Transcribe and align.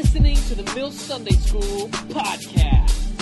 listening 0.00 0.36
to 0.36 0.54
the 0.54 0.74
Mill 0.74 0.90
Sunday 0.90 1.34
School 1.34 1.90
podcast. 2.08 3.20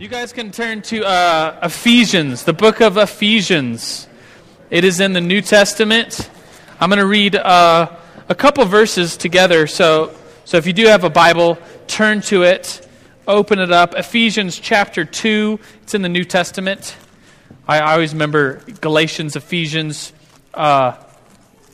You 0.00 0.08
guys 0.08 0.32
can 0.32 0.50
turn 0.50 0.82
to 0.82 1.04
uh, 1.04 1.60
Ephesians, 1.62 2.42
the 2.42 2.52
book 2.52 2.80
of 2.80 2.96
Ephesians. 2.96 4.08
It 4.70 4.82
is 4.82 4.98
in 4.98 5.12
the 5.12 5.20
New 5.20 5.40
Testament. 5.40 6.28
I'm 6.80 6.90
going 6.90 6.98
to 6.98 7.06
read 7.06 7.36
uh, 7.36 7.96
a 8.28 8.34
couple 8.34 8.64
verses 8.64 9.16
together. 9.16 9.68
So, 9.68 10.16
so 10.44 10.56
if 10.56 10.66
you 10.66 10.72
do 10.72 10.86
have 10.86 11.04
a 11.04 11.10
Bible, 11.10 11.58
turn 11.86 12.20
to 12.22 12.42
it, 12.42 12.84
open 13.28 13.60
it 13.60 13.70
up. 13.70 13.94
Ephesians 13.94 14.58
chapter 14.58 15.04
2, 15.04 15.60
it's 15.84 15.94
in 15.94 16.02
the 16.02 16.08
New 16.08 16.24
Testament. 16.24 16.96
I, 17.68 17.92
always 17.92 18.14
remember 18.14 18.62
Galatians, 18.80 19.36
Ephesians, 19.36 20.12
uh, 20.54 20.92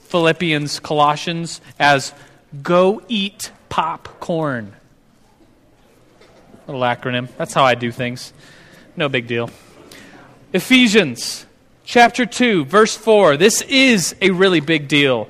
Philippians, 0.08 0.78
Colossians 0.80 1.62
as 1.78 2.12
go 2.62 3.02
eat 3.08 3.50
popcorn. 3.68 4.72
Little 6.66 6.82
acronym. 6.82 7.28
That's 7.36 7.52
how 7.52 7.64
I 7.64 7.74
do 7.74 7.92
things. 7.92 8.32
No 8.96 9.08
big 9.08 9.26
deal. 9.26 9.50
Ephesians 10.52 11.46
chapter 11.84 12.24
2, 12.26 12.64
verse 12.64 12.96
4. 12.96 13.36
This 13.36 13.60
is 13.62 14.14
a 14.22 14.30
really 14.30 14.60
big 14.60 14.88
deal. 14.88 15.28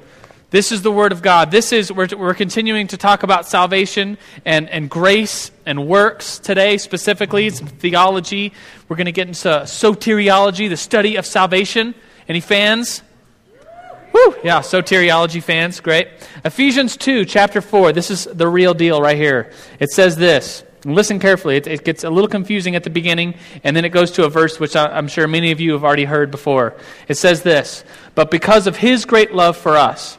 This 0.51 0.71
is 0.71 0.83
the 0.83 0.93
Word 0.93 1.11
of 1.11 1.21
God. 1.21 1.51
This 1.51 1.73
is, 1.73 1.91
we're, 1.91 2.07
we're 2.17 2.35
continuing 2.35 2.87
to 2.89 2.97
talk 2.97 3.25
about 3.25 3.49
salvation 3.49 4.19
and, 4.45 4.69
and 4.69 4.89
grace 4.89 5.51
and 5.67 5.89
works 5.89 6.39
today, 6.39 6.79
specifically. 6.79 7.49
It's 7.49 7.59
theology. 7.59 8.53
We're 8.89 8.97
going 8.97 9.07
to 9.07 9.13
get 9.13 9.27
into 9.27 9.49
soteriology, 9.49 10.69
the 10.69 10.77
study 10.77 11.17
of 11.17 11.27
salvation. 11.27 11.95
Any 12.29 12.41
fans? 12.41 13.03
Woo! 14.15 14.37
Yeah, 14.45 14.61
soteriology 14.61 15.43
fans, 15.43 15.81
great. 15.81 16.07
Ephesians 16.45 16.97
2, 16.97 17.25
chapter 17.25 17.61
4. 17.61 17.93
This 17.93 18.13
is 18.13 18.25
the 18.25 18.47
real 18.47 18.73
deal 18.73 19.03
right 19.03 19.17
here. 19.17 19.51
It 19.81 19.91
says 19.91 20.15
this. 20.15 20.63
Listen 20.85 21.19
carefully. 21.19 21.57
It, 21.57 21.67
it, 21.67 21.85
gets 21.85 22.05
a 22.05 22.11
little 22.11 22.29
confusing 22.29 22.77
at 22.77 22.85
the 22.85 22.91
beginning, 22.91 23.35
and 23.65 23.75
then 23.75 23.85
it 23.85 23.89
goes 23.89 24.13
to 24.13 24.25
a 24.25 24.29
verse 24.29 24.61
which 24.61 24.77
I, 24.77 24.87
I'm 24.87 25.09
sure 25.09 25.27
many 25.27 25.51
of 25.51 25.59
you 25.59 25.73
have 25.73 25.83
already 25.83 26.05
heard 26.05 26.31
before. 26.31 26.77
It 27.09 27.17
says 27.17 27.43
this 27.43 27.85
But 28.15 28.31
because 28.31 28.69
of 28.69 28.77
his 28.77 29.05
great 29.05 29.35
love 29.35 29.57
for 29.57 29.77
us, 29.77 30.17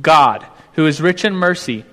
God, 0.00 0.46
who 0.72 0.86
is 0.86 1.02
rich 1.02 1.22
in 1.26 1.34
mercy, 1.34 1.84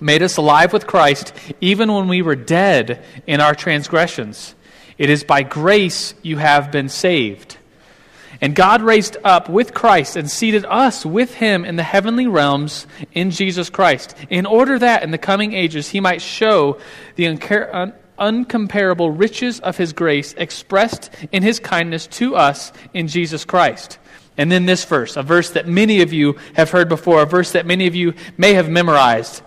made 0.00 0.22
us 0.22 0.38
alive 0.38 0.72
with 0.72 0.88
Christ 0.88 1.32
even 1.60 1.92
when 1.92 2.08
we 2.08 2.20
were 2.20 2.34
dead 2.34 3.04
in 3.28 3.40
our 3.40 3.54
transgressions. 3.54 4.56
It 4.98 5.08
is 5.08 5.22
by 5.22 5.44
grace 5.44 6.14
you 6.22 6.38
have 6.38 6.72
been 6.72 6.88
saved. 6.88 7.53
And 8.40 8.54
God 8.54 8.82
raised 8.82 9.16
up 9.24 9.48
with 9.48 9.74
Christ 9.74 10.16
and 10.16 10.30
seated 10.30 10.64
us 10.64 11.06
with 11.06 11.34
him 11.34 11.64
in 11.64 11.76
the 11.76 11.82
heavenly 11.82 12.26
realms 12.26 12.86
in 13.12 13.30
Jesus 13.30 13.70
Christ, 13.70 14.14
in 14.28 14.46
order 14.46 14.78
that 14.78 15.02
in 15.02 15.10
the 15.10 15.18
coming 15.18 15.52
ages 15.52 15.88
he 15.88 16.00
might 16.00 16.20
show 16.20 16.78
the 17.16 17.26
un- 17.28 17.92
uncomparable 18.18 19.16
riches 19.16 19.60
of 19.60 19.76
his 19.76 19.92
grace 19.92 20.34
expressed 20.36 21.10
in 21.32 21.42
his 21.42 21.60
kindness 21.60 22.06
to 22.06 22.36
us 22.36 22.72
in 22.92 23.08
Jesus 23.08 23.44
Christ. 23.44 23.98
And 24.36 24.50
then 24.50 24.66
this 24.66 24.84
verse, 24.84 25.16
a 25.16 25.22
verse 25.22 25.50
that 25.50 25.68
many 25.68 26.02
of 26.02 26.12
you 26.12 26.36
have 26.54 26.70
heard 26.70 26.88
before, 26.88 27.22
a 27.22 27.26
verse 27.26 27.52
that 27.52 27.66
many 27.66 27.86
of 27.86 27.94
you 27.94 28.14
may 28.36 28.54
have 28.54 28.68
memorized. 28.68 29.42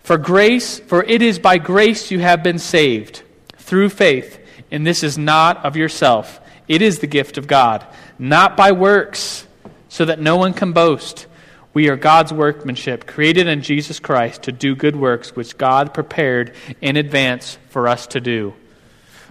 For 0.00 0.18
grace, 0.18 0.80
for 0.80 1.04
it 1.04 1.22
is 1.22 1.38
by 1.38 1.58
grace 1.58 2.10
you 2.10 2.18
have 2.18 2.42
been 2.42 2.58
saved 2.58 3.22
through 3.56 3.90
faith, 3.90 4.40
and 4.70 4.84
this 4.84 5.04
is 5.04 5.16
not 5.16 5.64
of 5.64 5.76
yourself. 5.76 6.40
It 6.66 6.82
is 6.82 6.98
the 6.98 7.06
gift 7.06 7.38
of 7.38 7.46
God, 7.46 7.86
not 8.22 8.56
by 8.56 8.70
works, 8.70 9.44
so 9.88 10.04
that 10.04 10.20
no 10.20 10.36
one 10.36 10.54
can 10.54 10.72
boast. 10.72 11.26
We 11.74 11.88
are 11.88 11.96
God's 11.96 12.32
workmanship, 12.32 13.04
created 13.04 13.48
in 13.48 13.62
Jesus 13.62 13.98
Christ 13.98 14.44
to 14.44 14.52
do 14.52 14.76
good 14.76 14.94
works, 14.94 15.34
which 15.34 15.58
God 15.58 15.92
prepared 15.92 16.54
in 16.80 16.96
advance 16.96 17.58
for 17.70 17.88
us 17.88 18.06
to 18.08 18.20
do. 18.20 18.54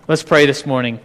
Let's 0.09 0.23
pray 0.23 0.45
this 0.45 0.65
morning. 0.65 0.99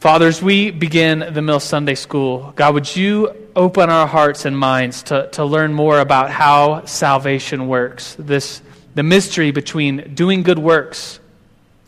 Fathers, 0.00 0.42
we 0.42 0.70
begin 0.70 1.24
the 1.32 1.40
Mill 1.40 1.58
Sunday 1.58 1.94
School. 1.94 2.52
God, 2.54 2.74
would 2.74 2.94
you 2.94 3.48
open 3.56 3.88
our 3.88 4.06
hearts 4.06 4.44
and 4.44 4.58
minds 4.58 5.04
to, 5.04 5.30
to 5.32 5.46
learn 5.46 5.72
more 5.72 6.00
about 6.00 6.30
how 6.30 6.84
salvation 6.84 7.66
works? 7.66 8.14
This, 8.18 8.60
the 8.94 9.02
mystery 9.02 9.52
between 9.52 10.12
doing 10.14 10.42
good 10.42 10.58
works 10.58 11.18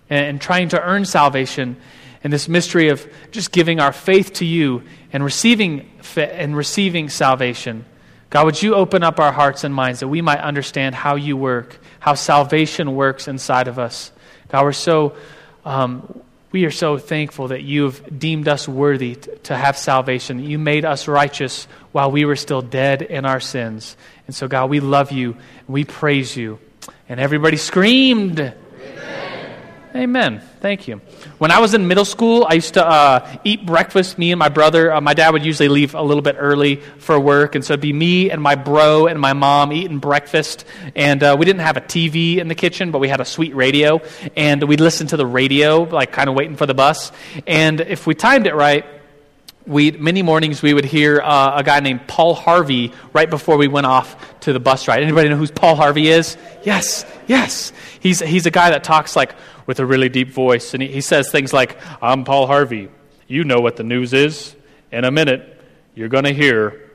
and, 0.09 0.25
and 0.25 0.41
trying 0.41 0.71
to 0.71 0.83
earn 0.83 1.05
salvation, 1.05 1.77
and 2.25 2.33
this 2.33 2.49
mystery 2.49 2.89
of 2.89 3.07
just 3.31 3.53
giving 3.53 3.81
our 3.81 3.93
faith 3.93 4.35
to 4.35 4.45
you 4.45 4.83
and 5.13 5.25
receiving, 5.25 5.91
and 6.17 6.57
receiving 6.57 7.09
salvation. 7.09 7.85
God, 8.31 8.47
would 8.47 8.63
you 8.63 8.75
open 8.75 9.03
up 9.03 9.21
our 9.21 9.33
hearts 9.33 9.65
and 9.65 9.75
minds 9.75 10.01
that 10.01 10.09
we 10.09 10.23
might 10.23 10.41
understand 10.41 10.95
how 10.95 11.17
you 11.17 11.37
work, 11.37 11.79
how 12.01 12.15
salvation 12.15 12.95
works 12.95 13.29
inside 13.29 13.69
of 13.69 13.79
us? 13.79 14.13
God, 14.49 14.65
we're 14.65 14.73
so. 14.73 15.17
Um, 15.65 16.23
we 16.51 16.67
are 16.67 16.71
so 16.71 16.99
thankful 16.99 17.49
that 17.49 17.63
you 17.63 17.85
have 17.85 18.19
deemed 18.19 18.47
us 18.47 18.69
worthy 18.69 19.15
to 19.15 19.57
have 19.57 19.79
salvation. 19.79 20.39
You 20.45 20.59
made 20.59 20.85
us 20.85 21.09
righteous 21.09 21.65
while 21.93 22.11
we 22.11 22.27
were 22.27 22.37
still 22.37 22.61
dead 22.61 23.01
in 23.01 23.25
our 23.25 23.41
sins. 23.41 23.97
And 24.27 24.37
so, 24.37 24.49
God, 24.49 24.69
we 24.69 24.81
love 24.81 25.13
you. 25.13 25.33
and 25.33 25.69
We 25.69 25.85
praise 25.85 26.37
you. 26.37 26.59
And 27.09 27.19
everybody 27.19 27.57
screamed. 27.57 28.55
Amen. 29.95 30.41
Thank 30.61 30.89
you. 30.89 31.03
When 31.37 31.51
I 31.51 31.59
was 31.59 31.75
in 31.75 31.87
middle 31.87 32.07
school, 32.07 32.47
I 32.49 32.55
used 32.55 32.75
to 32.75 32.87
uh, 32.87 33.37
eat 33.45 33.67
breakfast. 33.67 34.17
Me 34.17 34.33
and 34.33 34.39
my 34.39 34.49
brother, 34.49 34.91
uh, 34.91 35.03
my 35.03 35.13
dad 35.13 35.35
would 35.35 35.45
usually 35.45 35.69
leave 35.69 35.95
a 35.95 36.01
little 36.01 36.23
bit 36.23 36.37
early 36.39 36.77
for 36.77 37.21
work, 37.21 37.55
and 37.55 37.63
so 37.63 37.75
it'd 37.75 37.83
be 37.83 37.93
me 37.93 38.31
and 38.31 38.41
my 38.41 38.55
bro 38.55 39.07
and 39.07 39.21
my 39.21 39.35
mom 39.35 39.71
eating 39.71 39.99
breakfast. 39.99 40.65
And 40.97 41.23
uh, 41.23 41.37
we 41.39 41.45
didn't 41.45 41.61
have 41.61 41.77
a 41.77 41.83
TV 41.83 42.39
in 42.39 42.49
the 42.49 42.55
kitchen, 42.55 42.91
but 42.91 43.01
we 43.01 43.09
had 43.09 43.21
a 43.21 43.27
sweet 43.27 43.55
radio, 43.55 44.01
and 44.35 44.63
we'd 44.65 44.81
listen 44.81 45.09
to 45.09 45.19
the 45.19 45.27
radio, 45.27 45.83
like 45.83 46.11
kind 46.11 46.31
of 46.31 46.35
waiting 46.37 46.57
for 46.57 46.65
the 46.65 46.75
bus. 46.75 47.13
And 47.47 47.83
if 47.83 48.07
we 48.07 48.15
timed 48.15 48.47
it 48.47 48.55
right, 48.55 48.87
we 49.67 49.93
many 49.93 50.23
mornings 50.23 50.63
we 50.63 50.75
would 50.75 50.85
hear 50.85 51.21
uh, 51.21 51.59
a 51.59 51.63
guy 51.63 51.81
named 51.81 52.07
Paul 52.07 52.35
Harvey 52.35 52.93
right 53.13 53.29
before 53.29 53.57
we 53.57 53.69
went 53.69 53.87
off 53.87 54.41
to 54.41 54.53
the 54.53 54.61
bus 54.61 54.89
ride. 54.89 55.03
Anybody 55.03 55.29
know 55.29 55.37
who 55.37 55.47
Paul 55.49 55.77
Harvey 55.77 56.09
is? 56.09 56.37
Yes, 56.65 57.05
yes. 57.27 57.73
He's 58.01 58.21
he's 58.21 58.47
a 58.47 58.51
guy 58.51 58.71
that 58.71 58.83
talks 58.85 59.15
like 59.15 59.35
with 59.67 59.81
a 59.81 59.87
really 59.87 60.09
deep 60.09 60.31
voice. 60.31 60.75
And 60.75 60.83
he, 60.83 60.89
he 60.89 61.01
says 61.01 61.31
things 61.31 61.53
like, 61.53 61.79
I'm 62.03 62.25
Paul 62.25 62.47
Harvey. 62.47 62.89
You 63.27 63.45
know 63.45 63.59
what 63.59 63.77
the 63.77 63.85
news 63.85 64.13
is. 64.13 64.55
In 64.91 65.05
a 65.05 65.11
minute, 65.11 65.61
you're 65.95 66.09
going 66.09 66.25
to 66.25 66.35
hear 66.35 66.91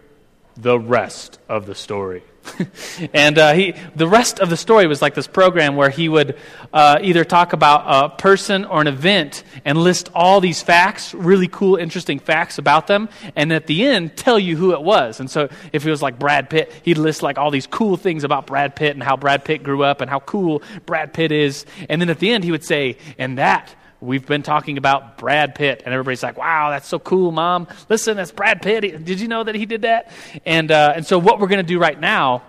the 0.56 0.80
rest 0.80 1.40
of 1.48 1.66
the 1.66 1.76
story. 1.76 2.24
and 3.14 3.38
uh, 3.38 3.54
he, 3.54 3.74
the 3.96 4.08
rest 4.08 4.40
of 4.40 4.50
the 4.50 4.58
story 4.58 4.88
was 4.88 5.02
like 5.02 5.14
this 5.14 5.28
program 5.28 5.76
where 5.76 5.90
he 5.90 6.10
would 6.10 6.38
uh, 6.74 7.00
either 7.02 7.24
talk 7.24 7.54
about 7.54 7.84
a 7.86 8.16
person 8.16 8.66
or 8.66 8.82
an 8.82 8.88
event 8.88 9.44
and 9.66 9.78
list 9.78 10.10
all 10.14 10.42
these 10.42 10.62
facts, 10.62 11.14
really 11.14 11.48
cool, 11.48 11.76
interesting 11.76 12.20
facts 12.20 12.58
about 12.58 12.88
them, 12.88 13.10
and 13.36 13.52
at 13.52 13.68
the 13.68 13.86
end 13.86 14.16
tell 14.18 14.40
you 14.40 14.56
who 14.58 14.74
it 14.74 14.82
was. 14.82 15.20
And 15.20 15.30
so 15.30 15.50
if 15.74 15.86
it 15.86 15.90
was 15.90 16.02
like 16.02 16.20
Brad 16.20 16.50
Pitt, 16.50 16.74
he'd 16.84 16.98
list 16.98 17.24
like 17.24 17.38
all 17.38 17.52
these 17.52 17.68
cool 17.68 17.98
things 17.98 18.24
about 18.24 18.48
Brad 18.48 18.76
Pitt 18.76 18.96
and 18.96 19.04
how 19.04 19.18
Brad 19.18 19.46
Pitt 19.46 19.64
grew 19.64 19.84
up 19.84 20.02
and 20.02 20.10
how 20.10 20.20
cool 20.20 20.62
Brad 20.86 21.14
Pitt 21.14 21.32
is. 21.32 21.66
And 21.90 22.02
then 22.02 22.10
at 22.10 22.20
the 22.20 22.32
end, 22.32 22.44
he 22.44 22.52
would 22.52 22.66
say, 22.66 22.98
and 23.18 23.38
that 23.38 23.76
we've 24.02 24.26
been 24.26 24.44
talking 24.44 24.78
about 24.78 25.18
Brad 25.18 25.56
Pitt, 25.56 25.82
and 25.86 25.94
everybody's 25.94 26.24
like, 26.24 26.38
"Wow, 26.38 26.70
that's 26.72 26.88
so 26.88 27.00
cool, 27.00 27.32
Mom! 27.32 27.68
Listen, 27.90 28.18
that's 28.18 28.32
Brad 28.32 28.62
Pitt. 28.62 29.06
Did 29.06 29.20
you 29.20 29.28
know 29.28 29.44
that 29.44 29.56
he 29.56 29.66
did 29.66 29.84
that?" 29.84 30.12
And 30.46 30.72
uh, 30.72 30.94
and 30.96 31.06
so 31.06 31.18
what 31.18 31.40
we're 31.40 31.48
going 31.48 31.64
to 31.64 31.68
do 31.68 31.80
right 31.80 32.00
now 32.00 32.44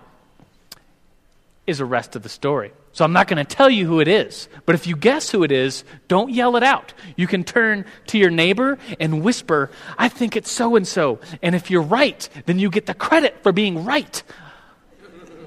is 1.67 1.79
the 1.79 1.85
rest 1.85 2.17
of 2.17 2.23
the 2.23 2.29
story. 2.29 2.73
So 2.93 3.05
I'm 3.05 3.13
not 3.13 3.29
going 3.29 3.45
to 3.45 3.45
tell 3.45 3.71
you 3.71 3.87
who 3.87 4.01
it 4.01 4.09
is, 4.09 4.49
but 4.67 4.75
if 4.75 4.87
you 4.87 4.97
guess 4.97 5.31
who 5.31 5.45
it 5.45 5.53
is, 5.53 5.85
don't 6.09 6.31
yell 6.31 6.57
it 6.57 6.63
out. 6.63 6.95
You 7.17 7.27
can 7.27 7.45
turn 7.45 7.85
to 8.09 8.19
your 8.19 8.31
neighbor 8.31 8.79
and 8.99 9.23
whisper, 9.23 9.71
"I 9.97 10.09
think 10.09 10.37
it's 10.37 10.51
so 10.51 10.77
and 10.77 10.87
so," 10.87 11.21
and 11.43 11.55
if 11.55 11.71
you're 11.71 11.83
right, 11.83 12.29
then 12.47 12.59
you 12.59 12.71
get 12.71 12.87
the 12.87 12.95
credit 12.95 13.43
for 13.43 13.53
being 13.53 13.85
right. 13.85 14.23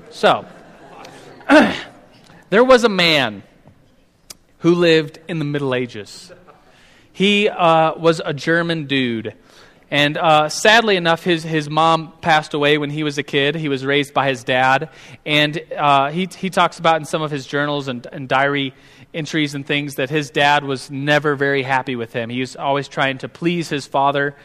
So. 0.10 0.46
there 2.50 2.64
was 2.64 2.84
a 2.86 2.90
man 2.90 3.44
who 4.62 4.76
lived 4.76 5.20
in 5.28 5.40
the 5.40 5.46
Middle 5.46 5.76
Ages. 5.76 6.32
He 7.12 7.50
uh, 7.50 7.96
was 7.96 8.22
a 8.24 8.34
German 8.34 8.86
dude. 8.86 9.36
And 9.90 10.18
uh, 10.18 10.48
sadly 10.48 10.96
enough, 10.96 11.24
his, 11.24 11.44
his 11.44 11.70
mom 11.70 12.14
passed 12.22 12.54
away 12.54 12.78
when 12.78 12.90
he 12.90 13.04
was 13.04 13.18
a 13.18 13.24
kid. 13.24 13.56
He 13.56 13.68
was 13.68 13.86
raised 13.86 14.14
by 14.14 14.30
his 14.30 14.44
dad. 14.44 14.90
And 15.26 15.62
uh, 15.78 16.12
he, 16.12 16.30
he 16.38 16.50
talks 16.50 16.80
about 16.80 16.98
in 16.98 17.06
some 17.06 17.22
of 17.22 17.30
his 17.30 17.46
journals 17.46 17.90
and, 17.90 18.08
and 18.12 18.30
diary 18.30 18.74
entries 19.14 19.56
and 19.56 19.66
things 19.66 19.96
that 19.96 20.10
his 20.10 20.30
dad 20.30 20.64
was 20.64 20.90
never 20.90 21.36
very 21.36 21.64
happy 21.64 21.96
with 21.96 22.14
him. 22.14 22.30
He 22.30 22.40
was 22.40 22.56
always 22.56 22.88
trying 22.88 23.18
to 23.20 23.30
please 23.30 23.70
his 23.70 23.86
father, 23.86 24.36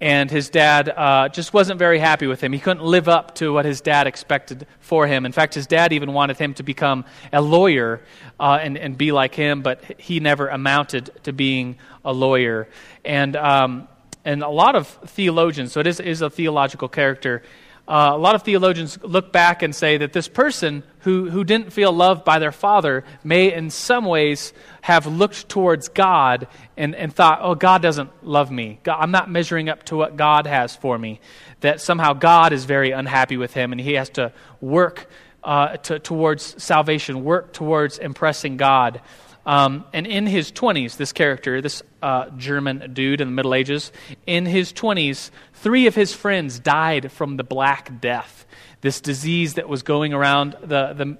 and 0.00 0.30
his 0.30 0.50
dad 0.50 0.88
uh, 0.88 1.28
just 1.28 1.54
wasn't 1.54 1.78
very 1.78 1.98
happy 1.98 2.26
with 2.26 2.40
him. 2.40 2.52
He 2.52 2.58
couldn't 2.58 2.84
live 2.84 3.08
up 3.08 3.34
to 3.36 3.52
what 3.52 3.64
his 3.64 3.80
dad 3.80 4.06
expected 4.06 4.66
for 4.80 5.06
him. 5.06 5.24
In 5.24 5.32
fact, 5.32 5.54
his 5.54 5.66
dad 5.66 5.92
even 5.92 6.12
wanted 6.12 6.38
him 6.38 6.54
to 6.54 6.62
become 6.62 7.04
a 7.32 7.40
lawyer 7.40 8.00
uh, 8.40 8.58
and, 8.60 8.76
and 8.76 8.98
be 8.98 9.12
like 9.12 9.34
him, 9.34 9.62
but 9.62 9.82
he 9.98 10.20
never 10.20 10.48
amounted 10.48 11.10
to 11.24 11.32
being 11.32 11.76
a 12.04 12.12
lawyer. 12.12 12.68
And, 13.04 13.36
um, 13.36 13.88
and 14.24 14.42
a 14.42 14.48
lot 14.48 14.74
of 14.74 14.88
theologians, 14.88 15.72
so 15.72 15.80
it 15.80 15.86
is, 15.86 16.00
is 16.00 16.22
a 16.22 16.30
theological 16.30 16.88
character, 16.88 17.42
uh, 17.88 18.10
a 18.12 18.18
lot 18.18 18.34
of 18.34 18.42
theologians 18.42 18.98
look 19.02 19.32
back 19.32 19.62
and 19.62 19.74
say 19.74 19.96
that 19.96 20.12
this 20.12 20.28
person 20.28 20.82
who, 21.00 21.30
who 21.30 21.42
didn't 21.42 21.72
feel 21.72 21.90
loved 21.90 22.22
by 22.22 22.38
their 22.38 22.52
father 22.52 23.02
may, 23.24 23.50
in 23.50 23.70
some 23.70 24.04
ways, 24.04 24.52
have 24.82 25.06
looked 25.06 25.48
towards 25.48 25.88
God 25.88 26.48
and, 26.76 26.94
and 26.94 27.10
thought, 27.14 27.38
oh, 27.42 27.54
God 27.54 27.80
doesn't 27.80 28.10
love 28.22 28.50
me. 28.50 28.78
God, 28.82 28.98
I'm 29.00 29.10
not 29.10 29.30
measuring 29.30 29.70
up 29.70 29.84
to 29.84 29.96
what 29.96 30.16
God 30.16 30.46
has 30.46 30.76
for 30.76 30.98
me. 30.98 31.18
That 31.60 31.80
somehow 31.80 32.12
God 32.12 32.52
is 32.52 32.66
very 32.66 32.90
unhappy 32.90 33.38
with 33.38 33.54
him 33.54 33.72
and 33.72 33.80
he 33.80 33.94
has 33.94 34.10
to 34.10 34.34
work 34.60 35.08
uh, 35.42 35.78
to, 35.78 35.98
towards 35.98 36.62
salvation, 36.62 37.24
work 37.24 37.54
towards 37.54 37.98
impressing 37.98 38.58
God. 38.58 39.00
Um, 39.48 39.86
and 39.94 40.06
in 40.06 40.26
his 40.26 40.52
20s, 40.52 40.98
this 40.98 41.14
character, 41.14 41.62
this 41.62 41.82
uh, 42.02 42.28
German 42.36 42.92
dude 42.92 43.22
in 43.22 43.28
the 43.28 43.32
Middle 43.32 43.54
Ages, 43.54 43.92
in 44.26 44.44
his 44.44 44.74
20s, 44.74 45.30
three 45.60 45.86
of 45.86 45.94
his 45.94 46.14
friends 46.14 46.58
died 46.58 47.10
from 47.12 47.36
the 47.36 47.44
Black 47.44 48.00
Death, 48.00 48.46
this 48.80 49.00
disease 49.00 49.54
that 49.54 49.68
was 49.68 49.82
going 49.82 50.12
around 50.12 50.56
the, 50.60 50.92
the, 50.92 51.18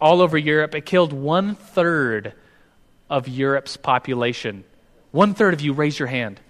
all 0.00 0.20
over 0.20 0.38
Europe. 0.38 0.74
It 0.74 0.86
killed 0.86 1.12
one 1.12 1.54
third 1.54 2.32
of 3.10 3.28
Europe's 3.28 3.76
population. 3.76 4.64
One 5.10 5.34
third 5.34 5.52
of 5.52 5.60
you, 5.60 5.72
raise 5.72 5.98
your 5.98 6.08
hand. 6.08 6.40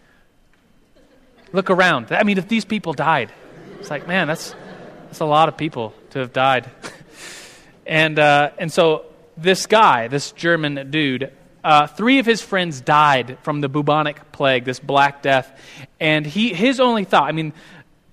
Look 1.53 1.71
around. 1.71 2.13
I 2.13 2.23
mean, 2.23 2.39
if 2.39 2.49
these 2.49 2.65
people 2.65 2.93
died, 2.93 3.33
it's 3.81 3.91
like, 3.91 4.07
man, 4.07 4.29
that's, 4.29 4.55
that's 5.07 5.21
a 5.21 5.25
lot 5.25 5.49
of 5.49 5.57
people 5.57 5.93
to 6.11 6.21
have 6.21 6.33
died. 6.33 6.71
and, 7.87 8.19
uh, 8.19 8.51
and 8.59 8.73
so 8.73 9.07
this 9.37 9.67
guy, 9.67 10.09
this 10.09 10.33
German 10.33 10.91
dude, 10.91 11.33
uh, 11.65 11.87
three 11.87 12.19
of 12.19 12.27
his 12.27 12.41
friends 12.41 12.81
died 12.81 13.39
from 13.43 13.61
the 13.61 13.69
bubonic 13.69 14.33
plague, 14.33 14.65
this 14.65 14.81
Black 14.81 15.23
Death. 15.23 15.59
And 16.01 16.27
he, 16.27 16.53
his 16.53 16.81
only 16.81 17.05
thought, 17.05 17.29
I 17.29 17.33
mean, 17.33 17.53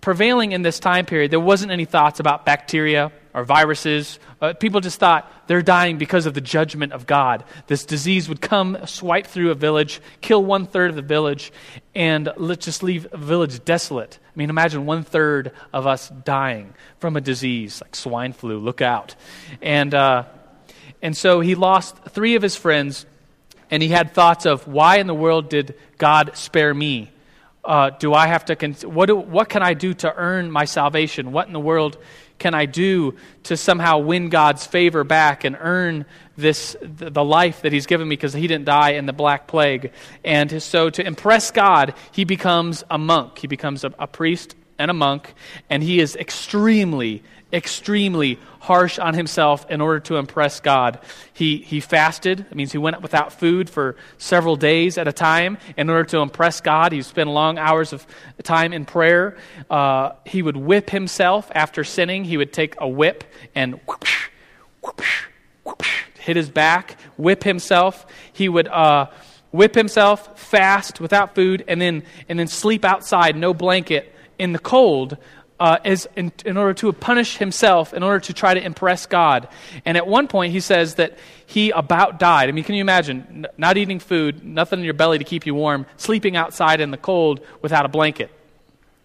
prevailing 0.01 0.51
in 0.51 0.61
this 0.61 0.79
time 0.79 1.05
period, 1.05 1.31
there 1.31 1.39
wasn't 1.39 1.71
any 1.71 1.85
thoughts 1.85 2.19
about 2.19 2.45
bacteria 2.45 3.11
or 3.33 3.43
viruses. 3.43 4.19
Uh, 4.41 4.53
people 4.53 4.81
just 4.81 4.99
thought 4.99 5.31
they're 5.47 5.61
dying 5.61 5.97
because 5.97 6.25
of 6.25 6.33
the 6.33 6.41
judgment 6.41 6.93
of 6.93 7.05
God. 7.05 7.43
This 7.67 7.85
disease 7.85 8.29
would 8.29 8.41
come, 8.41 8.77
swipe 8.85 9.27
through 9.27 9.51
a 9.51 9.55
village, 9.55 10.01
kill 10.21 10.43
one 10.43 10.65
third 10.65 10.89
of 10.89 10.95
the 10.95 11.01
village, 11.01 11.51
and 11.93 12.31
let's 12.37 12.65
just 12.65 12.81
leave 12.81 13.07
a 13.11 13.17
village 13.17 13.63
desolate. 13.65 14.19
I 14.23 14.31
mean, 14.35 14.49
imagine 14.49 14.85
one 14.85 15.03
third 15.03 15.51
of 15.73 15.85
us 15.85 16.09
dying 16.09 16.73
from 16.99 17.17
a 17.17 17.21
disease 17.21 17.81
like 17.81 17.95
swine 17.95 18.33
flu. 18.33 18.57
Look 18.57 18.81
out. 18.81 19.15
And, 19.61 19.93
uh, 19.93 20.23
and 21.01 21.15
so 21.15 21.39
he 21.39 21.55
lost 21.55 21.97
three 22.09 22.35
of 22.35 22.41
his 22.41 22.55
friends, 22.55 23.05
and 23.71 23.83
he 23.83 23.89
had 23.89 24.13
thoughts 24.13 24.45
of 24.45 24.68
why 24.68 24.98
in 24.98 25.07
the 25.07 25.13
world 25.13 25.50
did 25.50 25.75
God 25.98 26.31
spare 26.36 26.74
me? 26.74 27.12
Uh, 27.63 27.92
do 27.92 28.13
I 28.13 28.27
have 28.27 28.45
to, 28.45 28.56
con- 28.56 28.74
what, 28.83 29.07
do, 29.07 29.16
what 29.16 29.50
can 29.50 29.62
I 29.62 29.74
do 29.74 29.94
to 29.95 30.13
earn 30.16 30.50
my 30.50 30.66
salvation? 30.66 31.31
What 31.31 31.48
in 31.48 31.54
the 31.54 31.60
world 31.60 31.98
can 32.39 32.54
I 32.54 32.66
do 32.66 33.16
to 33.44 33.57
somehow 33.57 34.00
win 34.00 34.30
God's 34.30 34.66
favor 34.66 35.04
back 35.04 35.44
and 35.44 35.57
earn 35.60 36.06
this, 36.38 36.75
the 36.81 37.24
life 37.24 37.62
that 37.63 37.74
He's 37.74 37.86
given 37.86 38.07
me 38.07 38.16
because 38.16 38.33
He 38.33 38.48
didn't 38.48 38.66
die 38.66 38.92
in 38.92 39.06
the 39.06 39.13
Black 39.13 39.48
Plague? 39.48 39.92
And 40.24 40.63
so 40.63 40.89
to 40.89 41.06
impress 41.06 41.51
God, 41.51 41.94
he 42.12 42.24
becomes 42.24 42.83
a 42.89 42.98
monk. 42.98 43.38
He 43.38 43.48
becomes 43.48 43.83
a, 43.83 43.94
a 44.00 44.07
priest 44.07 44.56
and 44.80 44.89
a 44.89 44.94
monk, 44.94 45.33
and 45.69 45.83
he 45.83 46.00
is 46.00 46.16
extremely, 46.16 47.21
extremely 47.51 48.39
harsh 48.59 48.99
on 48.99 49.13
himself 49.13 49.69
in 49.69 49.81
order 49.81 49.99
to 50.01 50.17
impress 50.17 50.59
God. 50.59 50.99
He, 51.33 51.57
he 51.57 51.79
fasted. 51.79 52.41
It 52.41 52.55
means 52.55 52.71
he 52.71 52.77
went 52.77 53.01
without 53.01 53.33
food 53.33 53.69
for 53.69 53.95
several 54.17 54.55
days 54.55 54.97
at 54.97 55.07
a 55.07 55.13
time 55.13 55.57
in 55.75 55.89
order 55.89 56.03
to 56.05 56.19
impress 56.19 56.61
God. 56.61 56.91
He 56.91 57.01
spent 57.01 57.29
long 57.29 57.57
hours 57.57 57.93
of 57.93 58.05
time 58.43 58.73
in 58.73 58.85
prayer. 58.85 59.37
Uh, 59.69 60.11
he 60.25 60.41
would 60.41 60.57
whip 60.57 60.89
himself 60.89 61.51
after 61.55 61.83
sinning. 61.83 62.23
He 62.25 62.37
would 62.37 62.53
take 62.53 62.75
a 62.77 62.87
whip 62.87 63.23
and 63.55 63.79
whoosh, 63.87 64.29
whoosh, 64.83 65.25
whoosh, 65.63 66.03
hit 66.19 66.35
his 66.35 66.49
back, 66.49 66.99
whip 67.17 67.43
himself. 67.43 68.05
He 68.33 68.49
would. 68.49 68.67
Uh, 68.67 69.07
whip 69.51 69.73
himself, 69.73 70.39
fast 70.39 71.01
without 71.01 71.33
food, 71.33 71.63
and 71.67 71.81
then, 71.81 72.03
and 72.27 72.37
then 72.37 72.47
sleep 72.47 72.85
outside, 72.85 73.35
no 73.35 73.51
blanket, 73.51 74.13
in 74.37 74.53
the 74.53 74.59
cold 74.59 75.17
uh, 75.59 75.77
in, 76.15 76.31
in, 76.45 76.57
order 76.57 76.73
to 76.73 76.91
punish 76.94 77.38
himself, 77.38 77.94
in 77.94 78.01
order 78.01 78.19
to 78.19 78.33
try 78.33 78.53
to 78.53 78.63
impress 78.63 79.06
God. 79.06 79.47
And 79.85 79.97
at 79.97 80.07
one 80.07 80.27
point, 80.27 80.53
he 80.53 80.59
says 80.59 80.95
that 80.95 81.17
he 81.45 81.71
about 81.71 82.19
died. 82.19 82.50
I 82.50 82.51
mean, 82.53 82.63
can 82.63 82.75
you 82.75 82.81
imagine 82.81 83.45
not 83.57 83.77
eating 83.77 84.00
food, 84.00 84.44
nothing 84.44 84.79
in 84.79 84.85
your 84.85 84.94
belly 84.94 85.17
to 85.17 85.23
keep 85.23 85.45
you 85.45 85.53
warm, 85.53 85.85
sleeping 85.97 86.38
outside 86.38 86.79
in 86.79 86.91
the 86.91 86.97
cold 86.97 87.41
without 87.61 87.85
a 87.85 87.89
blanket? 87.89 88.31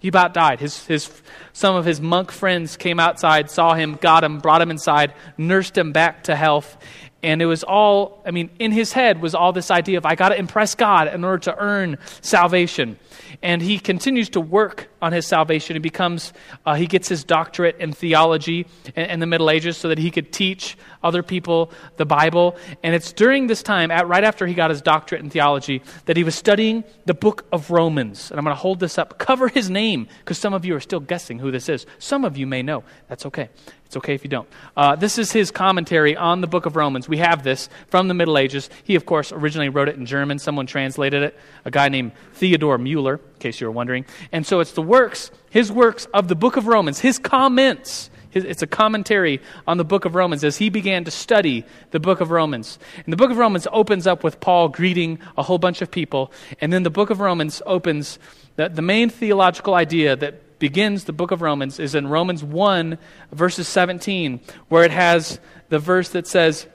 He 0.05 0.09
about 0.09 0.35
died. 0.35 0.61
His, 0.61 0.85
his, 0.87 1.11
some 1.55 1.77
of 1.77 1.87
his 1.87 1.99
monk 1.99 2.31
friends 2.31 2.77
came 2.77 3.01
outside, 3.01 3.51
saw 3.51 3.73
him, 3.73 3.95
got 3.95 4.23
him, 4.23 4.39
brought 4.39 4.61
him 4.61 4.71
inside, 4.71 5.15
nursed 5.39 5.79
him 5.79 5.93
back 5.93 6.25
to 6.25 6.37
health. 6.37 6.77
And 7.25 7.41
it 7.41 7.47
was 7.47 7.65
all, 7.65 8.23
I 8.27 8.33
mean, 8.33 8.51
in 8.59 8.71
his 8.71 8.93
head 8.93 9.23
was 9.23 9.35
all 9.35 9.53
this 9.53 9.71
idea 9.71 9.97
of, 9.97 10.05
I 10.05 10.15
got 10.15 10.29
to 10.29 10.39
impress 10.39 10.75
God 10.75 11.09
in 11.09 11.25
order 11.25 11.39
to 11.45 11.57
earn 11.57 11.97
salvation 12.21 12.99
and 13.43 13.63
he 13.63 13.79
continues 13.79 14.31
to 14.31 14.41
work 14.41 14.89
on 15.03 15.13
his 15.13 15.27
salvation. 15.27 15.77
He 15.77 15.81
becomes, 15.81 16.33
uh, 16.65 16.75
he 16.75 16.87
gets 16.87 17.09
his 17.09 17.25
doctorate 17.25 17.77
in 17.79 17.93
theology 17.93 18.67
in, 18.95 19.05
in, 19.05 19.21
the 19.21 19.27
Middle 19.27 19.51
Ages 19.51 19.77
so 19.77 19.89
that 19.89 19.99
he 19.99 20.11
could 20.11 20.33
teach 20.33 20.77
other 21.03 21.23
people 21.23 21.71
the 21.97 22.07
Bible. 22.07 22.57
And 22.83 22.95
it's 22.95 23.13
during 23.13 23.47
this 23.47 23.63
time, 23.63 23.91
at, 23.91 24.09
right 24.09 24.25
after 24.25 24.47
he 24.47 24.55
got 24.55 24.71
his 24.71 24.83
doctorate 24.83 25.23
in 25.23 25.31
theology, 25.31 25.83
that 26.07 26.17
he 26.17 26.25
was 26.25 26.35
studying 26.35 26.85
the 27.05 27.15
book 27.15 27.47
of 27.53 27.71
Romans. 27.71 28.31
And 28.31 28.39
I'm 28.39 28.45
going 28.45 28.57
to 28.57 28.61
hold 28.61 28.81
this 28.81 28.99
up, 28.99 29.19
cover 29.19 29.49
his 29.49 29.71
name, 29.71 30.09
because 30.21 30.39
some 30.39 30.55
of 30.55 30.65
you 30.65 30.75
are 30.75 30.81
still 30.81 31.01
guessing 31.01 31.39
who 31.39 31.51
this 31.51 31.69
is. 31.69 31.87
Some 31.99 32.25
of 32.25 32.37
you 32.37 32.47
may 32.47 32.63
know. 32.63 32.85
That's 33.09 33.27
okay. 33.27 33.51
It's 33.95 33.99
okay 33.99 34.15
if 34.15 34.25
you 34.25 34.31
don't. 34.31 34.49
Uh, 34.77 34.97
this 34.97 35.19
is 35.19 35.31
his 35.31 35.53
commentary 35.53 36.17
on 36.17 36.41
the 36.41 36.49
book 36.49 36.67
of 36.67 36.75
Romans. 36.75 37.09
We 37.09 37.19
have 37.19 37.45
this 37.45 37.69
from 37.87 38.09
the 38.09 38.15
Middle 38.15 38.37
Ages. 38.37 38.69
He, 38.83 38.97
of 38.97 39.07
course, 39.07 39.31
originally 39.31 39.69
wrote 39.69 39.89
it 39.89 39.95
in 39.95 40.05
German. 40.05 40.41
Someone 40.41 40.67
translated 40.67 41.23
it, 41.23 41.39
a 41.65 41.71
guy 41.71 41.89
named 41.89 42.11
Theodore 42.33 42.77
Mueller, 42.77 43.15
in 43.15 43.39
case 43.39 43.61
you 43.61 43.69
were 43.69 43.73
wondering. 43.73 44.05
And 44.33 44.45
so 44.45 44.59
it's 44.59 44.73
the 44.73 44.83
works, 44.83 45.31
his 45.49 45.71
works 45.71 46.09
of 46.13 46.27
the 46.27 46.35
book 46.35 46.57
of 46.57 46.67
Romans, 46.67 46.99
his 46.99 47.21
comments. 47.21 48.11
His, 48.31 48.43
it's 48.43 48.63
a 48.63 48.67
commentary 48.67 49.41
on 49.65 49.77
the 49.77 49.85
book 49.85 50.07
of 50.07 50.17
Romans 50.17 50.43
as 50.43 50.57
he 50.57 50.71
began 50.71 51.05
to 51.05 51.13
study 51.13 51.65
the 51.93 52.01
book 52.01 52.21
of 52.21 52.33
Romans. 52.33 52.81
And 53.05 53.13
the 53.13 53.17
book 53.17 53.31
of 53.31 53.37
Romans 53.37 53.69
opens 53.71 54.09
up 54.09 54.25
with 54.25 54.41
Paul 54.41 54.71
greeting 54.71 55.21
a 55.39 55.45
whole 55.45 55.59
bunch 55.59 55.83
of 55.83 55.91
people. 55.93 56.33
And 56.61 56.73
then 56.73 56.83
the 56.83 56.91
book 56.91 57.11
of 57.11 57.21
Romans 57.21 57.63
opens 57.65 58.19
the, 58.57 58.69
the 58.69 58.83
main 58.83 59.09
theological 59.09 59.75
idea 59.75 60.17
that 60.17 60.41
begins 60.59 61.05
the 61.05 61.13
book 61.13 61.31
of 61.31 61.43
Romans 61.43 61.79
is 61.79 61.95
in 61.95 62.07
Romans 62.07 62.43
1, 62.43 62.99
verses 63.33 63.69
17, 63.69 64.41
where 64.69 64.85
it 64.85 64.91
has 64.91 65.41
the 65.69 65.79
verse 65.79 66.11
that 66.11 66.27
says, 66.27 66.67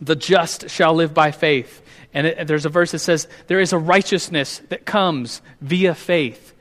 The 0.00 0.16
just 0.16 0.70
shall 0.70 0.94
live 0.94 1.14
by 1.14 1.30
faith. 1.30 1.82
And, 2.12 2.26
it, 2.26 2.46
there's 2.46 2.66
a 2.66 2.70
verse 2.70 2.92
that 2.92 3.00
says, 3.00 3.28
There 3.46 3.60
is 3.60 3.72
a 3.72 3.78
righteousness 3.78 4.60
that 4.68 4.86
comes 4.86 5.42
via 5.60 5.94
faith. 5.94 6.54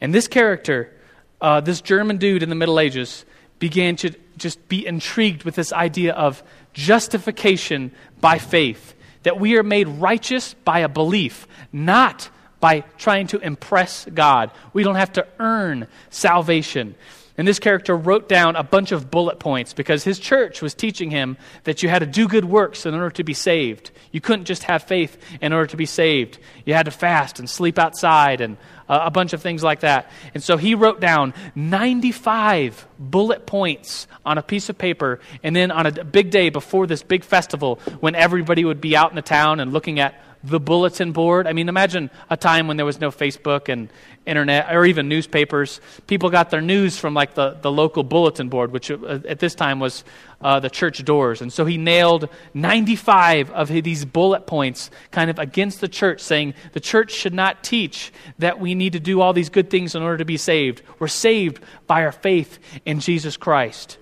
And 0.00 0.14
this 0.14 0.28
character, 0.28 0.92
uh, 1.40 1.60
this 1.60 1.80
German 1.80 2.16
dude 2.16 2.42
in 2.42 2.48
the 2.48 2.54
Middle 2.54 2.80
Ages, 2.80 3.24
began 3.58 3.96
to 3.96 4.14
just 4.36 4.68
be 4.68 4.86
intrigued 4.86 5.44
with 5.44 5.54
this 5.54 5.72
idea 5.72 6.14
of 6.14 6.42
justification 6.72 7.92
by 8.20 8.38
faith. 8.38 8.94
That 9.22 9.38
we 9.38 9.56
are 9.56 9.62
made 9.62 9.86
righteous 9.86 10.54
by 10.54 10.80
a 10.80 10.88
belief, 10.88 11.46
not 11.72 12.28
by 12.62 12.84
trying 12.96 13.26
to 13.26 13.38
impress 13.38 14.06
God. 14.14 14.52
We 14.72 14.84
don't 14.84 14.94
have 14.94 15.14
to 15.14 15.26
earn 15.40 15.88
salvation. 16.10 16.94
And 17.36 17.48
this 17.48 17.58
character 17.58 17.96
wrote 17.96 18.28
down 18.28 18.54
a 18.54 18.62
bunch 18.62 18.92
of 18.92 19.10
bullet 19.10 19.40
points 19.40 19.72
because 19.72 20.04
his 20.04 20.20
church 20.20 20.62
was 20.62 20.72
teaching 20.72 21.10
him 21.10 21.38
that 21.64 21.82
you 21.82 21.88
had 21.88 21.98
to 21.98 22.06
do 22.06 22.28
good 22.28 22.44
works 22.44 22.86
in 22.86 22.94
order 22.94 23.10
to 23.10 23.24
be 23.24 23.34
saved. 23.34 23.90
You 24.12 24.20
couldn't 24.20 24.44
just 24.44 24.62
have 24.64 24.84
faith 24.84 25.18
in 25.40 25.52
order 25.52 25.66
to 25.66 25.76
be 25.76 25.86
saved. 25.86 26.38
You 26.64 26.74
had 26.74 26.84
to 26.84 26.92
fast 26.92 27.40
and 27.40 27.50
sleep 27.50 27.80
outside 27.80 28.40
and 28.40 28.56
a 28.88 29.10
bunch 29.10 29.32
of 29.32 29.42
things 29.42 29.64
like 29.64 29.80
that. 29.80 30.08
And 30.32 30.40
so 30.40 30.56
he 30.56 30.76
wrote 30.76 31.00
down 31.00 31.34
95 31.56 32.86
bullet 32.96 33.44
points 33.44 34.06
on 34.24 34.38
a 34.38 34.42
piece 34.42 34.68
of 34.68 34.78
paper. 34.78 35.18
And 35.42 35.56
then 35.56 35.72
on 35.72 35.86
a 35.86 36.04
big 36.04 36.30
day 36.30 36.48
before 36.48 36.86
this 36.86 37.02
big 37.02 37.24
festival, 37.24 37.80
when 37.98 38.14
everybody 38.14 38.64
would 38.64 38.80
be 38.80 38.94
out 38.94 39.10
in 39.10 39.16
the 39.16 39.22
town 39.22 39.58
and 39.58 39.72
looking 39.72 39.98
at 39.98 40.14
the 40.44 40.60
bulletin 40.60 41.12
board. 41.12 41.46
I 41.46 41.52
mean, 41.52 41.68
imagine 41.68 42.10
a 42.28 42.36
time 42.36 42.66
when 42.66 42.76
there 42.76 42.86
was 42.86 43.00
no 43.00 43.10
Facebook 43.10 43.68
and 43.68 43.88
internet 44.26 44.74
or 44.74 44.84
even 44.84 45.08
newspapers. 45.08 45.80
People 46.06 46.30
got 46.30 46.50
their 46.50 46.60
news 46.60 46.98
from 46.98 47.14
like 47.14 47.34
the, 47.34 47.58
the 47.60 47.70
local 47.70 48.02
bulletin 48.02 48.48
board, 48.48 48.72
which 48.72 48.90
uh, 48.90 49.20
at 49.28 49.38
this 49.38 49.54
time 49.54 49.80
was 49.80 50.04
uh, 50.40 50.60
the 50.60 50.70
church 50.70 51.04
doors. 51.04 51.42
And 51.42 51.52
so 51.52 51.64
he 51.64 51.78
nailed 51.78 52.28
95 52.54 53.50
of 53.50 53.68
these 53.68 54.04
bullet 54.04 54.46
points 54.46 54.90
kind 55.10 55.30
of 55.30 55.38
against 55.38 55.80
the 55.80 55.88
church, 55.88 56.20
saying 56.20 56.54
the 56.72 56.80
church 56.80 57.12
should 57.12 57.34
not 57.34 57.62
teach 57.62 58.12
that 58.38 58.60
we 58.60 58.74
need 58.74 58.92
to 58.94 59.00
do 59.00 59.20
all 59.20 59.32
these 59.32 59.48
good 59.48 59.70
things 59.70 59.94
in 59.94 60.02
order 60.02 60.18
to 60.18 60.24
be 60.24 60.36
saved. 60.36 60.82
We're 60.98 61.08
saved 61.08 61.60
by 61.86 62.04
our 62.04 62.12
faith 62.12 62.58
in 62.84 63.00
Jesus 63.00 63.36
Christ. 63.36 63.98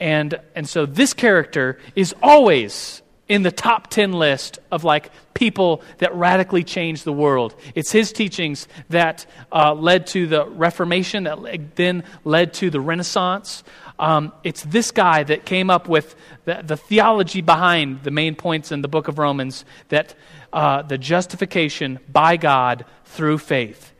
And, 0.00 0.38
and 0.54 0.68
so 0.68 0.86
this 0.86 1.14
character 1.14 1.78
is 1.94 2.14
always 2.22 3.02
in 3.28 3.42
the 3.42 3.50
top 3.50 3.88
10 3.88 4.12
list 4.12 4.58
of 4.70 4.84
like 4.84 5.10
people 5.32 5.82
that 5.98 6.14
radically 6.14 6.62
changed 6.62 7.04
the 7.04 7.12
world. 7.12 7.54
It's 7.74 7.90
his 7.90 8.12
teachings 8.12 8.68
that 8.90 9.26
uh, 9.50 9.74
led 9.74 10.06
to 10.08 10.26
the 10.26 10.46
Reformation, 10.46 11.24
that 11.24 11.76
then 11.76 12.04
led 12.24 12.52
to 12.54 12.70
the 12.70 12.80
Renaissance. 12.80 13.64
Um, 13.98 14.32
it's 14.42 14.62
this 14.64 14.90
guy 14.90 15.22
that 15.24 15.44
came 15.44 15.70
up 15.70 15.88
with 15.88 16.14
the, 16.44 16.62
the, 16.64 16.76
theology 16.76 17.40
behind 17.40 18.02
the 18.02 18.10
main 18.10 18.34
points 18.34 18.72
in 18.72 18.82
the 18.82 18.88
book 18.88 19.08
of 19.08 19.18
Romans 19.18 19.64
that 19.88 20.14
uh, 20.52 20.82
the 20.82 20.98
justification 20.98 22.00
by 22.12 22.36
God 22.36 22.84
through 23.04 23.38
faith. 23.38 23.92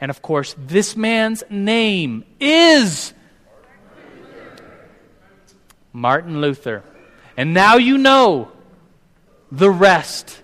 And 0.00 0.10
of 0.10 0.20
course, 0.20 0.54
this 0.58 0.96
man's 0.96 1.42
name 1.48 2.24
is 2.40 3.14
Martin 5.92 6.40
Luther. 6.40 6.82
And 7.36 7.54
now 7.54 7.76
you 7.76 7.98
know 7.98 8.50
the 9.50 9.70
rest 9.70 10.42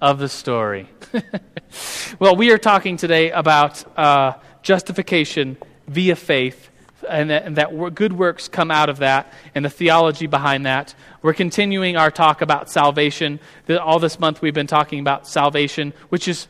of 0.00 0.18
the 0.18 0.28
story. 0.28 0.88
well, 2.18 2.36
we 2.36 2.50
are 2.50 2.58
talking 2.58 2.96
today 2.96 3.30
about 3.30 3.84
uh, 3.98 4.34
justification 4.62 5.56
via 5.86 6.16
faith, 6.16 6.70
and 7.08 7.30
that, 7.30 7.44
and 7.44 7.56
that 7.56 7.94
good 7.94 8.12
works 8.12 8.48
come 8.48 8.70
out 8.70 8.88
of 8.88 8.98
that, 8.98 9.32
and 9.54 9.64
the 9.64 9.70
theology 9.70 10.26
behind 10.26 10.66
that. 10.66 10.94
We're 11.22 11.34
continuing 11.34 11.96
our 11.96 12.10
talk 12.10 12.42
about 12.42 12.70
salvation. 12.70 13.40
All 13.68 13.98
this 13.98 14.18
month 14.18 14.42
we've 14.42 14.54
been 14.54 14.66
talking 14.66 15.00
about 15.00 15.28
salvation, 15.28 15.92
which 16.08 16.28
is 16.28 16.48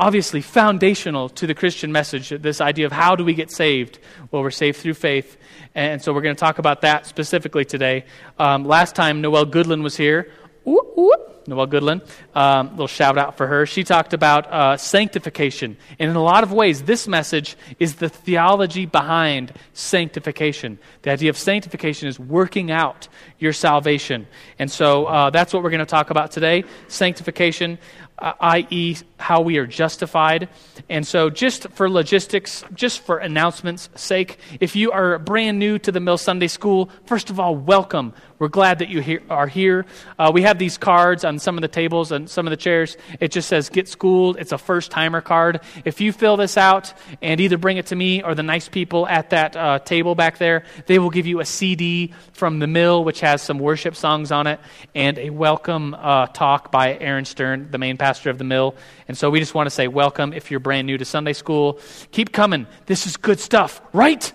obviously 0.00 0.40
foundational 0.40 1.28
to 1.28 1.46
the 1.46 1.54
Christian 1.54 1.92
message. 1.92 2.30
This 2.30 2.60
idea 2.62 2.86
of 2.86 2.92
how 2.92 3.16
do 3.16 3.24
we 3.24 3.34
get 3.34 3.50
saved? 3.50 3.98
Well, 4.30 4.42
we're 4.42 4.50
saved 4.50 4.78
through 4.78 4.94
faith. 4.94 5.36
And 5.74 6.02
so 6.02 6.14
we're 6.14 6.22
going 6.22 6.34
to 6.34 6.40
talk 6.40 6.58
about 6.58 6.80
that 6.80 7.06
specifically 7.06 7.66
today. 7.66 8.06
Um, 8.38 8.64
last 8.64 8.96
time, 8.96 9.20
Noel 9.20 9.44
Goodland 9.44 9.82
was 9.82 9.96
here. 9.96 10.32
Ooh, 10.66 10.80
ooh. 10.98 11.14
Noelle 11.46 11.66
Goodland, 11.66 12.06
um, 12.34 12.70
little 12.70 12.86
shout 12.86 13.18
out 13.18 13.36
for 13.36 13.46
her. 13.46 13.66
She 13.66 13.82
talked 13.82 14.12
about 14.12 14.46
uh, 14.52 14.76
sanctification. 14.76 15.76
And 15.98 16.10
in 16.10 16.16
a 16.16 16.22
lot 16.22 16.44
of 16.44 16.52
ways, 16.52 16.82
this 16.82 17.08
message 17.08 17.56
is 17.78 17.96
the 17.96 18.08
theology 18.08 18.86
behind 18.86 19.52
sanctification. 19.72 20.78
The 21.02 21.10
idea 21.10 21.30
of 21.30 21.38
sanctification 21.38 22.08
is 22.08 22.20
working 22.20 22.70
out 22.70 23.08
your 23.38 23.52
salvation. 23.52 24.26
And 24.58 24.70
so 24.70 25.06
uh, 25.06 25.30
that's 25.30 25.52
what 25.52 25.62
we're 25.62 25.70
going 25.70 25.80
to 25.80 25.86
talk 25.86 26.10
about 26.10 26.30
today 26.30 26.64
sanctification 26.88 27.78
uh, 28.20 28.34
i.e., 28.40 28.96
how 29.20 29.40
we 29.40 29.58
are 29.58 29.66
justified. 29.66 30.48
And 30.88 31.06
so, 31.06 31.30
just 31.30 31.68
for 31.70 31.88
logistics, 31.88 32.64
just 32.74 33.00
for 33.00 33.18
announcements' 33.18 33.88
sake, 33.94 34.38
if 34.60 34.76
you 34.76 34.92
are 34.92 35.18
brand 35.18 35.58
new 35.58 35.78
to 35.80 35.92
the 35.92 36.00
Mill 36.00 36.18
Sunday 36.18 36.48
School, 36.48 36.90
first 37.06 37.30
of 37.30 37.38
all, 37.38 37.56
welcome. 37.56 38.12
We're 38.38 38.48
glad 38.48 38.78
that 38.78 38.88
you 38.88 39.02
he- 39.02 39.18
are 39.28 39.46
here. 39.46 39.84
Uh, 40.18 40.30
we 40.32 40.42
have 40.42 40.58
these 40.58 40.78
cards 40.78 41.24
on 41.24 41.38
some 41.38 41.58
of 41.58 41.62
the 41.62 41.68
tables 41.68 42.10
and 42.10 42.28
some 42.28 42.46
of 42.46 42.50
the 42.50 42.56
chairs. 42.56 42.96
It 43.20 43.32
just 43.32 43.48
says 43.48 43.68
Get 43.68 43.86
Schooled. 43.86 44.38
It's 44.38 44.52
a 44.52 44.58
first 44.58 44.90
timer 44.90 45.20
card. 45.20 45.60
If 45.84 46.00
you 46.00 46.10
fill 46.12 46.38
this 46.38 46.56
out 46.56 46.94
and 47.20 47.38
either 47.40 47.58
bring 47.58 47.76
it 47.76 47.86
to 47.86 47.96
me 47.96 48.22
or 48.22 48.34
the 48.34 48.42
nice 48.42 48.66
people 48.66 49.06
at 49.06 49.30
that 49.30 49.56
uh, 49.56 49.78
table 49.80 50.14
back 50.14 50.38
there, 50.38 50.64
they 50.86 50.98
will 50.98 51.10
give 51.10 51.26
you 51.26 51.40
a 51.40 51.44
CD 51.44 52.14
from 52.32 52.60
the 52.60 52.66
Mill, 52.66 53.04
which 53.04 53.20
has 53.20 53.42
some 53.42 53.58
worship 53.58 53.94
songs 53.94 54.32
on 54.32 54.46
it, 54.46 54.58
and 54.94 55.18
a 55.18 55.28
welcome 55.28 55.94
uh, 55.94 56.26
talk 56.28 56.72
by 56.72 56.96
Aaron 56.96 57.26
Stern, 57.26 57.70
the 57.70 57.78
main 57.78 57.98
pastor 57.98 58.20
pastor 58.20 58.30
of 58.30 58.38
the 58.38 58.44
mill. 58.44 58.74
And 59.10 59.18
so 59.18 59.28
we 59.28 59.40
just 59.40 59.54
want 59.54 59.66
to 59.66 59.70
say 59.70 59.88
welcome 59.88 60.32
if 60.32 60.52
you're 60.52 60.60
brand 60.60 60.86
new 60.86 60.96
to 60.96 61.04
Sunday 61.04 61.32
school. 61.32 61.80
Keep 62.12 62.30
coming. 62.30 62.68
This 62.86 63.08
is 63.08 63.16
good 63.16 63.40
stuff, 63.40 63.82
right? 63.92 64.32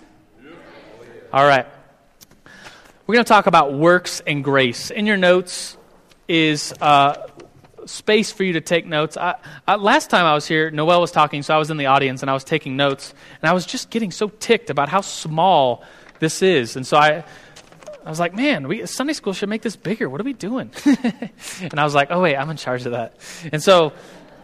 All 1.32 1.46
right. 1.46 1.64
We're 3.06 3.14
going 3.14 3.24
to 3.24 3.28
talk 3.28 3.46
about 3.46 3.72
works 3.72 4.20
and 4.26 4.44
grace. 4.44 4.90
In 4.90 5.06
your 5.06 5.16
notes 5.16 5.78
is 6.28 6.74
uh, 6.78 7.26
space 7.86 8.30
for 8.32 8.44
you 8.44 8.52
to 8.52 8.60
take 8.60 8.84
notes. 8.84 9.16
I, 9.16 9.36
I, 9.66 9.76
last 9.76 10.10
time 10.10 10.26
I 10.26 10.34
was 10.34 10.46
here, 10.46 10.70
Noel 10.70 11.00
was 11.00 11.10
talking, 11.10 11.42
so 11.42 11.54
I 11.54 11.58
was 11.58 11.70
in 11.70 11.78
the 11.78 11.86
audience 11.86 12.20
and 12.20 12.28
I 12.30 12.34
was 12.34 12.44
taking 12.44 12.76
notes. 12.76 13.14
And 13.40 13.48
I 13.48 13.54
was 13.54 13.64
just 13.64 13.88
getting 13.88 14.10
so 14.10 14.28
ticked 14.28 14.68
about 14.68 14.90
how 14.90 15.00
small 15.00 15.84
this 16.18 16.42
is. 16.42 16.76
And 16.76 16.86
so 16.86 16.98
I 16.98 17.24
I 18.04 18.10
was 18.10 18.20
like, 18.20 18.34
man, 18.34 18.68
we, 18.68 18.84
Sunday 18.84 19.14
school 19.14 19.32
should 19.32 19.48
make 19.48 19.62
this 19.62 19.74
bigger. 19.74 20.10
What 20.10 20.20
are 20.20 20.24
we 20.24 20.34
doing? 20.34 20.70
and 20.84 21.80
I 21.80 21.82
was 21.82 21.94
like, 21.94 22.08
oh, 22.10 22.20
wait, 22.20 22.36
I'm 22.36 22.50
in 22.50 22.58
charge 22.58 22.84
of 22.84 22.92
that. 22.92 23.16
And 23.52 23.60
so 23.60 23.94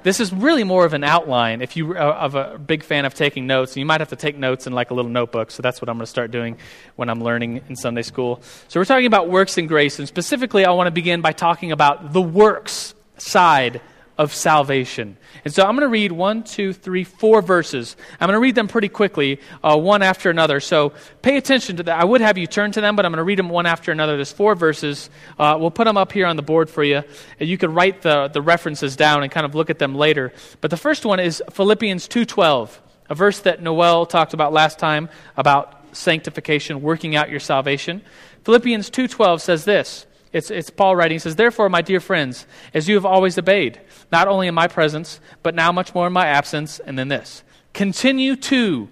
this 0.02 0.20
is 0.20 0.32
really 0.32 0.64
more 0.64 0.84
of 0.84 0.92
an 0.94 1.04
outline. 1.04 1.62
If 1.62 1.76
you 1.76 1.92
are 1.92 2.12
of 2.12 2.34
a 2.34 2.58
big 2.58 2.82
fan 2.82 3.04
of 3.04 3.14
taking 3.14 3.46
notes, 3.46 3.76
you 3.76 3.84
might 3.84 4.00
have 4.00 4.10
to 4.10 4.16
take 4.16 4.36
notes 4.36 4.66
in 4.66 4.72
like 4.72 4.90
a 4.90 4.94
little 4.94 5.10
notebook. 5.10 5.50
So 5.50 5.62
that's 5.62 5.80
what 5.80 5.88
I'm 5.88 5.96
going 5.96 6.04
to 6.04 6.10
start 6.10 6.30
doing 6.30 6.56
when 6.96 7.08
I'm 7.08 7.22
learning 7.22 7.62
in 7.68 7.76
Sunday 7.76 8.02
school. 8.02 8.42
So 8.68 8.80
we're 8.80 8.84
talking 8.84 9.06
about 9.06 9.28
works 9.28 9.58
and 9.58 9.68
grace. 9.68 9.98
And 9.98 10.08
specifically, 10.08 10.64
I 10.64 10.72
want 10.72 10.86
to 10.88 10.92
begin 10.92 11.20
by 11.20 11.32
talking 11.32 11.72
about 11.72 12.12
the 12.12 12.22
works 12.22 12.94
side 13.18 13.80
of 14.22 14.32
salvation. 14.32 15.16
And 15.44 15.52
so 15.52 15.64
I'm 15.64 15.74
going 15.74 15.80
to 15.80 15.88
read 15.88 16.12
one, 16.12 16.44
two, 16.44 16.72
three, 16.72 17.02
four 17.02 17.42
verses. 17.42 17.96
I'm 18.20 18.28
going 18.28 18.36
to 18.36 18.40
read 18.40 18.54
them 18.54 18.68
pretty 18.68 18.88
quickly, 18.88 19.40
uh, 19.64 19.76
one 19.76 20.00
after 20.00 20.30
another. 20.30 20.60
So 20.60 20.92
pay 21.22 21.36
attention 21.36 21.78
to 21.78 21.82
that. 21.82 21.98
I 21.98 22.04
would 22.04 22.20
have 22.20 22.38
you 22.38 22.46
turn 22.46 22.70
to 22.72 22.80
them, 22.80 22.94
but 22.94 23.04
I'm 23.04 23.10
going 23.10 23.18
to 23.18 23.24
read 23.24 23.40
them 23.40 23.48
one 23.48 23.66
after 23.66 23.90
another. 23.90 24.14
There's 24.14 24.30
four 24.30 24.54
verses. 24.54 25.10
Uh, 25.36 25.56
we'll 25.58 25.72
put 25.72 25.86
them 25.86 25.96
up 25.96 26.12
here 26.12 26.26
on 26.26 26.36
the 26.36 26.42
board 26.42 26.70
for 26.70 26.84
you. 26.84 27.02
And 27.40 27.48
you 27.48 27.58
can 27.58 27.74
write 27.74 28.02
the, 28.02 28.28
the 28.28 28.40
references 28.40 28.94
down 28.94 29.24
and 29.24 29.32
kind 29.32 29.44
of 29.44 29.56
look 29.56 29.70
at 29.70 29.80
them 29.80 29.96
later. 29.96 30.32
But 30.60 30.70
the 30.70 30.76
first 30.76 31.04
one 31.04 31.18
is 31.18 31.42
Philippians 31.50 32.06
2.12, 32.06 32.78
a 33.10 33.14
verse 33.16 33.40
that 33.40 33.60
Noel 33.60 34.06
talked 34.06 34.34
about 34.34 34.52
last 34.52 34.78
time 34.78 35.08
about 35.36 35.84
sanctification, 35.96 36.80
working 36.80 37.16
out 37.16 37.28
your 37.28 37.40
salvation. 37.40 38.02
Philippians 38.44 38.88
2.12 38.88 39.40
says 39.40 39.64
this. 39.64 40.06
It's, 40.32 40.50
it's 40.50 40.70
Paul 40.70 40.96
writing. 40.96 41.16
He 41.16 41.18
says, 41.18 41.36
Therefore, 41.36 41.68
my 41.68 41.82
dear 41.82 42.00
friends, 42.00 42.46
as 42.72 42.88
you 42.88 42.94
have 42.94 43.04
always 43.04 43.36
obeyed, 43.38 43.80
not 44.10 44.28
only 44.28 44.48
in 44.48 44.54
my 44.54 44.66
presence, 44.66 45.20
but 45.42 45.54
now 45.54 45.72
much 45.72 45.94
more 45.94 46.06
in 46.06 46.12
my 46.12 46.26
absence, 46.26 46.78
and 46.78 46.98
then 46.98 47.08
this 47.08 47.42
continue 47.72 48.36
to 48.36 48.88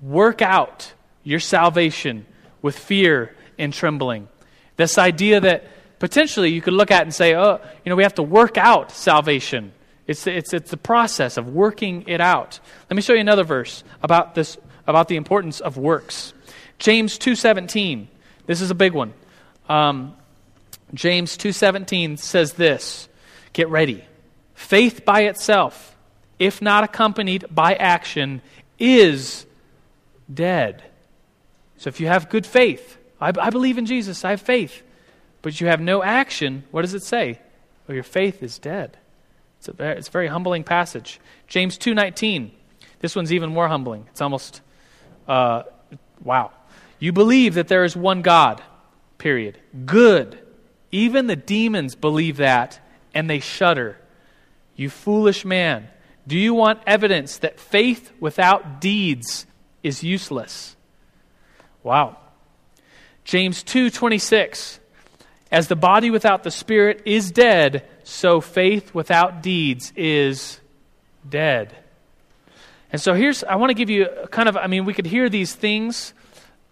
work 0.00 0.40
out 0.40 0.92
your 1.22 1.40
salvation 1.40 2.26
with 2.62 2.78
fear 2.78 3.34
and 3.58 3.72
trembling. 3.72 4.28
This 4.76 4.98
idea 4.98 5.40
that 5.40 5.64
potentially 5.98 6.50
you 6.50 6.60
could 6.60 6.72
look 6.74 6.90
at 6.90 7.02
and 7.02 7.14
say, 7.14 7.34
oh, 7.34 7.60
you 7.84 7.90
know, 7.90 7.96
we 7.96 8.02
have 8.02 8.14
to 8.14 8.22
work 8.22 8.56
out 8.58 8.90
salvation. 8.90 9.72
It's, 10.06 10.26
it's, 10.26 10.52
it's 10.52 10.70
the 10.70 10.76
process 10.76 11.36
of 11.36 11.48
working 11.48 12.04
it 12.06 12.20
out. 12.20 12.60
Let 12.90 12.96
me 12.96 13.02
show 13.02 13.14
you 13.14 13.20
another 13.20 13.44
verse 13.44 13.84
about 14.02 14.34
this, 14.34 14.58
about 14.86 15.08
the 15.08 15.16
importance 15.16 15.60
of 15.60 15.76
works. 15.78 16.34
James 16.78 17.18
2.17. 17.18 18.08
This 18.46 18.60
is 18.60 18.70
a 18.70 18.74
big 18.74 18.92
one. 18.92 19.14
Um, 19.68 20.14
James 20.94 21.36
2:17 21.36 22.18
says 22.18 22.54
this, 22.54 23.08
get 23.52 23.68
ready. 23.68 24.04
Faith 24.54 25.04
by 25.04 25.22
itself, 25.22 25.96
if 26.38 26.62
not 26.62 26.84
accompanied 26.84 27.44
by 27.50 27.74
action, 27.74 28.40
is 28.78 29.44
dead. 30.32 30.82
So 31.78 31.88
if 31.88 32.00
you 32.00 32.06
have 32.06 32.30
good 32.30 32.46
faith, 32.46 32.96
I, 33.20 33.32
I 33.38 33.50
believe 33.50 33.76
in 33.76 33.86
Jesus, 33.86 34.24
I 34.24 34.30
have 34.30 34.40
faith, 34.40 34.82
but 35.42 35.60
you 35.60 35.66
have 35.66 35.80
no 35.80 36.02
action, 36.02 36.64
what 36.70 36.82
does 36.82 36.94
it 36.94 37.02
say? 37.02 37.40
Well, 37.86 37.94
your 37.94 38.04
faith 38.04 38.42
is 38.42 38.58
dead. 38.58 38.96
It's 39.58 39.68
a 39.68 39.72
very, 39.72 39.98
it's 39.98 40.08
a 40.08 40.12
very 40.12 40.28
humbling 40.28 40.64
passage. 40.64 41.20
James 41.48 41.76
2:19. 41.76 42.50
This 43.00 43.14
one's 43.14 43.32
even 43.32 43.50
more 43.50 43.68
humbling. 43.68 44.06
It's 44.10 44.22
almost 44.22 44.62
uh, 45.28 45.64
wow. 46.22 46.52
You 46.98 47.12
believe 47.12 47.54
that 47.54 47.68
there 47.68 47.84
is 47.84 47.96
one 47.96 48.22
God. 48.22 48.62
Period. 49.18 49.58
Good 49.84 50.38
even 50.94 51.26
the 51.26 51.36
demons 51.36 51.96
believe 51.96 52.36
that, 52.36 52.80
and 53.12 53.28
they 53.28 53.40
shudder. 53.40 53.96
You 54.76 54.88
foolish 54.88 55.44
man, 55.44 55.88
do 56.26 56.38
you 56.38 56.54
want 56.54 56.80
evidence 56.86 57.38
that 57.38 57.58
faith 57.58 58.12
without 58.20 58.80
deeds 58.80 59.46
is 59.82 60.02
useless? 60.04 60.76
Wow. 61.82 62.16
James 63.24 63.64
2:26 63.64 64.78
As 65.50 65.68
the 65.68 65.76
body 65.76 66.10
without 66.10 66.42
the 66.44 66.50
spirit 66.50 67.02
is 67.04 67.30
dead, 67.30 67.88
so 68.04 68.40
faith 68.40 68.94
without 68.94 69.42
deeds 69.42 69.92
is 69.96 70.60
dead. 71.28 71.74
And 72.92 73.00
so 73.00 73.14
here's 73.14 73.42
I 73.42 73.56
want 73.56 73.70
to 73.70 73.74
give 73.74 73.90
you 73.90 74.06
kind 74.30 74.48
of 74.48 74.56
I 74.56 74.68
mean 74.68 74.84
we 74.84 74.94
could 74.94 75.06
hear 75.06 75.28
these 75.28 75.54
things 75.54 76.14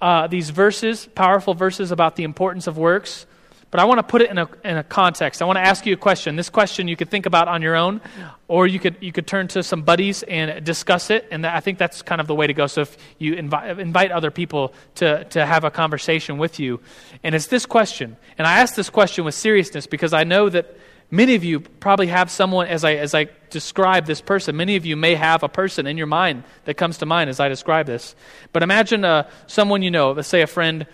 uh, 0.00 0.26
these 0.26 0.50
verses, 0.50 1.06
powerful 1.14 1.54
verses 1.54 1.92
about 1.92 2.16
the 2.16 2.24
importance 2.24 2.66
of 2.66 2.76
works. 2.76 3.24
But 3.72 3.80
I 3.80 3.86
want 3.86 4.00
to 4.00 4.02
put 4.02 4.20
it 4.20 4.30
in 4.30 4.36
a, 4.36 4.48
in 4.64 4.76
a 4.76 4.84
context. 4.84 5.40
I 5.40 5.46
want 5.46 5.56
to 5.56 5.62
ask 5.62 5.86
you 5.86 5.94
a 5.94 5.96
question. 5.96 6.36
This 6.36 6.50
question 6.50 6.88
you 6.88 6.94
could 6.94 7.10
think 7.10 7.24
about 7.24 7.48
on 7.48 7.62
your 7.62 7.74
own, 7.74 8.02
or 8.46 8.66
you 8.66 8.78
could, 8.78 8.98
you 9.00 9.12
could 9.12 9.26
turn 9.26 9.48
to 9.48 9.62
some 9.62 9.80
buddies 9.80 10.22
and 10.24 10.62
discuss 10.62 11.08
it. 11.08 11.26
And 11.30 11.46
I 11.46 11.60
think 11.60 11.78
that's 11.78 12.02
kind 12.02 12.20
of 12.20 12.26
the 12.26 12.34
way 12.34 12.46
to 12.46 12.52
go. 12.52 12.66
So 12.66 12.82
if 12.82 12.98
you 13.18 13.32
invite, 13.32 13.78
invite 13.78 14.12
other 14.12 14.30
people 14.30 14.74
to, 14.96 15.24
to 15.24 15.46
have 15.46 15.64
a 15.64 15.70
conversation 15.70 16.36
with 16.36 16.60
you. 16.60 16.80
And 17.24 17.34
it's 17.34 17.46
this 17.46 17.64
question. 17.64 18.18
And 18.36 18.46
I 18.46 18.58
ask 18.58 18.74
this 18.74 18.90
question 18.90 19.24
with 19.24 19.34
seriousness 19.34 19.86
because 19.86 20.12
I 20.12 20.24
know 20.24 20.50
that 20.50 20.76
many 21.10 21.34
of 21.34 21.42
you 21.42 21.60
probably 21.60 22.08
have 22.08 22.30
someone, 22.30 22.66
as 22.66 22.84
I, 22.84 22.96
as 22.96 23.14
I 23.14 23.28
describe 23.48 24.04
this 24.04 24.20
person, 24.20 24.54
many 24.54 24.76
of 24.76 24.84
you 24.84 24.96
may 24.96 25.14
have 25.14 25.42
a 25.42 25.48
person 25.48 25.86
in 25.86 25.96
your 25.96 26.06
mind 26.06 26.44
that 26.66 26.74
comes 26.74 26.98
to 26.98 27.06
mind 27.06 27.30
as 27.30 27.40
I 27.40 27.48
describe 27.48 27.86
this. 27.86 28.14
But 28.52 28.62
imagine 28.62 29.02
uh, 29.06 29.30
someone 29.46 29.80
you 29.80 29.90
know, 29.90 30.12
let's 30.12 30.28
say 30.28 30.42
a 30.42 30.46
friend, 30.46 30.86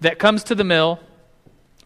that 0.00 0.18
comes 0.18 0.42
to 0.44 0.56
the 0.56 0.64
mill 0.64 0.98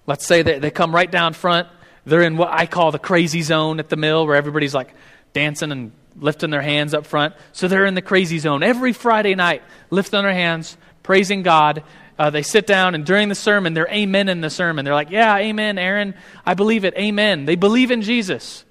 Let's 0.09 0.27
say 0.27 0.43
that 0.43 0.61
they 0.61 0.73
come 0.73 0.93
right 0.93 1.09
down 1.11 1.35
front 1.35 1.69
they're 2.09 2.23
in 2.23 2.37
what 2.37 2.50
I 2.50 2.67
call 2.67 2.91
the 2.91 2.99
crazy 2.99 3.43
zone 3.43 3.79
at 3.79 3.88
the 3.88 3.97
mill 3.97 4.27
where 4.27 4.37
everybody's 4.37 4.75
like 4.75 4.95
dancing 5.33 5.71
and 5.71 5.93
lifting 6.17 6.50
their 6.50 6.62
hands 6.62 6.95
up 6.95 7.07
front. 7.07 7.35
So 7.53 7.69
they're 7.69 7.87
in 7.87 7.95
the 7.95 8.03
crazy 8.03 8.38
zone 8.38 8.62
every 8.62 8.93
Friday 8.93 9.35
night, 9.35 9.62
lifting 9.91 10.23
their 10.23 10.33
hands, 10.33 10.77
praising 11.03 11.43
God. 11.43 11.85
Uh, 12.19 12.31
they 12.31 12.43
sit 12.43 12.67
down 12.67 12.95
and 12.95 13.05
during 13.05 13.29
the 13.29 13.35
sermon, 13.35 13.75
they're 13.75 13.91
amen 13.91 14.29
in 14.29 14.41
the 14.41 14.50
sermon. 14.50 14.85
They're 14.85 14.95
like, 14.95 15.11
Yeah, 15.11 15.37
amen, 15.37 15.79
Aaron. 15.79 16.15
I 16.45 16.55
believe 16.55 16.85
it. 16.85 16.95
Amen. 16.97 17.45
They 17.45 17.57
believe 17.57 17.91
in 17.91 18.03
Jesus. 18.03 18.65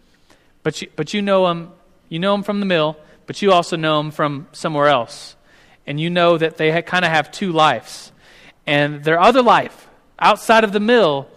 But 0.63 0.81
you, 0.81 0.89
but 0.95 1.13
you 1.13 1.21
know 1.21 1.47
them. 1.47 1.71
You 2.09 2.19
know 2.19 2.31
them 2.31 2.43
from 2.43 2.59
the 2.59 2.65
mill, 2.65 2.97
but 3.25 3.41
you 3.41 3.51
also 3.51 3.77
know 3.77 3.97
them 3.97 4.11
from 4.11 4.47
somewhere 4.51 4.87
else. 4.87 5.35
And 5.85 5.99
you 5.99 6.09
know 6.09 6.37
that 6.37 6.57
they 6.57 6.81
kind 6.81 7.05
of 7.05 7.11
have 7.11 7.31
two 7.31 7.51
lives. 7.51 8.11
And 8.65 9.03
their 9.03 9.19
other 9.19 9.41
life, 9.41 9.86
outside 10.19 10.63
of 10.63 10.71
the 10.71 10.79
mill, 10.79 11.27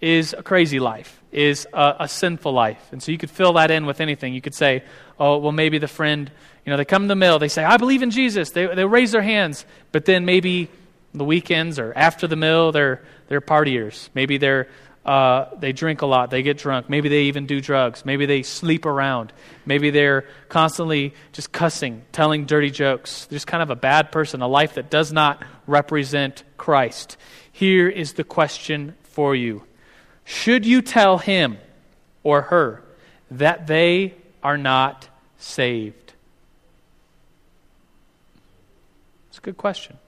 is 0.00 0.32
a 0.32 0.42
crazy 0.42 0.78
life, 0.78 1.20
is 1.32 1.66
a, 1.72 1.96
a 2.00 2.08
sinful 2.08 2.52
life. 2.52 2.80
And 2.92 3.02
so 3.02 3.10
you 3.10 3.18
could 3.18 3.30
fill 3.30 3.54
that 3.54 3.70
in 3.70 3.86
with 3.86 4.00
anything. 4.00 4.34
You 4.34 4.40
could 4.40 4.54
say, 4.54 4.84
oh, 5.18 5.38
well, 5.38 5.52
maybe 5.52 5.78
the 5.78 5.88
friend, 5.88 6.30
you 6.64 6.70
know, 6.70 6.76
they 6.76 6.84
come 6.84 7.02
to 7.02 7.08
the 7.08 7.16
mill, 7.16 7.38
they 7.38 7.48
say, 7.48 7.64
I 7.64 7.76
believe 7.76 8.02
in 8.02 8.10
Jesus. 8.10 8.50
They, 8.50 8.66
they 8.66 8.84
raise 8.84 9.12
their 9.12 9.22
hands, 9.22 9.64
but 9.90 10.04
then 10.04 10.24
maybe 10.24 10.68
the 11.14 11.24
weekends 11.24 11.78
or 11.78 11.92
after 11.96 12.26
the 12.26 12.36
mill, 12.36 12.70
they're, 12.72 13.02
they're 13.28 13.40
partiers. 13.40 14.08
Maybe 14.14 14.38
they're, 14.38 14.68
uh, 15.04 15.46
they 15.58 15.72
drink 15.72 16.02
a 16.02 16.06
lot, 16.06 16.30
they 16.30 16.42
get 16.42 16.58
drunk. 16.58 16.90
Maybe 16.90 17.08
they 17.08 17.22
even 17.22 17.46
do 17.46 17.60
drugs. 17.60 18.04
Maybe 18.04 18.26
they 18.26 18.42
sleep 18.42 18.84
around. 18.84 19.32
Maybe 19.64 19.90
they're 19.90 20.26
constantly 20.48 21.14
just 21.32 21.50
cussing, 21.50 22.02
telling 22.12 22.44
dirty 22.44 22.70
jokes. 22.70 23.24
They're 23.24 23.36
just 23.36 23.46
kind 23.46 23.62
of 23.62 23.70
a 23.70 23.76
bad 23.76 24.12
person, 24.12 24.42
a 24.42 24.48
life 24.48 24.74
that 24.74 24.90
does 24.90 25.12
not 25.12 25.42
represent 25.66 26.44
Christ. 26.56 27.16
Here 27.58 27.88
is 27.88 28.12
the 28.12 28.22
question 28.22 28.94
for 29.02 29.34
you 29.34 29.64
Should 30.24 30.64
you 30.64 30.80
tell 30.80 31.18
him 31.18 31.58
or 32.22 32.42
her 32.42 32.84
that 33.32 33.66
they 33.66 34.14
are 34.44 34.56
not 34.56 35.08
saved? 35.38 36.12
It's 39.30 39.38
a 39.38 39.40
good 39.40 39.56
question. 39.56 39.98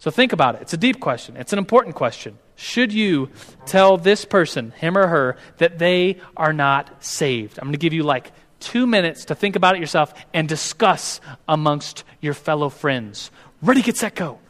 So 0.00 0.10
think 0.10 0.34
about 0.34 0.56
it. 0.56 0.60
It's 0.60 0.74
a 0.74 0.76
deep 0.76 1.00
question, 1.00 1.38
it's 1.38 1.54
an 1.54 1.58
important 1.58 1.94
question. 1.94 2.36
Should 2.56 2.92
you 2.92 3.30
tell 3.64 3.96
this 3.96 4.26
person, 4.26 4.72
him 4.72 4.98
or 4.98 5.06
her, 5.06 5.38
that 5.56 5.78
they 5.78 6.20
are 6.36 6.52
not 6.52 7.02
saved? 7.02 7.58
I'm 7.58 7.68
going 7.68 7.72
to 7.72 7.78
give 7.78 7.94
you 7.94 8.02
like 8.02 8.32
two 8.60 8.86
minutes 8.86 9.24
to 9.26 9.34
think 9.34 9.56
about 9.56 9.76
it 9.76 9.80
yourself 9.80 10.12
and 10.34 10.46
discuss 10.46 11.22
amongst 11.48 12.04
your 12.20 12.34
fellow 12.34 12.68
friends. 12.68 13.30
Ready, 13.62 13.80
get 13.80 13.96
set, 13.96 14.14
go. 14.14 14.41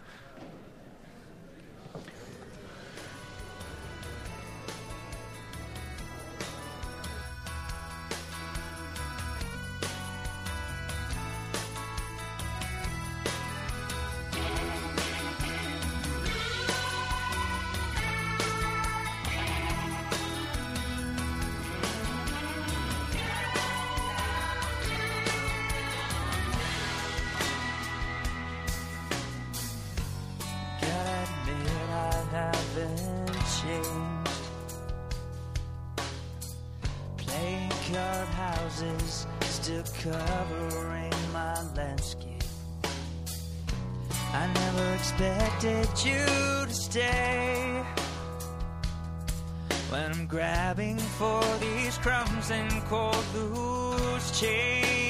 Houses, 38.83 39.27
still 39.43 39.85
covering 40.03 41.13
my 41.33 41.61
landscape. 41.77 42.43
I 44.33 44.47
never 44.53 44.95
expected 44.95 45.89
you 46.05 46.67
to 46.67 46.75
stay. 46.75 47.83
When 49.91 50.11
I'm 50.13 50.27
grabbing 50.27 50.99
for 50.99 51.43
these 51.61 51.99
crumbs 51.99 52.51
and 52.51 52.71
cold 52.85 53.25
loose 53.35 54.41
change. 54.41 55.02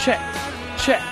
Check, 0.00 0.20
check. 0.78 1.02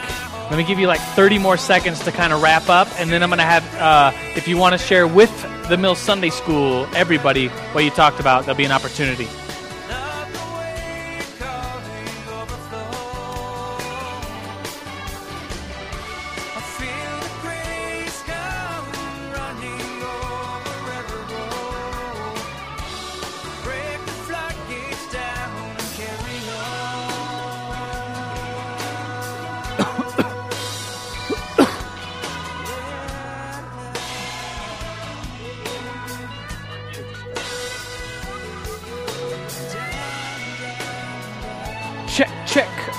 Let 0.50 0.56
me 0.56 0.64
give 0.64 0.78
you 0.78 0.86
like 0.86 1.00
30 1.00 1.38
more 1.38 1.56
seconds 1.56 2.00
to 2.04 2.12
kind 2.12 2.32
of 2.32 2.40
wrap 2.40 2.68
up, 2.68 2.88
and 3.00 3.10
then 3.10 3.22
I'm 3.22 3.28
going 3.28 3.38
to 3.38 3.44
have, 3.44 3.74
uh, 3.74 4.12
if 4.36 4.46
you 4.46 4.56
want 4.56 4.74
to 4.74 4.78
share 4.78 5.06
with 5.06 5.30
the 5.68 5.76
Mill 5.76 5.96
Sunday 5.96 6.30
School, 6.30 6.86
everybody, 6.94 7.48
what 7.48 7.82
you 7.82 7.90
talked 7.90 8.20
about, 8.20 8.44
there'll 8.44 8.56
be 8.56 8.64
an 8.64 8.70
opportunity. 8.70 9.26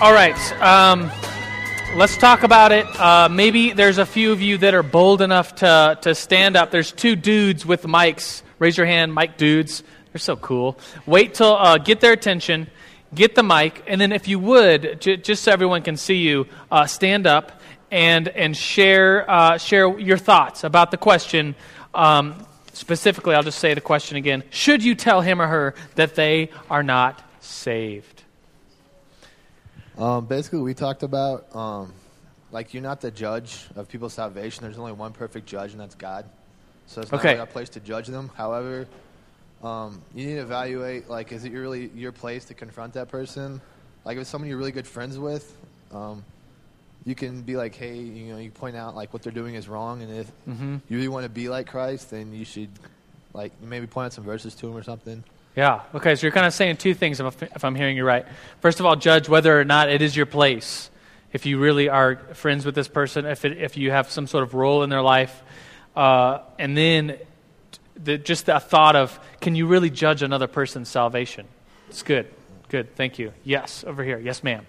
All 0.08 0.14
right. 0.14 0.62
Um, 0.62 1.12
let's 1.98 2.16
talk 2.16 2.44
about 2.44 2.72
it. 2.72 2.86
Uh, 2.98 3.28
maybe 3.28 3.74
there's 3.74 3.98
a 3.98 4.06
few 4.06 4.32
of 4.32 4.42
you 4.42 4.58
that 4.60 4.74
are 4.74 4.82
bold 4.82 5.22
enough 5.22 5.56
to, 5.56 6.00
to 6.04 6.16
stand 6.16 6.56
up. 6.56 6.72
There's 6.72 6.94
two 6.94 7.18
dudes 7.18 7.66
with 7.66 7.84
mics. 7.84 8.42
Raise 8.58 8.78
your 8.78 8.86
hand, 8.86 9.14
mic 9.14 9.36
dudes. 9.36 9.84
They're 10.14 10.20
so 10.20 10.38
cool. 10.38 10.80
Wait 11.06 11.34
till, 11.34 11.52
uh, 11.58 11.78
get 11.78 12.00
their 12.00 12.14
attention, 12.14 12.68
get 13.14 13.36
the 13.36 13.44
mic, 13.44 13.84
and 13.86 14.00
then 14.00 14.14
if 14.14 14.30
you 14.30 14.40
would, 14.40 15.02
j- 15.02 15.18
just 15.18 15.44
so 15.44 15.52
everyone 15.52 15.82
can 15.82 15.98
see 15.98 16.20
you, 16.20 16.48
uh, 16.72 16.86
stand 16.86 17.28
up 17.28 17.60
and, 17.92 18.30
and 18.30 18.56
share, 18.56 19.30
uh, 19.30 19.58
share 19.58 20.00
your 20.00 20.18
thoughts 20.18 20.64
about 20.64 20.90
the 20.90 20.98
question. 20.98 21.54
Um, 21.94 22.48
specifically, 22.72 23.36
I'll 23.36 23.44
just 23.44 23.60
say 23.60 23.74
the 23.74 23.82
question 23.82 24.16
again 24.16 24.46
Should 24.52 24.86
you 24.86 24.96
tell 24.96 25.20
him 25.20 25.42
or 25.42 25.48
her 25.48 25.76
that 25.96 26.16
they 26.16 26.52
are 26.70 26.82
not 26.82 27.22
saved? 27.42 28.17
Um, 29.98 30.26
basically, 30.26 30.60
we 30.62 30.74
talked 30.74 31.04
about 31.04 31.54
um, 31.56 31.94
like 32.52 32.74
you're 32.74 32.84
not 32.84 33.02
the 33.02 33.12
judge 33.12 33.66
of 33.76 33.90
people's 33.90 34.14
salvation. 34.14 34.64
There's 34.64 34.78
only 34.78 34.92
one 34.92 35.12
perfect 35.14 35.48
judge, 35.48 35.72
and 35.72 35.80
that's 35.82 35.96
God. 35.96 36.30
So 36.86 37.02
it's 37.02 37.12
not 37.12 37.20
Okay. 37.20 37.30
really 37.30 37.40
our 37.40 37.48
place 37.48 37.70
to 37.70 37.80
judge 37.80 38.08
them. 38.08 38.30
However, 38.36 38.88
um, 39.64 40.02
you 40.14 40.28
need 40.28 40.36
to 40.36 40.42
evaluate 40.42 41.10
like 41.10 41.32
is 41.32 41.44
it 41.46 41.52
really 41.52 41.90
your 41.96 42.12
place 42.12 42.46
to 42.46 42.54
confront 42.54 42.94
that 42.94 43.10
person? 43.10 43.60
Like 44.06 44.18
if 44.18 44.22
it's 44.22 44.30
someone 44.30 44.48
you're 44.50 44.60
really 44.60 44.72
good 44.72 44.88
friends 44.88 45.18
with, 45.18 45.58
um, 45.92 46.24
you 47.06 47.16
can 47.16 47.42
be 47.42 47.56
like, 47.58 47.76
hey, 47.76 47.96
you 47.98 48.32
know, 48.34 48.38
you 48.40 48.52
point 48.52 48.76
out 48.76 48.96
like 48.96 49.14
what 49.14 49.24
they're 49.24 49.34
doing 49.34 49.56
is 49.56 49.68
wrong, 49.68 50.02
and 50.04 50.12
if 50.12 50.32
Mm-hmm. 50.48 50.76
you 50.90 50.98
really 50.98 51.08
want 51.10 51.24
to 51.24 51.30
be 51.30 51.50
like 51.50 51.68
Christ, 51.68 52.12
then 52.12 52.34
you 52.34 52.46
should 52.46 52.70
like 53.34 53.52
maybe 53.62 53.88
point 53.88 54.06
out 54.06 54.14
some 54.14 54.24
verses 54.24 54.54
to 54.56 54.68
him 54.68 54.78
or 54.78 54.84
something. 54.84 55.24
Yeah. 55.58 55.82
Okay. 55.96 56.16
So 56.16 56.28
you're 56.28 56.32
kind 56.32 56.46
of 56.46 56.54
saying 56.54 56.78
two 56.78 56.94
things, 56.94 57.20
if, 57.20 57.42
if 57.42 57.66
I'm 57.66 57.74
hearing 57.74 57.98
you 57.98 58.06
right. 58.06 58.28
First 58.62 58.80
of 58.80 58.86
all, 58.86 58.96
judge 58.96 59.28
whether 59.28 59.60
or 59.60 59.66
not 59.66 59.90
it 59.90 60.04
is 60.04 60.16
your 60.16 60.28
place. 60.28 60.92
If 61.34 61.48
you 61.48 61.58
really 61.58 61.90
are 61.90 62.18
friends 62.36 62.64
with 62.64 62.76
this 62.76 62.88
person, 62.88 63.26
if 63.26 63.44
it, 63.44 63.58
if 63.58 63.76
you 63.76 63.90
have 63.90 64.10
some 64.12 64.28
sort 64.28 64.44
of 64.44 64.54
role 64.54 64.84
in 64.84 64.92
their 64.92 65.02
life, 65.02 65.44
uh, 65.96 66.40
and 66.60 66.78
then 66.78 67.18
the, 67.96 68.20
just 68.20 68.46
the 68.46 68.60
thought 68.60 68.96
of, 68.96 69.20
can 69.42 69.56
you 69.56 69.66
really 69.66 69.90
judge 69.90 70.22
another 70.22 70.46
person's 70.46 70.90
salvation? 70.90 71.48
It's 71.90 72.04
good. 72.04 72.32
Good. 72.70 72.96
Thank 72.96 73.18
you. 73.18 73.34
Yes. 73.44 73.84
Over 73.84 74.04
here. 74.04 74.20
Yes, 74.20 74.44
ma'am. 74.44 74.64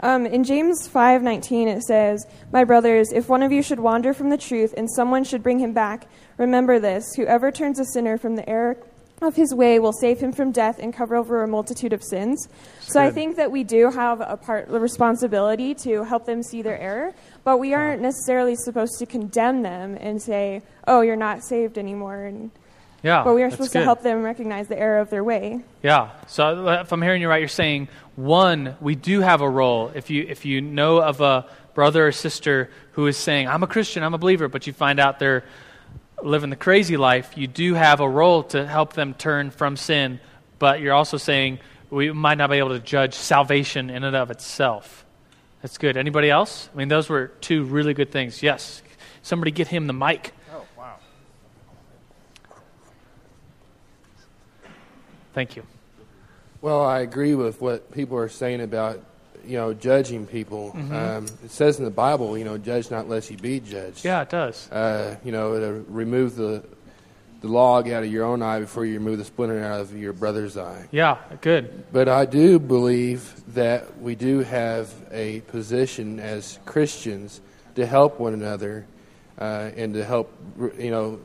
Um, 0.00 0.24
in 0.24 0.44
James 0.44 0.88
5:19 0.88 1.68
it 1.68 1.82
says, 1.82 2.26
"My 2.50 2.64
brothers, 2.64 3.12
if 3.12 3.28
one 3.28 3.42
of 3.42 3.52
you 3.52 3.62
should 3.62 3.78
wander 3.78 4.14
from 4.14 4.30
the 4.30 4.38
truth 4.38 4.72
and 4.76 4.90
someone 4.90 5.24
should 5.24 5.42
bring 5.42 5.58
him 5.60 5.72
back, 5.74 6.06
remember 6.38 6.80
this: 6.80 7.04
whoever 7.16 7.52
turns 7.52 7.78
a 7.78 7.84
sinner 7.84 8.16
from 8.16 8.34
the 8.34 8.48
error 8.48 8.78
of 9.24 9.36
his 9.36 9.54
way 9.54 9.78
will 9.78 9.92
save 9.92 10.20
him 10.20 10.32
from 10.32 10.52
death 10.52 10.78
and 10.78 10.92
cover 10.92 11.16
over 11.16 11.42
a 11.42 11.48
multitude 11.48 11.92
of 11.92 12.02
sins." 12.02 12.48
So 12.80 13.00
I 13.00 13.10
think 13.10 13.36
that 13.36 13.50
we 13.50 13.64
do 13.64 13.90
have 13.90 14.20
a 14.20 14.36
part 14.36 14.68
a 14.70 14.78
responsibility 14.78 15.74
to 15.76 16.04
help 16.04 16.26
them 16.26 16.42
see 16.42 16.62
their 16.62 16.78
error, 16.78 17.12
but 17.44 17.58
we 17.58 17.74
aren't 17.74 18.02
necessarily 18.02 18.54
supposed 18.56 18.98
to 18.98 19.06
condemn 19.06 19.62
them 19.62 19.96
and 20.00 20.20
say, 20.20 20.62
"Oh, 20.86 21.00
you're 21.00 21.16
not 21.16 21.42
saved 21.42 21.78
anymore." 21.78 22.24
And, 22.24 22.50
Yeah. 23.02 23.24
but 23.24 23.34
we 23.34 23.42
are 23.42 23.50
supposed 23.50 23.72
good. 23.72 23.80
to 23.80 23.84
help 23.84 24.02
them 24.02 24.22
recognize 24.22 24.68
the 24.68 24.78
error 24.78 25.00
of 25.00 25.10
their 25.10 25.24
way. 25.24 25.60
Yeah. 25.82 26.08
So 26.26 26.68
if 26.68 26.92
I'm 26.92 27.02
hearing 27.02 27.22
you 27.22 27.28
right, 27.28 27.40
you're 27.40 27.48
saying 27.48 27.88
one, 28.16 28.76
we 28.80 28.94
do 28.94 29.20
have 29.20 29.40
a 29.40 29.48
role. 29.48 29.90
If 29.94 30.10
you 30.10 30.26
if 30.28 30.44
you 30.44 30.60
know 30.60 31.00
of 31.00 31.20
a 31.20 31.46
brother 31.74 32.06
or 32.08 32.12
sister 32.12 32.68
who 32.92 33.06
is 33.06 33.16
saying, 33.16 33.48
"I'm 33.48 33.62
a 33.62 33.66
Christian, 33.66 34.02
I'm 34.02 34.12
a 34.12 34.18
believer," 34.18 34.48
but 34.48 34.66
you 34.66 34.72
find 34.74 35.00
out 35.00 35.18
they're 35.18 35.44
living 36.24 36.50
the 36.50 36.56
crazy 36.56 36.96
life, 36.96 37.36
you 37.36 37.46
do 37.46 37.74
have 37.74 38.00
a 38.00 38.08
role 38.08 38.42
to 38.44 38.66
help 38.66 38.92
them 38.94 39.14
turn 39.14 39.50
from 39.50 39.76
sin. 39.76 40.20
But 40.58 40.80
you're 40.80 40.94
also 40.94 41.16
saying 41.16 41.58
we 41.90 42.12
might 42.12 42.38
not 42.38 42.50
be 42.50 42.56
able 42.56 42.70
to 42.70 42.80
judge 42.80 43.14
salvation 43.14 43.90
in 43.90 44.04
and 44.04 44.16
of 44.16 44.30
itself. 44.30 45.04
That's 45.60 45.78
good. 45.78 45.96
Anybody 45.96 46.30
else? 46.30 46.68
I 46.74 46.78
mean, 46.78 46.88
those 46.88 47.08
were 47.08 47.28
two 47.40 47.64
really 47.64 47.94
good 47.94 48.10
things. 48.10 48.42
Yes. 48.42 48.82
Somebody 49.22 49.50
get 49.50 49.68
him 49.68 49.86
the 49.86 49.92
mic. 49.92 50.32
Oh, 50.52 50.64
wow. 50.76 50.96
Thank 55.34 55.56
you. 55.56 55.64
Well, 56.60 56.82
I 56.82 57.00
agree 57.00 57.34
with 57.34 57.60
what 57.60 57.92
people 57.92 58.16
are 58.18 58.28
saying 58.28 58.60
about, 58.60 59.00
you 59.46 59.56
know, 59.56 59.74
judging 59.74 60.26
people. 60.26 60.72
Um, 60.92 61.26
it 61.44 61.50
says 61.50 61.78
in 61.78 61.84
the 61.84 61.90
Bible, 61.90 62.36
you 62.38 62.44
know, 62.44 62.58
judge 62.58 62.90
not 62.90 63.08
lest 63.08 63.30
you 63.30 63.36
be 63.36 63.60
judged. 63.60 64.04
Yeah, 64.04 64.22
it 64.22 64.30
does. 64.30 64.70
Uh, 64.70 65.16
you 65.24 65.32
know, 65.32 65.58
to 65.58 65.84
remove 65.88 66.36
the 66.36 66.64
the 67.40 67.48
log 67.48 67.88
out 67.90 68.04
of 68.04 68.12
your 68.12 68.24
own 68.24 68.40
eye 68.40 68.60
before 68.60 68.84
you 68.84 68.94
remove 68.94 69.18
the 69.18 69.24
splinter 69.24 69.60
out 69.64 69.80
of 69.80 69.96
your 69.96 70.12
brother's 70.12 70.56
eye. 70.56 70.86
Yeah, 70.92 71.18
good. 71.40 71.84
But 71.92 72.08
I 72.08 72.24
do 72.24 72.60
believe 72.60 73.34
that 73.54 73.98
we 74.00 74.14
do 74.14 74.40
have 74.40 74.88
a 75.10 75.40
position 75.40 76.20
as 76.20 76.60
Christians 76.66 77.40
to 77.74 77.84
help 77.84 78.20
one 78.20 78.32
another 78.32 78.86
uh, 79.40 79.70
and 79.76 79.92
to 79.94 80.04
help, 80.04 80.32
you 80.78 80.92
know, 80.92 81.18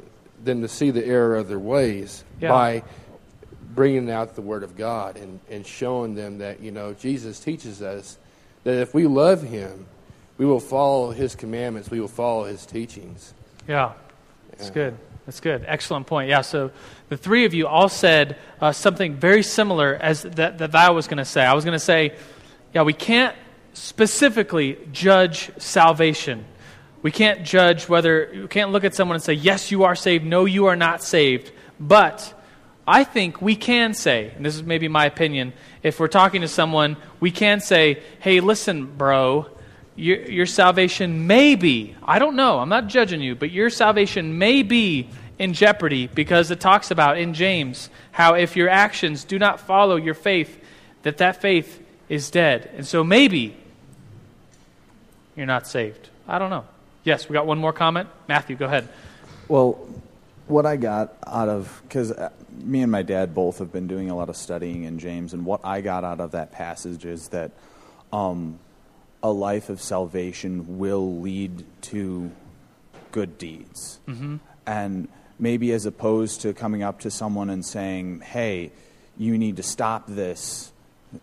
them 0.43 0.61
to 0.63 0.67
see 0.67 0.89
the 0.89 1.05
error 1.05 1.35
of 1.35 1.47
their 1.49 1.59
ways 1.59 2.23
Yeah. 2.41 2.49
by 2.49 2.83
bringing 3.77 4.09
out 4.09 4.33
the 4.33 4.41
Word 4.41 4.63
of 4.63 4.75
God 4.75 5.17
and, 5.17 5.39
and 5.51 5.65
showing 5.65 6.15
them 6.15 6.39
that, 6.39 6.61
you 6.61 6.71
know, 6.71 6.95
Jesus 6.95 7.39
teaches 7.39 7.79
us 7.83 8.17
that 8.63 8.73
if 8.73 8.91
we 8.95 9.05
love 9.05 9.43
Him, 9.43 9.85
we 10.39 10.47
will 10.47 10.59
follow 10.59 11.11
His 11.11 11.35
commandments, 11.35 11.91
we 11.91 12.01
will 12.01 12.07
follow 12.07 12.45
His 12.45 12.65
teachings. 12.65 13.35
Yeah, 13.67 13.93
that's 14.49 14.71
good. 14.71 14.97
That's 15.27 15.39
good. 15.41 15.63
Excellent 15.67 16.07
point. 16.07 16.27
Yeah, 16.27 16.41
so 16.41 16.71
the 17.09 17.17
three 17.17 17.45
of 17.45 17.53
you 17.53 17.67
all 17.67 17.87
said 17.87 18.37
uh, 18.59 18.71
something 18.71 19.13
very 19.13 19.43
similar 19.43 19.93
as 19.93 20.23
that, 20.23 20.57
that 20.57 20.73
I 20.73 20.89
was 20.89 21.07
going 21.07 21.19
to 21.19 21.25
say. 21.25 21.45
I 21.45 21.53
was 21.53 21.63
going 21.63 21.73
to 21.73 21.79
say, 21.79 22.15
yeah, 22.73 22.81
we 22.81 22.93
can't 22.93 23.35
specifically 23.73 24.79
judge 24.91 25.51
salvation. 25.59 26.45
We 27.03 27.11
can't 27.11 27.45
judge 27.45 27.87
whether, 27.87 28.33
you 28.33 28.47
can't 28.47 28.71
look 28.71 28.85
at 28.85 28.95
someone 28.95 29.15
and 29.15 29.23
say, 29.23 29.33
yes, 29.33 29.69
you 29.69 29.83
are 29.83 29.95
saved, 29.95 30.25
no, 30.25 30.45
you 30.45 30.65
are 30.65 30.75
not 30.75 31.03
saved. 31.03 31.51
But 31.79 32.33
I 32.87 33.03
think 33.03 33.41
we 33.41 33.57
can 33.57 33.93
say, 33.93 34.31
and 34.35 34.45
this 34.45 34.55
is 34.55 34.63
maybe 34.63 34.87
my 34.87 35.05
opinion, 35.05 35.51
if 35.83 35.99
we're 35.99 36.07
talking 36.07 36.41
to 36.41 36.47
someone, 36.47 36.95
we 37.19 37.31
can 37.31 37.59
say, 37.59 38.01
hey, 38.19 38.39
listen, 38.39 38.85
bro, 38.85 39.47
your, 39.97 40.21
your 40.21 40.45
salvation 40.45 41.27
may 41.27 41.55
be, 41.55 41.95
I 42.01 42.17
don't 42.17 42.37
know, 42.37 42.59
I'm 42.59 42.69
not 42.69 42.87
judging 42.87 43.19
you, 43.19 43.35
but 43.35 43.51
your 43.51 43.69
salvation 43.69 44.37
may 44.37 44.63
be 44.63 45.09
in 45.37 45.53
jeopardy 45.53 46.07
because 46.07 46.49
it 46.49 46.61
talks 46.61 46.89
about 46.89 47.17
in 47.17 47.33
James 47.33 47.89
how 48.11 48.35
if 48.35 48.55
your 48.55 48.69
actions 48.69 49.25
do 49.25 49.37
not 49.37 49.59
follow 49.59 49.97
your 49.97 50.13
faith, 50.13 50.63
that 51.03 51.17
that 51.17 51.41
faith 51.41 51.83
is 52.07 52.31
dead. 52.31 52.69
And 52.75 52.87
so 52.87 53.03
maybe 53.03 53.57
you're 55.35 55.45
not 55.45 55.67
saved. 55.67 56.09
I 56.27 56.39
don't 56.39 56.49
know. 56.49 56.65
Yes, 57.03 57.27
we 57.27 57.33
got 57.33 57.45
one 57.45 57.57
more 57.57 57.73
comment. 57.73 58.07
Matthew, 58.27 58.55
go 58.55 58.65
ahead. 58.65 58.87
Well, 59.47 59.87
what 60.47 60.65
I 60.65 60.77
got 60.77 61.15
out 61.25 61.49
of 61.49 61.81
because 61.83 62.13
me 62.51 62.81
and 62.81 62.91
my 62.91 63.01
dad 63.01 63.35
both 63.35 63.59
have 63.59 63.71
been 63.71 63.87
doing 63.87 64.09
a 64.09 64.15
lot 64.15 64.29
of 64.29 64.35
studying 64.35 64.83
in 64.83 64.99
James, 64.99 65.33
and 65.33 65.45
what 65.45 65.61
I 65.63 65.81
got 65.81 66.03
out 66.03 66.19
of 66.19 66.31
that 66.31 66.51
passage 66.51 67.05
is 67.05 67.29
that 67.29 67.51
um, 68.11 68.59
a 69.21 69.31
life 69.31 69.69
of 69.69 69.81
salvation 69.81 70.77
will 70.77 71.19
lead 71.19 71.65
to 71.81 72.31
good 73.11 73.37
deeds, 73.37 73.99
mm-hmm. 74.07 74.37
and 74.65 75.07
maybe 75.39 75.71
as 75.71 75.85
opposed 75.85 76.41
to 76.41 76.53
coming 76.53 76.83
up 76.83 77.01
to 77.01 77.11
someone 77.11 77.49
and 77.49 77.65
saying, 77.65 78.21
"Hey, 78.21 78.71
you 79.17 79.37
need 79.37 79.57
to 79.57 79.63
stop 79.63 80.07
this." 80.07 80.71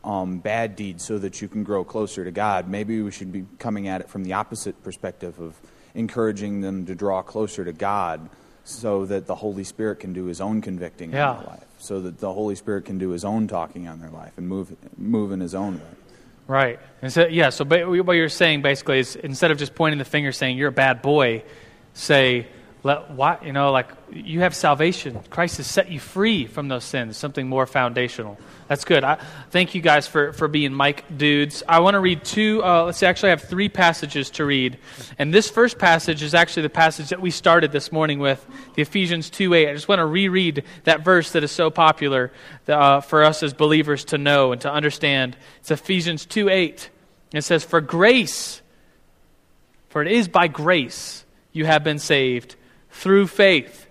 Um, 0.03 0.39
bad 0.39 0.77
deed 0.77 0.99
so 1.03 1.19
that 1.19 1.43
you 1.43 1.47
can 1.47 1.63
grow 1.63 1.85
closer 1.85 2.25
to 2.25 2.31
God. 2.31 2.71
Maybe 2.71 3.03
we 3.03 3.11
should 3.11 3.31
be 3.31 3.45
coming 3.59 3.87
at 3.87 4.01
it 4.01 4.09
from 4.09 4.25
the 4.25 4.33
opposite 4.33 4.83
perspective 4.83 5.39
of 5.39 5.61
encouraging 5.95 6.63
them 6.63 6.87
to 6.87 6.95
draw 6.95 7.21
closer 7.21 7.67
to 7.67 7.73
God 7.73 8.31
so 8.65 9.05
that 9.07 9.27
the 9.27 9.35
Holy 9.35 9.65
Spirit 9.65 10.01
can 10.01 10.13
do 10.13 10.25
his 10.25 10.41
own 10.41 10.61
convicting 10.61 11.13
Yeah. 11.13 11.33
in 11.33 11.39
their 11.39 11.47
life, 11.49 11.65
so 11.79 12.01
that 12.01 12.19
the 12.19 12.33
Holy 12.33 12.55
Spirit 12.55 12.85
can 12.87 12.99
do 12.99 13.11
his 13.11 13.25
own 13.25 13.47
talking 13.47 13.87
on 13.87 14.01
their 14.01 14.11
life 14.11 14.33
and 14.37 14.49
move, 14.49 14.75
move 14.97 15.33
in 15.33 15.41
his 15.41 15.55
own 15.55 15.75
way. 15.75 15.81
Right. 16.47 16.79
And 17.01 17.13
so, 17.13 17.27
yeah, 17.27 17.51
so 17.51 17.65
what 17.65 18.13
you're 18.15 18.29
saying 18.29 18.63
basically 18.63 18.99
is 18.99 19.17
instead 19.17 19.51
of 19.51 19.59
just 19.59 19.75
pointing 19.75 19.99
the 19.99 20.05
finger 20.05 20.33
saying 20.33 20.59
you're 20.59 20.69
a 20.69 20.73
bad 20.73 21.01
boy, 21.03 21.43
say, 21.95 22.47
let, 22.85 23.11
why, 23.13 23.39
you 23.43 23.55
know, 23.55 23.73
like 23.73 23.89
you 24.13 24.41
have 24.41 24.55
salvation. 24.55 25.19
Christ 25.31 25.57
has 25.57 25.67
set 25.67 25.91
you 25.91 25.99
free 25.99 26.47
from 26.47 26.69
those 26.69 26.85
sins, 26.85 27.17
something 27.17 27.49
more 27.49 27.65
foundational. 27.67 28.39
That's 28.69 28.85
good. 28.85 29.03
I, 29.03 29.19
thank 29.51 29.75
you 29.75 29.81
guys 29.81 30.07
for, 30.07 30.35
for 30.35 30.49
being 30.49 30.77
mic 30.77 31.03
dudes. 31.17 31.63
I 31.67 31.81
want 31.81 31.95
to 31.95 31.99
read 31.99 32.25
two, 32.25 32.63
uh, 32.63 32.85
let's 32.85 32.99
see, 32.99 33.07
actually, 33.07 33.31
I 33.31 33.37
have 33.37 33.45
three 33.45 33.71
passages 33.71 34.29
to 34.33 34.45
read. 34.45 34.77
And 35.19 35.33
this 35.33 35.49
first 35.49 35.79
passage 35.79 36.23
is 36.23 36.35
actually 36.35 36.65
the 36.65 36.71
passage 36.71 37.09
that 37.09 37.23
we 37.23 37.31
started 37.31 37.73
this 37.73 37.91
morning 37.91 38.19
with, 38.19 38.47
the 38.75 38.83
Ephesians 38.83 39.31
2 39.31 39.55
8. 39.55 39.71
I 39.71 39.73
just 39.73 39.89
want 39.89 40.01
to 40.01 40.07
reread 40.07 40.63
that 40.85 41.03
verse 41.03 41.33
that 41.33 41.43
is 41.43 41.51
so 41.51 41.71
popular 41.71 42.33
uh, 42.69 43.01
for 43.01 43.25
us 43.25 43.43
as 43.43 43.55
believers 43.55 44.05
to 44.07 44.19
know 44.19 44.53
and 44.53 44.61
to 44.61 44.71
understand. 44.71 45.39
It's 45.61 45.71
Ephesians 45.71 46.27
2 46.27 46.51
8. 46.51 46.91
It 47.33 47.43
says, 47.45 47.65
For 47.65 47.81
grace, 47.81 48.61
for 49.89 50.03
it 50.03 50.13
is 50.13 50.29
by 50.29 50.49
grace 50.49 51.25
you 51.51 51.65
have 51.65 51.83
been 51.83 51.99
saved 51.99 52.57
through 52.95 53.27
faith, 53.27 53.87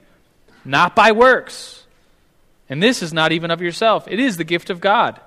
not 0.66 0.96
by 0.96 1.12
works. 1.12 1.84
And 2.70 2.82
this 2.82 3.04
is 3.04 3.14
not 3.14 3.32
even 3.32 3.52
of 3.52 3.62
yourself, 3.62 4.08
it 4.08 4.20
is 4.20 4.38
the 4.38 4.44
gift 4.44 4.70
of 4.70 4.80
God. 4.80 5.20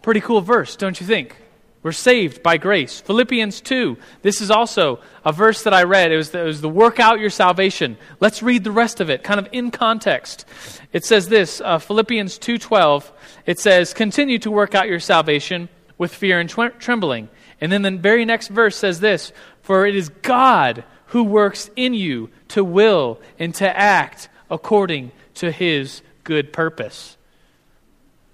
Pretty 0.00 0.20
cool 0.20 0.40
verse, 0.40 0.76
don't 0.76 0.98
you 1.00 1.06
think? 1.06 1.36
We're 1.82 1.92
saved 1.92 2.42
by 2.42 2.56
grace. 2.56 3.00
Philippians 3.00 3.60
2. 3.60 3.96
This 4.22 4.40
is 4.40 4.50
also 4.50 5.00
a 5.24 5.32
verse 5.32 5.62
that 5.64 5.74
I 5.74 5.84
read. 5.84 6.10
It 6.10 6.16
was, 6.16 6.30
the, 6.30 6.40
it 6.40 6.44
was 6.44 6.60
the 6.60 6.68
work 6.68 6.98
out 6.98 7.20
your 7.20 7.30
salvation. 7.30 7.96
Let's 8.18 8.42
read 8.42 8.64
the 8.64 8.72
rest 8.72 9.00
of 9.00 9.08
it, 9.08 9.22
kind 9.22 9.38
of 9.38 9.48
in 9.52 9.70
context. 9.70 10.46
It 10.92 11.04
says 11.04 11.28
this, 11.28 11.60
uh, 11.60 11.78
Philippians 11.78 12.38
2.12. 12.40 13.10
It 13.46 13.60
says, 13.60 13.94
continue 13.94 14.38
to 14.40 14.50
work 14.50 14.74
out 14.74 14.88
your 14.88 14.98
salvation 14.98 15.68
with 15.98 16.12
fear 16.12 16.40
and 16.40 16.48
trembling. 16.48 17.28
And 17.60 17.70
then 17.70 17.82
the 17.82 17.92
very 17.92 18.24
next 18.24 18.48
verse 18.48 18.76
says 18.76 18.98
this, 18.98 19.32
for 19.62 19.86
it 19.86 19.94
is 19.94 20.08
God 20.08 20.84
who 21.06 21.24
works 21.24 21.70
in 21.76 21.94
you 21.94 22.30
to 22.48 22.64
will 22.64 23.20
and 23.38 23.54
to 23.56 23.76
act 23.76 24.28
according 24.50 25.12
to 25.34 25.50
his 25.50 26.02
good 26.24 26.52
purpose. 26.52 27.16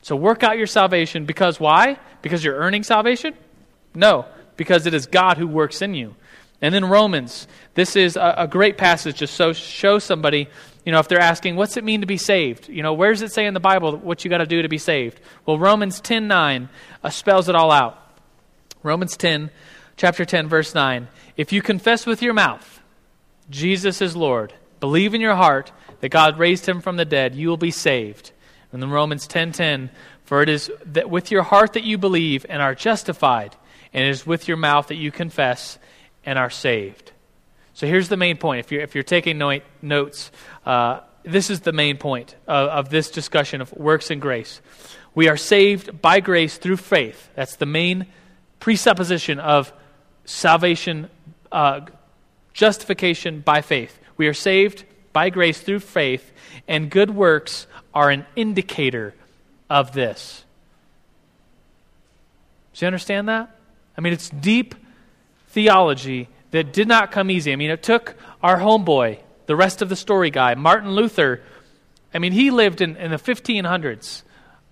So 0.02 0.16
work 0.16 0.42
out 0.42 0.58
your 0.58 0.66
salvation 0.66 1.26
because 1.26 1.60
why? 1.60 1.98
Because 2.22 2.44
you're 2.44 2.56
earning 2.56 2.82
salvation? 2.82 3.34
No, 3.94 4.26
because 4.56 4.86
it 4.86 4.94
is 4.94 5.06
God 5.06 5.38
who 5.38 5.46
works 5.46 5.82
in 5.82 5.94
you. 5.94 6.14
And 6.60 6.74
then 6.74 6.84
Romans. 6.84 7.48
This 7.74 7.96
is 7.96 8.16
a, 8.16 8.34
a 8.38 8.48
great 8.48 8.78
passage 8.78 9.18
to 9.18 9.26
so, 9.26 9.52
show 9.52 9.98
somebody, 9.98 10.48
you 10.84 10.92
know, 10.92 11.00
if 11.00 11.08
they're 11.08 11.20
asking, 11.20 11.56
what's 11.56 11.76
it 11.76 11.84
mean 11.84 12.00
to 12.00 12.06
be 12.06 12.16
saved? 12.16 12.68
You 12.68 12.82
know, 12.82 12.94
where 12.94 13.10
does 13.10 13.22
it 13.22 13.32
say 13.32 13.46
in 13.46 13.54
the 13.54 13.60
Bible 13.60 13.96
what 13.96 14.24
you 14.24 14.30
got 14.30 14.38
to 14.38 14.46
do 14.46 14.62
to 14.62 14.68
be 14.68 14.78
saved? 14.78 15.20
Well, 15.44 15.58
Romans 15.58 16.00
10 16.00 16.28
9 16.28 16.68
uh, 17.02 17.10
spells 17.10 17.48
it 17.48 17.56
all 17.56 17.72
out. 17.72 17.98
Romans 18.82 19.16
10, 19.16 19.50
chapter 19.96 20.24
10, 20.24 20.48
verse 20.48 20.74
9. 20.74 21.08
If 21.36 21.52
you 21.52 21.62
confess 21.62 22.06
with 22.06 22.22
your 22.22 22.34
mouth 22.34 22.80
Jesus 23.50 24.00
is 24.00 24.16
Lord, 24.16 24.54
believe 24.80 25.14
in 25.14 25.20
your 25.20 25.34
heart 25.34 25.72
that 26.00 26.08
God 26.08 26.38
raised 26.38 26.66
him 26.66 26.80
from 26.80 26.96
the 26.96 27.04
dead, 27.04 27.34
you 27.34 27.48
will 27.48 27.56
be 27.56 27.70
saved. 27.70 28.32
And 28.72 28.82
then 28.82 28.90
Romans 28.90 29.26
10:10, 29.26 29.90
for 30.24 30.42
it 30.42 30.48
is 30.48 30.70
that 30.86 31.10
with 31.10 31.30
your 31.30 31.42
heart 31.42 31.74
that 31.74 31.84
you 31.84 31.98
believe 31.98 32.46
and 32.48 32.62
are 32.62 32.74
justified, 32.74 33.56
and 33.92 34.04
it 34.04 34.08
is 34.08 34.26
with 34.26 34.48
your 34.48 34.56
mouth 34.56 34.88
that 34.88 34.96
you 34.96 35.10
confess 35.10 35.78
and 36.24 36.38
are 36.38 36.50
saved. 36.50 37.12
So 37.74 37.86
here's 37.86 38.08
the 38.08 38.16
main 38.16 38.36
point. 38.36 38.60
If 38.60 38.72
you're, 38.72 38.82
if 38.82 38.94
you're 38.94 39.04
taking 39.04 39.38
no- 39.38 39.60
notes, 39.80 40.30
uh, 40.64 41.00
this 41.24 41.50
is 41.50 41.60
the 41.60 41.72
main 41.72 41.98
point 41.98 42.34
of, 42.46 42.68
of 42.68 42.88
this 42.90 43.10
discussion 43.10 43.60
of 43.60 43.72
works 43.72 44.10
and 44.10 44.20
grace. 44.20 44.60
We 45.14 45.28
are 45.28 45.36
saved 45.36 46.00
by 46.00 46.20
grace 46.20 46.56
through 46.58 46.78
faith. 46.78 47.30
That's 47.34 47.56
the 47.56 47.66
main 47.66 48.06
presupposition 48.60 49.38
of 49.38 49.72
salvation, 50.24 51.10
uh, 51.52 51.80
justification 52.52 53.40
by 53.40 53.60
faith. 53.60 53.98
We 54.16 54.26
are 54.26 54.34
saved 54.34 54.84
by 55.12 55.30
grace 55.30 55.60
through 55.60 55.80
faith, 55.80 56.32
and 56.66 56.90
good 56.90 57.10
works 57.10 57.66
are 57.94 58.10
an 58.10 58.26
indicator 58.34 59.14
of 59.68 59.92
this. 59.92 60.44
Do 62.74 62.84
you 62.84 62.86
understand 62.86 63.28
that? 63.28 63.56
I 63.96 64.00
mean, 64.00 64.12
it's 64.12 64.30
deep 64.30 64.74
theology 65.48 66.28
that 66.50 66.72
did 66.72 66.88
not 66.88 67.12
come 67.12 67.30
easy. 67.30 67.52
I 67.52 67.56
mean, 67.56 67.70
it 67.70 67.82
took 67.82 68.16
our 68.42 68.58
homeboy, 68.58 69.18
the 69.46 69.56
rest 69.56 69.82
of 69.82 69.88
the 69.88 69.96
story 69.96 70.30
guy, 70.30 70.54
Martin 70.54 70.92
Luther. 70.92 71.42
I 72.14 72.18
mean, 72.18 72.32
he 72.32 72.50
lived 72.50 72.80
in, 72.80 72.96
in 72.96 73.10
the 73.10 73.18
1500s, 73.18 74.22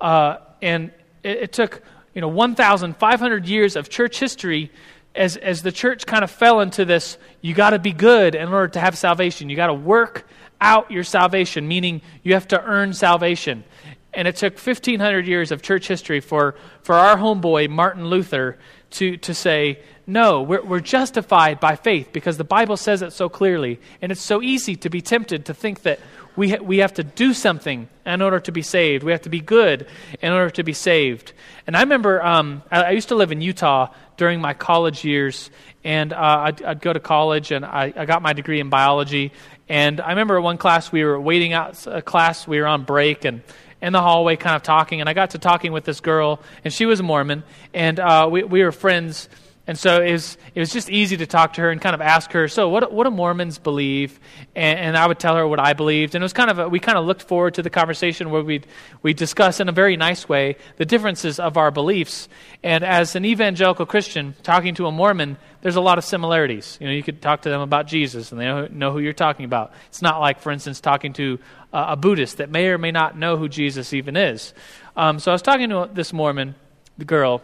uh, 0.01 0.37
and 0.63 0.91
it, 1.23 1.39
it 1.39 1.53
took 1.53 1.83
you 2.15 2.21
know 2.21 2.29
1,500 2.29 3.47
years 3.47 3.77
of 3.77 3.89
church 3.89 4.19
history 4.19 4.71
as, 5.15 5.37
as 5.37 5.63
the 5.63 5.73
church 5.73 6.07
kind 6.07 6.23
of 6.23 6.31
fell 6.31 6.61
into 6.61 6.85
this, 6.85 7.19
you 7.41 7.55
got 7.55 7.71
to 7.71 7.79
be 7.79 7.93
good 7.93 8.35
in 8.35 8.49
order 8.49 8.69
to 8.69 8.81
have 8.81 8.97
salvation. 8.97 9.51
You 9.51 9.57
got 9.57 9.69
to 9.69 9.75
work 9.75 10.27
out 10.61 10.91
your 10.91 11.05
salvation, 11.05 11.67
meaning 11.67 12.03
you 12.23 12.35
have 12.35 12.49
to 12.49 12.63
earn 12.63 12.93
salvation. 12.93 13.65
And 14.13 14.27
it 14.27 14.37
took 14.37 14.55
1,500 14.55 15.27
years 15.27 15.53
of 15.53 15.63
church 15.63 15.89
history 15.89 16.21
for, 16.21 16.57
for 16.83 16.95
our 16.95 17.17
homeboy, 17.17 17.71
Martin 17.71 18.07
Luther, 18.07 18.59
to, 18.93 19.17
to 19.19 19.35
say, 19.35 19.81
no, 20.07 20.43
we're, 20.43 20.63
we're 20.63 20.81
justified 20.81 21.61
by 21.61 21.77
faith 21.77 22.11
because 22.13 22.37
the 22.37 22.45
Bible 22.45 22.77
says 22.77 23.03
it 23.03 23.13
so 23.13 23.29
clearly. 23.29 23.81
And 24.03 24.11
it's 24.11 24.21
so 24.21 24.43
easy 24.43 24.75
to 24.77 24.91
be 24.91 25.01
tempted 25.01 25.47
to 25.47 25.55
think 25.55 25.83
that 25.83 26.01
we, 26.37 26.51
ha- 26.51 26.63
we 26.63 26.79
have 26.79 26.95
to 26.95 27.05
do 27.05 27.35
something 27.35 27.89
in 28.07 28.23
order 28.23 28.41
to 28.41 28.53
be 28.53 28.63
saved. 28.63 29.03
We 29.05 29.13
have 29.13 29.23
to 29.23 29.29
be 29.29 29.41
good 29.41 29.87
in 30.21 30.33
order 30.33 30.51
to 30.51 30.63
be 30.63 30.73
saved. 30.73 31.33
And 31.67 31.77
I 31.77 31.81
remember 31.81 32.25
um, 32.25 32.63
I, 32.71 32.83
I 32.83 32.91
used 32.91 33.09
to 33.09 33.15
live 33.15 33.33
in 33.33 33.41
Utah 33.41 33.93
during 34.17 34.41
my 34.41 34.55
college 34.55 35.05
years, 35.05 35.51
and 35.85 36.13
uh, 36.13 36.17
I'd, 36.17 36.63
I'd, 36.63 36.81
go 36.81 36.93
to 36.93 37.01
college, 37.01 37.53
and 37.53 37.65
I, 37.65 37.93
I, 37.97 38.05
got 38.05 38.21
my 38.23 38.33
degree 38.33 38.61
in 38.61 38.69
biology. 38.69 39.33
And 39.69 40.01
I 40.01 40.11
remember 40.11 40.41
one 40.41 40.59
class 40.59 40.93
we 40.93 41.05
were 41.05 41.19
waiting 41.19 41.53
out 41.53 41.87
a 41.87 42.03
class, 42.03 42.47
we 42.47 42.61
were 42.61 42.67
on 42.67 42.85
break, 42.85 43.25
and 43.25 43.43
in 43.81 43.93
the 43.93 44.01
hallway, 44.03 44.37
kind 44.37 44.57
of 44.57 44.63
talking, 44.63 45.01
and 45.01 45.09
I 45.09 45.15
got 45.15 45.31
to 45.31 45.39
talking 45.39 45.73
with 45.73 45.85
this 45.85 46.01
girl, 46.01 46.41
and 46.65 46.73
she 46.73 46.87
was 46.87 47.01
a 47.01 47.03
Mormon, 47.03 47.45
and 47.73 47.99
uh, 47.99 48.29
we, 48.31 48.43
we 48.43 48.63
were 48.63 48.73
friends. 48.73 49.29
And 49.67 49.79
so 49.79 50.03
it 50.03 50.13
was, 50.13 50.37
it 50.55 50.59
was 50.59 50.73
just 50.73 50.91
easy 50.91 51.19
to 51.19 51.27
talk 51.27 51.53
to 51.53 51.61
her 51.61 51.71
and 51.71 51.81
kind 51.81 51.95
of 51.95 52.01
ask 52.01 52.33
her, 52.33 52.49
so 52.49 52.69
what, 52.69 52.93
what 52.93 53.05
do 53.05 53.11
Mormons 53.11 53.59
believe? 53.59 54.19
And, 54.57 54.79
and 54.81 54.97
I 54.97 55.07
would 55.07 55.21
tell 55.21 55.37
her 55.37 55.47
what 55.47 55.61
I 55.61 55.75
believed. 55.75 56.15
And 56.15 56.23
it 56.23 56.25
was 56.25 56.33
kind 56.33 56.51
of, 56.51 56.59
a, 56.59 56.69
we 56.69 56.81
kind 56.81 56.99
of 56.99 57.05
looked 57.05 57.23
forward 57.23 57.55
to 57.55 57.63
the 57.63 57.71
conversation 57.71 58.31
where 58.31 58.43
we'd, 58.43 58.67
we'd 59.03 59.17
discuss 59.17 59.61
in 59.61 59.69
a 59.69 59.73
very 59.73 59.97
nice 59.97 60.29
way 60.29 60.57
the 60.77 60.85
differences 60.85 61.39
of 61.39 61.57
our 61.57 61.71
beliefs. 61.71 62.29
And 62.65 62.83
as 62.83 63.15
an 63.15 63.25
evangelical 63.25 63.87
Christian, 63.87 64.35
talking 64.43 64.75
to 64.77 64.87
a 64.87 64.91
Mormon, 64.91 65.37
there's 65.61 65.77
a 65.77 65.81
lot 65.81 65.99
of 65.99 66.05
similarities. 66.05 66.79
You 66.81 66.89
know, 66.89 66.93
you 66.93 67.03
could 67.03 67.23
talk 67.23 67.43
to 67.43 67.51
them 67.51 67.61
about 67.61 67.87
Jesus 67.87 68.33
and 68.33 68.41
they 68.41 68.47
know, 68.47 68.67
know 68.67 68.93
who 68.93 68.99
you're 68.99 69.13
talking 69.13 69.45
about. 69.45 69.73
It's 69.89 70.03
not 70.03 70.21
like, 70.21 70.41
for 70.41 70.51
instance, 70.51 70.81
talking 70.81 71.13
to 71.13 71.39
uh, 71.73 71.87
a 71.91 71.97
Buddhist 71.97 72.39
that 72.39 72.51
may 72.51 72.69
or 72.69 72.79
may 72.79 72.91
not 72.91 73.17
know 73.17 73.37
who 73.37 73.49
Jesus 73.49 73.93
even 73.93 74.17
is. 74.17 74.53
Um, 74.97 75.21
so 75.21 75.31
I 75.31 75.35
was 75.35 75.43
talking 75.43 75.69
to 75.69 75.89
this 75.93 76.13
Mormon, 76.13 76.57
the 76.99 77.05
girl, 77.05 77.43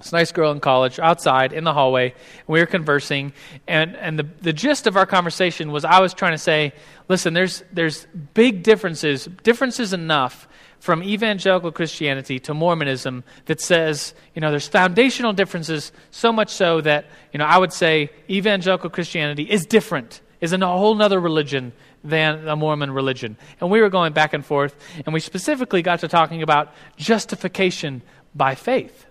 this 0.00 0.12
nice 0.12 0.32
girl 0.32 0.50
in 0.50 0.60
college 0.60 0.98
outside 0.98 1.52
in 1.52 1.64
the 1.64 1.74
hallway. 1.74 2.14
we 2.46 2.58
were 2.58 2.66
conversing, 2.66 3.32
and, 3.68 3.94
and 3.96 4.18
the, 4.18 4.26
the 4.40 4.52
gist 4.52 4.86
of 4.86 4.96
our 4.96 5.06
conversation 5.06 5.70
was 5.70 5.84
I 5.84 6.00
was 6.00 6.14
trying 6.14 6.32
to 6.32 6.38
say, 6.38 6.72
listen, 7.08 7.34
there's, 7.34 7.62
there's 7.70 8.06
big 8.34 8.62
differences, 8.62 9.28
differences 9.42 9.92
enough 9.92 10.48
from 10.78 11.02
evangelical 11.02 11.70
Christianity 11.70 12.38
to 12.38 12.54
Mormonism 12.54 13.22
that 13.44 13.60
says, 13.60 14.14
you 14.34 14.40
know, 14.40 14.50
there's 14.50 14.68
foundational 14.68 15.34
differences, 15.34 15.92
so 16.10 16.32
much 16.32 16.48
so 16.48 16.80
that, 16.80 17.04
you 17.32 17.38
know, 17.38 17.44
I 17.44 17.58
would 17.58 17.72
say 17.72 18.08
evangelical 18.30 18.88
Christianity 18.88 19.42
is 19.42 19.66
different, 19.66 20.22
is 20.40 20.54
a 20.54 20.58
whole 20.58 21.00
other 21.02 21.20
religion 21.20 21.72
than 22.02 22.46
the 22.46 22.56
Mormon 22.56 22.92
religion. 22.92 23.36
And 23.60 23.70
we 23.70 23.82
were 23.82 23.90
going 23.90 24.14
back 24.14 24.32
and 24.32 24.44
forth, 24.44 24.74
and 25.04 25.12
we 25.12 25.20
specifically 25.20 25.82
got 25.82 26.00
to 26.00 26.08
talking 26.08 26.42
about 26.42 26.72
justification 26.96 28.00
by 28.34 28.54
faith. 28.54 29.04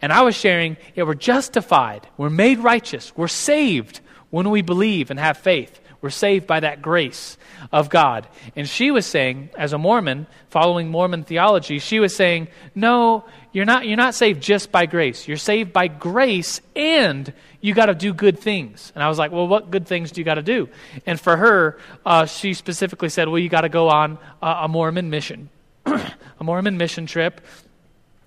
And 0.00 0.12
I 0.12 0.22
was 0.22 0.34
sharing, 0.34 0.76
yeah, 0.94 1.04
we're 1.04 1.14
justified, 1.14 2.06
we're 2.16 2.30
made 2.30 2.58
righteous, 2.58 3.16
we're 3.16 3.28
saved 3.28 4.00
when 4.30 4.50
we 4.50 4.62
believe 4.62 5.10
and 5.10 5.20
have 5.20 5.36
faith. 5.38 5.80
We're 6.02 6.10
saved 6.10 6.48
by 6.48 6.58
that 6.60 6.82
grace 6.82 7.38
of 7.70 7.88
God. 7.88 8.26
And 8.56 8.68
she 8.68 8.90
was 8.90 9.06
saying, 9.06 9.50
as 9.56 9.72
a 9.72 9.78
Mormon, 9.78 10.26
following 10.48 10.88
Mormon 10.88 11.22
theology, 11.22 11.78
she 11.78 12.00
was 12.00 12.14
saying, 12.14 12.48
no, 12.74 13.24
you're 13.52 13.64
not, 13.64 13.86
you're 13.86 13.96
not 13.96 14.16
saved 14.16 14.42
just 14.42 14.72
by 14.72 14.86
grace. 14.86 15.28
You're 15.28 15.36
saved 15.36 15.72
by 15.72 15.86
grace 15.86 16.60
and 16.74 17.32
you 17.60 17.72
got 17.72 17.86
to 17.86 17.94
do 17.94 18.12
good 18.12 18.40
things. 18.40 18.90
And 18.96 19.04
I 19.04 19.08
was 19.08 19.16
like, 19.16 19.30
well, 19.30 19.46
what 19.46 19.70
good 19.70 19.86
things 19.86 20.10
do 20.10 20.20
you 20.20 20.24
got 20.24 20.34
to 20.34 20.42
do? 20.42 20.68
And 21.06 21.20
for 21.20 21.36
her, 21.36 21.78
uh, 22.04 22.26
she 22.26 22.54
specifically 22.54 23.08
said, 23.08 23.28
well, 23.28 23.38
you 23.38 23.48
got 23.48 23.60
to 23.60 23.68
go 23.68 23.88
on 23.88 24.18
a 24.42 24.66
Mormon 24.66 25.08
mission, 25.08 25.50
a 25.86 26.10
Mormon 26.40 26.76
mission 26.78 27.06
trip 27.06 27.40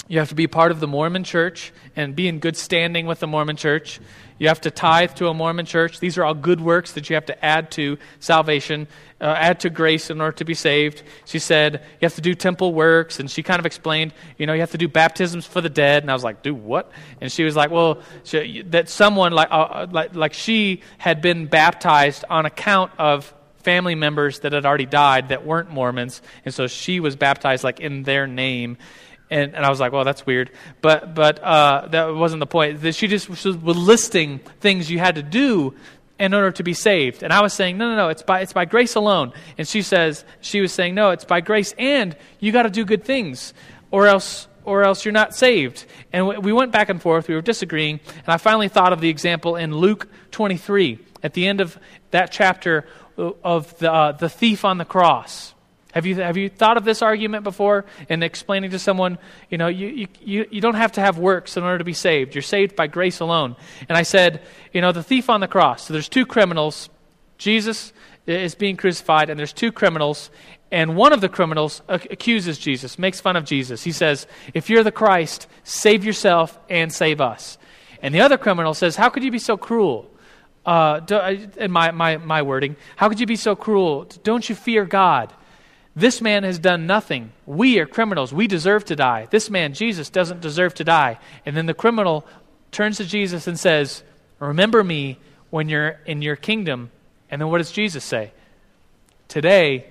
you 0.08 0.20
have 0.20 0.30
to 0.30 0.36
be 0.36 0.48
part 0.48 0.72
of 0.72 0.80
the 0.80 0.88
Mormon 0.88 1.24
church 1.24 1.74
and 1.96 2.16
be 2.16 2.28
in 2.28 2.40
good 2.40 2.56
standing 2.56 3.08
with 3.08 3.20
the 3.20 3.28
Mormon 3.28 3.56
church. 3.56 4.00
You 4.38 4.50
have 4.50 4.62
to 4.62 4.72
tithe 4.72 5.16
to 5.16 5.30
a 5.30 5.34
Mormon 5.34 5.66
church. 5.66 6.00
These 6.00 6.18
are 6.18 6.24
all 6.26 6.34
good 6.34 6.60
works 6.60 6.92
that 6.92 7.10
you 7.10 7.16
have 7.16 7.26
to 7.28 7.46
add 7.46 7.72
to 7.72 7.98
salvation, 8.20 8.88
uh, 9.20 9.26
add 9.26 9.62
to 9.62 9.70
grace 9.70 10.10
in 10.10 10.22
order 10.22 10.36
to 10.38 10.46
be 10.46 10.54
saved. 10.54 11.04
She 11.24 11.40
said 11.40 11.76
you 11.76 12.06
have 12.06 12.16
to 12.16 12.22
do 12.22 12.36
temple 12.36 12.74
works, 12.74 13.20
and 13.20 13.32
she 13.32 13.42
kind 13.42 13.60
of 13.60 13.66
explained, 13.66 14.14
you 14.38 14.46
know, 14.46 14.54
you 14.54 14.60
have 14.60 14.72
to 14.72 14.78
do 14.78 14.90
baptisms 14.90 15.46
for 15.46 15.62
the 15.62 15.70
dead. 15.70 16.04
And 16.04 16.12
I 16.12 16.14
was 16.14 16.24
like, 16.24 16.44
do 16.44 16.54
what? 16.54 16.92
And 17.22 17.32
she 17.32 17.44
was 17.44 17.56
like, 17.56 17.72
well, 17.72 18.02
she, 18.26 18.62
that 18.68 18.90
someone 18.90 19.32
like, 19.32 19.48
uh, 19.50 19.88
like 19.90 20.16
like 20.16 20.34
she 20.34 20.82
had 20.98 21.22
been 21.22 21.48
baptized 21.48 22.26
on 22.30 22.46
account 22.46 22.92
of 23.00 23.34
family 23.64 23.96
members 23.96 24.42
that 24.42 24.52
had 24.52 24.66
already 24.66 24.86
died 24.86 25.30
that 25.30 25.46
weren't 25.46 25.72
Mormons, 25.72 26.22
and 26.44 26.54
so 26.54 26.68
she 26.68 27.00
was 27.00 27.16
baptized 27.16 27.64
like 27.64 27.80
in 27.80 28.04
their 28.04 28.28
name. 28.28 28.78
And, 29.36 29.54
and 29.54 29.66
I 29.66 29.70
was 29.70 29.82
like, 29.82 29.92
well, 29.92 30.06
that's 30.06 30.26
weird. 30.26 30.50
But, 30.80 31.14
but 31.14 31.44
uh, 31.44 31.90
that 31.92 32.16
wasn't 32.16 32.40
the 32.40 32.48
point. 32.48 32.96
She 32.96 33.08
just 33.08 33.30
was 33.30 33.46
listing 33.46 34.40
things 34.62 34.90
you 34.90 34.98
had 34.98 35.16
to 35.16 35.24
do 35.24 35.76
in 36.18 36.34
order 36.34 36.52
to 36.52 36.64
be 36.64 36.74
saved. 36.74 37.22
And 37.22 37.34
I 37.34 37.42
was 37.42 37.54
saying, 37.54 37.78
no, 37.78 37.90
no, 37.90 37.98
no, 37.98 38.08
it's 38.08 38.24
by, 38.24 38.40
it's 38.40 38.54
by 38.54 38.64
grace 38.64 38.96
alone. 38.96 39.34
And 39.58 39.68
she 39.68 39.82
says, 39.82 40.24
she 40.40 40.62
was 40.62 40.72
saying, 40.72 40.96
no, 40.96 41.10
it's 41.10 41.26
by 41.26 41.42
grace 41.42 41.74
and 41.78 42.16
you 42.40 42.54
got 42.54 42.64
to 42.64 42.70
do 42.70 42.86
good 42.86 43.04
things 43.04 43.54
or 43.92 44.08
else, 44.08 44.48
or 44.64 44.84
else 44.84 45.04
you're 45.04 45.12
not 45.12 45.36
saved. 45.36 45.84
And 46.14 46.26
we 46.42 46.54
went 46.54 46.72
back 46.72 46.88
and 46.88 47.02
forth. 47.02 47.28
We 47.28 47.36
were 47.36 47.42
disagreeing. 47.42 48.00
And 48.08 48.30
I 48.30 48.38
finally 48.38 48.70
thought 48.70 48.94
of 48.94 49.02
the 49.02 49.10
example 49.10 49.58
in 49.58 49.76
Luke 49.76 50.08
23 50.32 50.98
at 51.24 51.34
the 51.34 51.46
end 51.46 51.60
of 51.60 51.78
that 52.12 52.32
chapter 52.32 52.88
of 53.18 53.78
the, 53.80 53.92
uh, 53.92 54.12
the 54.14 54.30
thief 54.30 54.64
on 54.64 54.78
the 54.78 54.86
cross. 54.86 55.55
Have 55.96 56.06
you, 56.06 56.16
have 56.16 56.36
you 56.36 56.50
thought 56.50 56.76
of 56.76 56.84
this 56.84 57.02
argument 57.02 57.46
before 57.46 57.86
in 58.10 58.22
explaining 58.22 58.72
to 58.72 58.80
someone, 58.80 59.18
you 59.50 59.58
know, 59.58 59.70
you, 59.70 60.10
you, 60.20 60.46
you 60.52 60.60
don't 60.60 60.76
have 60.76 60.92
to 60.94 61.02
have 61.02 61.18
works 61.18 61.56
in 61.56 61.64
order 61.64 61.78
to 61.78 61.86
be 61.86 61.94
saved. 61.94 62.36
You're 62.36 62.42
saved 62.42 62.76
by 62.76 62.88
grace 62.88 63.22
alone. 63.22 63.56
And 63.88 63.98
I 63.98 64.04
said, 64.04 64.42
you 64.74 64.82
know, 64.82 64.92
the 64.92 65.02
thief 65.02 65.30
on 65.30 65.40
the 65.40 65.48
cross. 65.48 65.88
So 65.88 65.94
there's 65.94 66.10
two 66.10 66.26
criminals. 66.26 66.90
Jesus 67.38 67.94
is 68.28 68.56
being 68.56 68.76
crucified, 68.76 69.30
and 69.30 69.40
there's 69.40 69.54
two 69.54 69.72
criminals. 69.72 70.32
And 70.70 70.98
one 70.98 71.14
of 71.14 71.22
the 71.22 71.30
criminals 71.30 71.82
accuses 71.88 72.58
Jesus, 72.58 73.00
makes 73.00 73.22
fun 73.22 73.38
of 73.38 73.46
Jesus. 73.46 73.82
He 73.82 73.94
says, 73.94 74.28
If 74.54 74.70
you're 74.70 74.84
the 74.84 74.92
Christ, 74.92 75.48
save 75.64 76.04
yourself 76.04 76.60
and 76.70 76.92
save 76.92 77.22
us. 77.22 77.58
And 78.02 78.14
the 78.14 78.20
other 78.20 78.38
criminal 78.38 78.74
says, 78.74 78.98
How 78.98 79.08
could 79.08 79.24
you 79.24 79.32
be 79.32 79.40
so 79.40 79.56
cruel? 79.56 80.12
Uh, 80.66 81.00
in 81.58 81.72
my, 81.72 81.92
my, 81.92 82.18
my 82.18 82.42
wording, 82.42 82.76
how 82.96 83.08
could 83.08 83.20
you 83.20 83.28
be 83.28 83.36
so 83.36 83.56
cruel? 83.56 84.06
Don't 84.24 84.50
you 84.50 84.56
fear 84.56 84.84
God? 84.84 85.32
This 85.96 86.20
man 86.20 86.44
has 86.44 86.60
done 86.60 86.86
nothing. 86.86 87.32
We 87.46 87.80
are 87.80 87.86
criminals. 87.86 88.34
We 88.34 88.48
deserve 88.48 88.84
to 88.86 88.96
die. 88.96 89.28
This 89.32 89.50
man, 89.50 89.74
Jesus, 89.74 90.10
doesn't 90.10 90.42
deserve 90.42 90.74
to 90.76 90.84
die. 90.84 91.20
And 91.46 91.56
then 91.56 91.68
the 91.68 91.74
criminal 91.74 92.26
turns 92.72 92.98
to 92.98 93.06
Jesus 93.06 93.48
and 93.48 93.58
says, 93.58 94.04
Remember 94.40 94.84
me 94.84 95.18
when 95.50 95.70
you're 95.70 96.00
in 96.06 96.22
your 96.22 96.36
kingdom. 96.36 96.92
And 97.32 97.42
then 97.42 97.48
what 97.48 97.60
does 97.60 97.72
Jesus 97.72 98.04
say? 98.04 98.34
Today, 99.30 99.86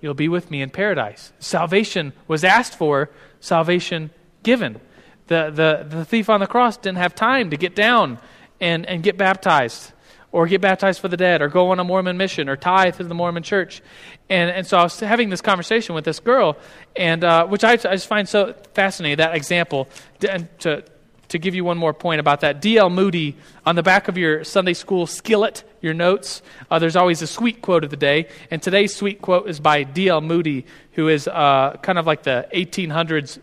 you'll 0.00 0.14
be 0.14 0.28
with 0.28 0.50
me 0.50 0.62
in 0.62 0.70
paradise. 0.70 1.32
Salvation 1.38 2.14
was 2.26 2.42
asked 2.42 2.76
for, 2.76 3.10
salvation 3.40 4.10
given. 4.42 4.80
The, 5.26 5.50
the, 5.54 5.96
the 5.96 6.04
thief 6.06 6.30
on 6.30 6.40
the 6.40 6.46
cross 6.46 6.78
didn't 6.78 6.98
have 6.98 7.14
time 7.14 7.50
to 7.50 7.58
get 7.58 7.76
down 7.76 8.18
and, 8.60 8.86
and 8.86 9.02
get 9.02 9.18
baptized 9.18 9.92
or 10.32 10.46
get 10.46 10.60
baptized 10.60 11.00
for 11.00 11.08
the 11.08 11.16
dead 11.16 11.42
or 11.42 11.48
go 11.48 11.70
on 11.70 11.80
a 11.80 11.84
Mormon 11.84 12.16
mission 12.16 12.48
or 12.48 12.56
tithe 12.56 12.96
to 12.96 13.04
the 13.04 13.14
Mormon 13.14 13.42
church. 13.42 13.82
And, 14.28 14.50
and 14.50 14.66
so 14.66 14.78
I 14.78 14.84
was 14.84 14.98
having 15.00 15.28
this 15.30 15.40
conversation 15.40 15.94
with 15.94 16.04
this 16.04 16.20
girl, 16.20 16.56
and, 16.94 17.24
uh, 17.24 17.46
which 17.46 17.64
I, 17.64 17.72
I 17.72 17.76
just 17.76 18.06
find 18.06 18.28
so 18.28 18.54
fascinating, 18.74 19.18
that 19.18 19.34
example. 19.34 19.88
And 20.28 20.48
to, 20.60 20.84
to 21.30 21.38
give 21.38 21.54
you 21.54 21.64
one 21.64 21.78
more 21.78 21.92
point 21.92 22.20
about 22.20 22.40
that, 22.40 22.60
D.L. 22.60 22.90
Moody, 22.90 23.36
on 23.66 23.74
the 23.74 23.82
back 23.82 24.06
of 24.06 24.16
your 24.16 24.44
Sunday 24.44 24.74
school 24.74 25.06
skillet, 25.06 25.64
your 25.80 25.94
notes, 25.94 26.42
uh, 26.70 26.78
there's 26.78 26.96
always 26.96 27.22
a 27.22 27.26
sweet 27.26 27.60
quote 27.60 27.82
of 27.82 27.90
the 27.90 27.96
day. 27.96 28.28
And 28.52 28.62
today's 28.62 28.94
sweet 28.94 29.20
quote 29.20 29.48
is 29.48 29.58
by 29.58 29.82
D.L. 29.82 30.20
Moody, 30.20 30.64
who 30.92 31.08
is 31.08 31.26
uh, 31.26 31.76
kind 31.82 31.98
of 31.98 32.06
like 32.06 32.22
the 32.22 32.46
1800s 32.54 33.40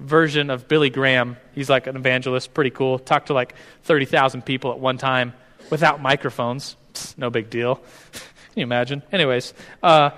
version 0.00 0.50
of 0.50 0.66
Billy 0.66 0.90
Graham. 0.90 1.36
He's 1.54 1.70
like 1.70 1.86
an 1.86 1.94
evangelist, 1.94 2.52
pretty 2.52 2.70
cool. 2.70 2.98
Talked 2.98 3.28
to 3.28 3.34
like 3.34 3.54
30,000 3.84 4.44
people 4.44 4.72
at 4.72 4.80
one 4.80 4.98
time 4.98 5.34
without 5.70 6.02
microphones. 6.02 6.76
Psst, 6.92 7.18
no 7.18 7.30
big 7.30 7.50
deal. 7.50 7.76
Can 8.12 8.56
you 8.56 8.62
imagine? 8.64 9.02
Anyways, 9.12 9.54
uh, 9.82 10.10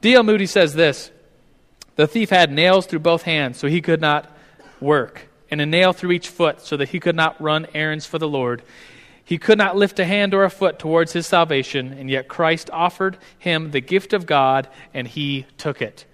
D.L. 0.00 0.24
Moody 0.24 0.46
says 0.46 0.74
this 0.74 1.10
The 1.94 2.06
thief 2.06 2.30
had 2.30 2.50
nails 2.52 2.86
through 2.86 3.00
both 3.00 3.22
hands, 3.22 3.58
so 3.58 3.68
he 3.68 3.80
could 3.80 4.00
not 4.00 4.30
work, 4.80 5.28
and 5.50 5.60
a 5.60 5.66
nail 5.66 5.92
through 5.92 6.12
each 6.12 6.28
foot, 6.28 6.60
so 6.60 6.76
that 6.76 6.90
he 6.90 7.00
could 7.00 7.16
not 7.16 7.40
run 7.40 7.66
errands 7.74 8.06
for 8.06 8.18
the 8.18 8.28
Lord. 8.28 8.62
He 9.24 9.38
could 9.38 9.58
not 9.58 9.76
lift 9.76 9.98
a 9.98 10.04
hand 10.04 10.34
or 10.34 10.44
a 10.44 10.50
foot 10.50 10.78
towards 10.78 11.12
his 11.12 11.26
salvation, 11.26 11.92
and 11.92 12.08
yet 12.08 12.28
Christ 12.28 12.70
offered 12.72 13.18
him 13.38 13.72
the 13.72 13.80
gift 13.80 14.12
of 14.12 14.26
God, 14.26 14.68
and 14.94 15.06
he 15.06 15.46
took 15.58 15.82
it. 15.82 16.04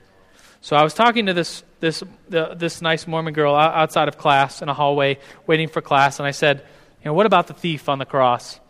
So 0.63 0.77
I 0.77 0.83
was 0.83 0.95
talking 0.95 1.27
to 1.27 1.35
this 1.35 1.65
this 1.81 2.05
this 2.29 2.81
nice 2.81 3.07
Mormon 3.07 3.35
girl 3.35 3.55
outside 3.57 4.09
of 4.09 4.17
class 4.17 4.63
in 4.63 4.69
a 4.69 4.75
hallway, 4.75 5.19
waiting 5.47 5.69
for 5.69 5.83
class, 5.83 6.21
and 6.21 6.27
I 6.27 6.31
said, 6.31 6.59
"You 7.03 7.07
know, 7.07 7.15
what 7.15 7.27
about 7.27 7.49
the 7.49 7.55
thief 7.55 7.89
on 7.89 7.99
the 7.99 8.07
cross?" 8.07 8.61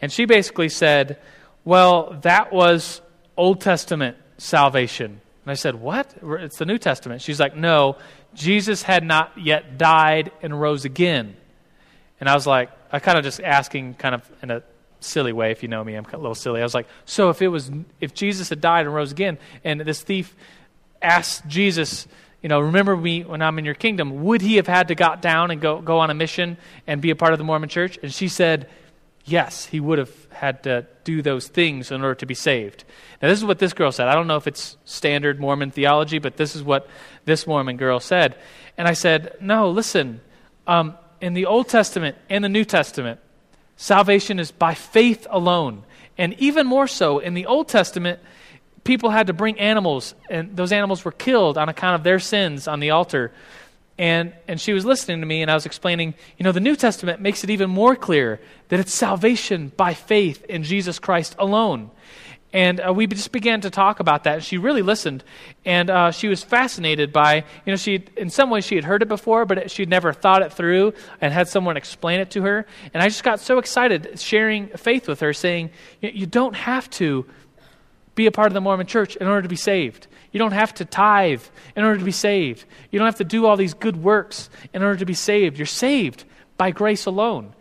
And 0.00 0.12
she 0.12 0.24
basically 0.24 0.68
said, 0.68 1.18
"Well, 1.64 2.18
that 2.22 2.52
was 2.52 3.00
Old 3.36 3.60
Testament 3.60 4.16
salvation." 4.38 5.20
And 5.44 5.50
I 5.50 5.54
said, 5.54 5.76
"What? 5.76 6.14
It's 6.22 6.58
the 6.58 6.66
New 6.66 6.78
Testament." 6.78 7.22
She's 7.22 7.40
like, 7.40 7.56
"No, 7.56 7.96
Jesus 8.34 8.82
had 8.82 9.04
not 9.04 9.32
yet 9.36 9.78
died 9.78 10.32
and 10.42 10.60
rose 10.60 10.84
again." 10.84 11.36
And 12.20 12.28
I 12.28 12.34
was 12.34 12.46
like, 12.46 12.70
I 12.90 12.98
kind 12.98 13.18
of 13.18 13.24
just 13.24 13.40
asking, 13.40 13.94
kind 13.94 14.14
of 14.14 14.30
in 14.42 14.50
a 14.50 14.62
silly 15.00 15.32
way, 15.32 15.50
if 15.50 15.62
you 15.62 15.68
know 15.68 15.82
me, 15.84 15.94
I'm 15.94 16.04
a 16.04 16.16
little 16.16 16.34
silly. 16.34 16.60
I 16.60 16.64
was 16.64 16.74
like, 16.74 16.86
so 17.04 17.28
if 17.30 17.42
it 17.42 17.48
was, 17.48 17.70
if 18.00 18.14
Jesus 18.14 18.48
had 18.48 18.60
died 18.60 18.86
and 18.86 18.94
rose 18.94 19.12
again, 19.12 19.38
and 19.64 19.80
this 19.80 20.00
thief 20.00 20.34
asked 21.02 21.46
Jesus, 21.46 22.08
you 22.42 22.48
know, 22.48 22.60
remember 22.60 22.96
me 22.96 23.22
when 23.22 23.42
I'm 23.42 23.58
in 23.58 23.64
your 23.64 23.74
kingdom, 23.74 24.24
would 24.24 24.40
he 24.40 24.56
have 24.56 24.66
had 24.66 24.88
to 24.88 24.94
got 24.94 25.20
down 25.20 25.50
and 25.50 25.60
go, 25.60 25.80
go 25.80 25.98
on 25.98 26.10
a 26.10 26.14
mission 26.14 26.56
and 26.86 27.00
be 27.00 27.10
a 27.10 27.16
part 27.16 27.32
of 27.32 27.38
the 27.38 27.44
Mormon 27.44 27.68
church? 27.68 27.98
And 28.02 28.12
she 28.12 28.28
said, 28.28 28.68
yes, 29.26 29.66
he 29.66 29.80
would 29.80 29.98
have 29.98 30.26
had 30.30 30.62
to 30.62 30.86
do 31.04 31.20
those 31.20 31.48
things 31.48 31.90
in 31.90 32.02
order 32.02 32.14
to 32.14 32.26
be 32.26 32.34
saved. 32.34 32.84
Now, 33.20 33.28
this 33.28 33.38
is 33.38 33.44
what 33.44 33.58
this 33.58 33.72
girl 33.72 33.92
said. 33.92 34.08
I 34.08 34.14
don't 34.14 34.26
know 34.26 34.36
if 34.36 34.46
it's 34.46 34.76
standard 34.84 35.38
Mormon 35.40 35.70
theology, 35.70 36.18
but 36.18 36.36
this 36.36 36.56
is 36.56 36.62
what 36.62 36.88
this 37.24 37.46
Mormon 37.46 37.76
girl 37.76 38.00
said. 38.00 38.36
And 38.78 38.86
I 38.86 38.92
said, 38.92 39.36
no, 39.40 39.70
listen, 39.70 40.20
um, 40.66 40.96
in 41.20 41.34
the 41.34 41.46
Old 41.46 41.68
Testament 41.68 42.16
and 42.30 42.42
the 42.44 42.48
New 42.48 42.64
Testament, 42.64 43.20
salvation 43.76 44.38
is 44.38 44.52
by 44.52 44.74
faith 44.74 45.26
alone. 45.30 45.82
And 46.16 46.34
even 46.34 46.66
more 46.66 46.86
so, 46.86 47.18
in 47.18 47.34
the 47.34 47.46
Old 47.46 47.68
Testament, 47.68 48.20
people 48.84 49.10
had 49.10 49.26
to 49.26 49.32
bring 49.32 49.58
animals, 49.58 50.14
and 50.30 50.56
those 50.56 50.72
animals 50.72 51.04
were 51.04 51.12
killed 51.12 51.58
on 51.58 51.68
account 51.68 51.96
of 51.96 52.04
their 52.04 52.18
sins 52.18 52.68
on 52.68 52.80
the 52.80 52.90
altar. 52.90 53.32
And, 53.98 54.34
and 54.46 54.60
she 54.60 54.74
was 54.74 54.84
listening 54.84 55.20
to 55.20 55.26
me, 55.26 55.40
and 55.40 55.50
I 55.50 55.54
was 55.54 55.64
explaining, 55.64 56.14
you 56.36 56.44
know, 56.44 56.52
the 56.52 56.60
New 56.60 56.76
Testament 56.76 57.20
makes 57.20 57.44
it 57.44 57.50
even 57.50 57.70
more 57.70 57.96
clear 57.96 58.40
that 58.68 58.78
it's 58.78 58.92
salvation 58.92 59.72
by 59.74 59.94
faith 59.94 60.44
in 60.44 60.64
Jesus 60.64 60.98
Christ 60.98 61.34
alone. 61.38 61.90
And 62.52 62.80
uh, 62.80 62.92
we 62.92 63.06
just 63.06 63.32
began 63.32 63.62
to 63.62 63.70
talk 63.70 64.00
about 64.00 64.24
that. 64.24 64.34
And 64.34 64.44
she 64.44 64.58
really 64.58 64.82
listened, 64.82 65.24
and 65.64 65.90
uh, 65.90 66.10
she 66.10 66.28
was 66.28 66.42
fascinated 66.42 67.12
by, 67.12 67.36
you 67.64 67.72
know, 67.72 67.76
she 67.76 68.04
in 68.16 68.30
some 68.30 68.50
ways 68.50 68.66
she 68.66 68.76
had 68.76 68.84
heard 68.84 69.02
it 69.02 69.08
before, 69.08 69.46
but 69.46 69.70
she'd 69.70 69.88
never 69.88 70.12
thought 70.12 70.42
it 70.42 70.52
through 70.52 70.92
and 71.20 71.32
had 71.32 71.48
someone 71.48 71.76
explain 71.76 72.20
it 72.20 72.30
to 72.32 72.42
her. 72.42 72.66
And 72.92 73.02
I 73.02 73.08
just 73.08 73.24
got 73.24 73.40
so 73.40 73.58
excited 73.58 74.18
sharing 74.20 74.68
faith 74.68 75.08
with 75.08 75.20
her, 75.20 75.32
saying, 75.32 75.70
you 76.00 76.26
don't 76.26 76.54
have 76.54 76.88
to 76.90 77.26
be 78.14 78.26
a 78.26 78.32
part 78.32 78.48
of 78.48 78.54
the 78.54 78.60
Mormon 78.60 78.86
church 78.86 79.16
in 79.16 79.26
order 79.26 79.42
to 79.42 79.48
be 79.48 79.56
saved. 79.56 80.06
You 80.36 80.38
don't 80.38 80.52
have 80.52 80.74
to 80.74 80.84
tithe 80.84 81.40
in 81.74 81.82
order 81.82 81.98
to 81.98 82.04
be 82.04 82.12
saved. 82.12 82.66
You 82.90 82.98
don't 82.98 83.06
have 83.06 83.16
to 83.16 83.24
do 83.24 83.46
all 83.46 83.56
these 83.56 83.72
good 83.72 83.96
works 83.96 84.50
in 84.74 84.82
order 84.82 84.98
to 84.98 85.06
be 85.06 85.14
saved. 85.14 85.56
You're 85.56 85.64
saved 85.64 86.24
by 86.58 86.72
grace 86.72 87.06
alone. 87.06 87.54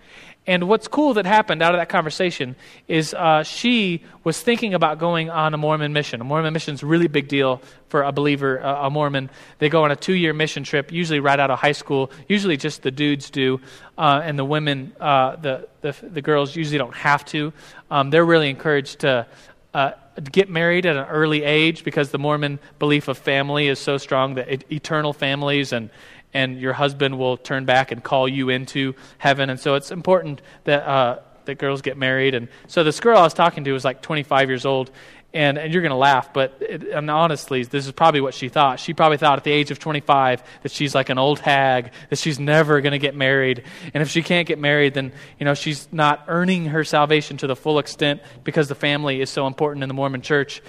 And 0.45 0.67
what's 0.67 0.89
cool 0.89 1.13
that 1.13 1.25
happened 1.25 1.61
out 1.61 1.73
of 1.73 1.79
that 1.79 1.87
conversation 1.87 2.57
is 2.89 3.13
uh, 3.13 3.43
she 3.43 4.03
was 4.25 4.41
thinking 4.41 4.73
about 4.73 4.99
going 4.99 5.29
on 5.29 5.53
a 5.53 5.57
Mormon 5.57 5.93
mission. 5.93 6.19
A 6.19 6.25
Mormon 6.25 6.51
mission 6.51 6.73
is 6.73 6.83
a 6.83 6.85
really 6.85 7.07
big 7.07 7.29
deal 7.29 7.61
for 7.87 8.03
a 8.03 8.11
believer, 8.11 8.61
uh, 8.61 8.87
a 8.87 8.89
Mormon. 8.89 9.29
They 9.59 9.69
go 9.69 9.85
on 9.85 9.91
a 9.91 9.95
two 9.95 10.13
year 10.13 10.33
mission 10.33 10.65
trip, 10.65 10.91
usually 10.91 11.21
right 11.21 11.39
out 11.39 11.51
of 11.51 11.57
high 11.57 11.71
school. 11.71 12.11
Usually 12.27 12.57
just 12.57 12.83
the 12.83 12.91
dudes 12.91 13.29
do, 13.29 13.61
uh, 13.97 14.19
and 14.21 14.37
the 14.37 14.43
women, 14.43 14.93
uh, 14.99 15.37
the, 15.37 15.69
the, 15.79 15.95
the, 16.03 16.21
girls, 16.21 16.57
usually 16.57 16.77
don't 16.77 16.93
have 16.95 17.23
to. 17.25 17.53
Um, 17.89 18.09
they're 18.09 18.25
really 18.25 18.49
encouraged 18.49 18.99
to 18.99 19.27
uh, 19.75 19.91
get 20.31 20.49
married 20.49 20.85
at 20.85 20.95
an 20.95 21.05
early 21.07 21.43
age 21.43 21.83
because 21.83 22.09
the 22.09 22.17
Mormon 22.17 22.59
belief 22.79 23.09
of 23.09 23.17
family 23.17 23.67
is 23.67 23.77
so 23.77 23.97
strong 23.97 24.35
that 24.35 24.47
it, 24.47 24.71
eternal 24.71 25.11
families 25.11 25.73
and 25.73 25.89
and 26.33 26.59
your 26.59 26.73
husband 26.73 27.17
will 27.17 27.35
turn 27.37 27.65
back 27.65 27.91
and 27.91 28.03
call 28.03 28.27
you 28.27 28.49
into 28.49 28.93
heaven. 29.17 29.49
And 29.49 29.59
so 29.59 29.75
it's 29.75 29.91
important 29.91 30.41
that 30.63 30.87
uh, 30.87 31.19
that 31.43 31.55
girls 31.55 31.81
get 31.81 31.97
married. 31.97 32.35
And 32.35 32.47
so 32.67 32.83
this 32.85 32.99
girl 33.01 33.17
I 33.17 33.23
was 33.23 33.33
talking 33.33 33.65
to 33.65 33.71
was 33.73 33.83
like 33.83 34.01
25 34.01 34.49
years 34.49 34.65
old, 34.65 34.91
and, 35.35 35.57
and 35.57 35.73
you're 35.73 35.81
going 35.81 35.91
to 35.91 35.97
laugh, 35.97 36.31
but 36.31 36.55
it, 36.61 36.83
and 36.83 37.11
honestly, 37.11 37.63
this 37.63 37.85
is 37.85 37.91
probably 37.91 38.21
what 38.21 38.33
she 38.33 38.47
thought. 38.47 38.79
She 38.79 38.93
probably 38.93 39.17
thought 39.17 39.37
at 39.37 39.43
the 39.43 39.51
age 39.51 39.69
of 39.69 39.79
25 39.79 40.41
that 40.63 40.71
she's 40.71 40.95
like 40.95 41.09
an 41.09 41.17
old 41.17 41.39
hag, 41.39 41.91
that 42.09 42.17
she's 42.17 42.39
never 42.39 42.79
going 42.79 42.93
to 42.93 42.99
get 42.99 43.15
married. 43.15 43.63
And 43.93 44.01
if 44.01 44.09
she 44.09 44.23
can't 44.23 44.47
get 44.47 44.59
married, 44.59 44.93
then, 44.93 45.11
you 45.37 45.43
know, 45.43 45.53
she's 45.53 45.89
not 45.91 46.23
earning 46.29 46.67
her 46.67 46.85
salvation 46.85 47.35
to 47.37 47.47
the 47.47 47.55
full 47.55 47.79
extent 47.79 48.21
because 48.45 48.69
the 48.69 48.75
family 48.75 49.19
is 49.19 49.29
so 49.29 49.45
important 49.45 49.83
in 49.83 49.89
the 49.89 49.93
Mormon 49.93 50.21
church. 50.21 50.61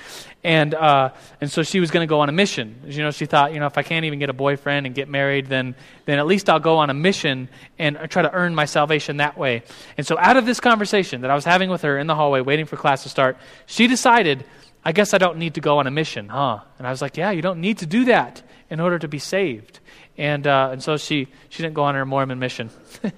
And, 0.47 0.75
uh, 0.75 1.11
and 1.41 1.51
so 1.51 1.65
she 1.65 1.81
was 1.81 1.91
going 1.91 2.07
to 2.07 2.09
go 2.09 2.21
on 2.21 2.29
a 2.29 2.33
mission. 2.33 2.81
You 2.87 3.03
know, 3.03 3.11
she 3.11 3.27
thought, 3.27 3.53
you 3.53 3.59
know, 3.59 3.67
if 3.67 3.77
I 3.77 3.83
can't 3.83 4.05
even 4.05 4.21
get 4.21 4.31
a 4.31 4.33
boyfriend 4.33 4.87
and 4.87 4.95
get 4.95 5.09
married, 5.09 5.49
then, 5.49 5.75
then 6.05 6.21
at 6.21 6.27
least 6.29 6.49
I'll 6.49 6.61
go 6.61 6.77
on 6.77 6.89
a 6.89 6.95
mission 6.95 7.49
and 7.81 7.99
try 8.09 8.23
to 8.23 8.33
earn 8.33 8.55
my 8.55 8.65
salvation 8.65 9.17
that 9.17 9.37
way. 9.37 9.65
And 9.99 10.07
so 10.07 10.17
out 10.17 10.37
of 10.37 10.47
this 10.47 10.61
conversation 10.61 11.23
that 11.23 11.33
I 11.33 11.35
was 11.35 11.45
having 11.45 11.69
with 11.69 11.83
her 11.83 11.99
in 11.99 12.07
the 12.07 12.15
hallway, 12.15 12.43
waiting 12.43 12.65
for 12.65 12.77
class 12.77 13.03
to 13.03 13.09
start, 13.09 13.37
she 13.67 13.89
decided 13.89 14.45
I 14.85 14.93
guess 14.93 15.13
I 15.15 15.19
don't 15.19 15.39
need 15.39 15.55
to 15.55 15.61
go 15.61 15.79
on 15.79 15.89
a 15.89 15.91
mission, 15.91 16.29
huh? 16.29 16.61
And 16.79 16.87
I 16.87 16.91
was 16.91 17.03
like, 17.03 17.17
Yeah, 17.17 17.33
you 17.33 17.43
don't 17.43 17.61
need 17.61 17.79
to 17.79 17.87
do 17.87 18.05
that 18.05 18.41
in 18.71 18.79
order 18.79 19.01
to 19.01 19.09
be 19.09 19.19
saved. 19.19 19.81
And, 20.17 20.47
uh, 20.47 20.69
and 20.71 20.81
so 20.81 20.97
she, 20.97 21.27
she 21.49 21.65
didn't 21.65 21.75
go 21.75 21.83
on 21.83 21.97
her 21.97 22.07
Mormon 22.07 22.39
mission. 22.39 22.71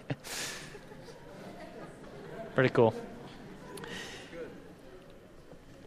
Pretty 2.55 2.71
cool. 2.71 2.95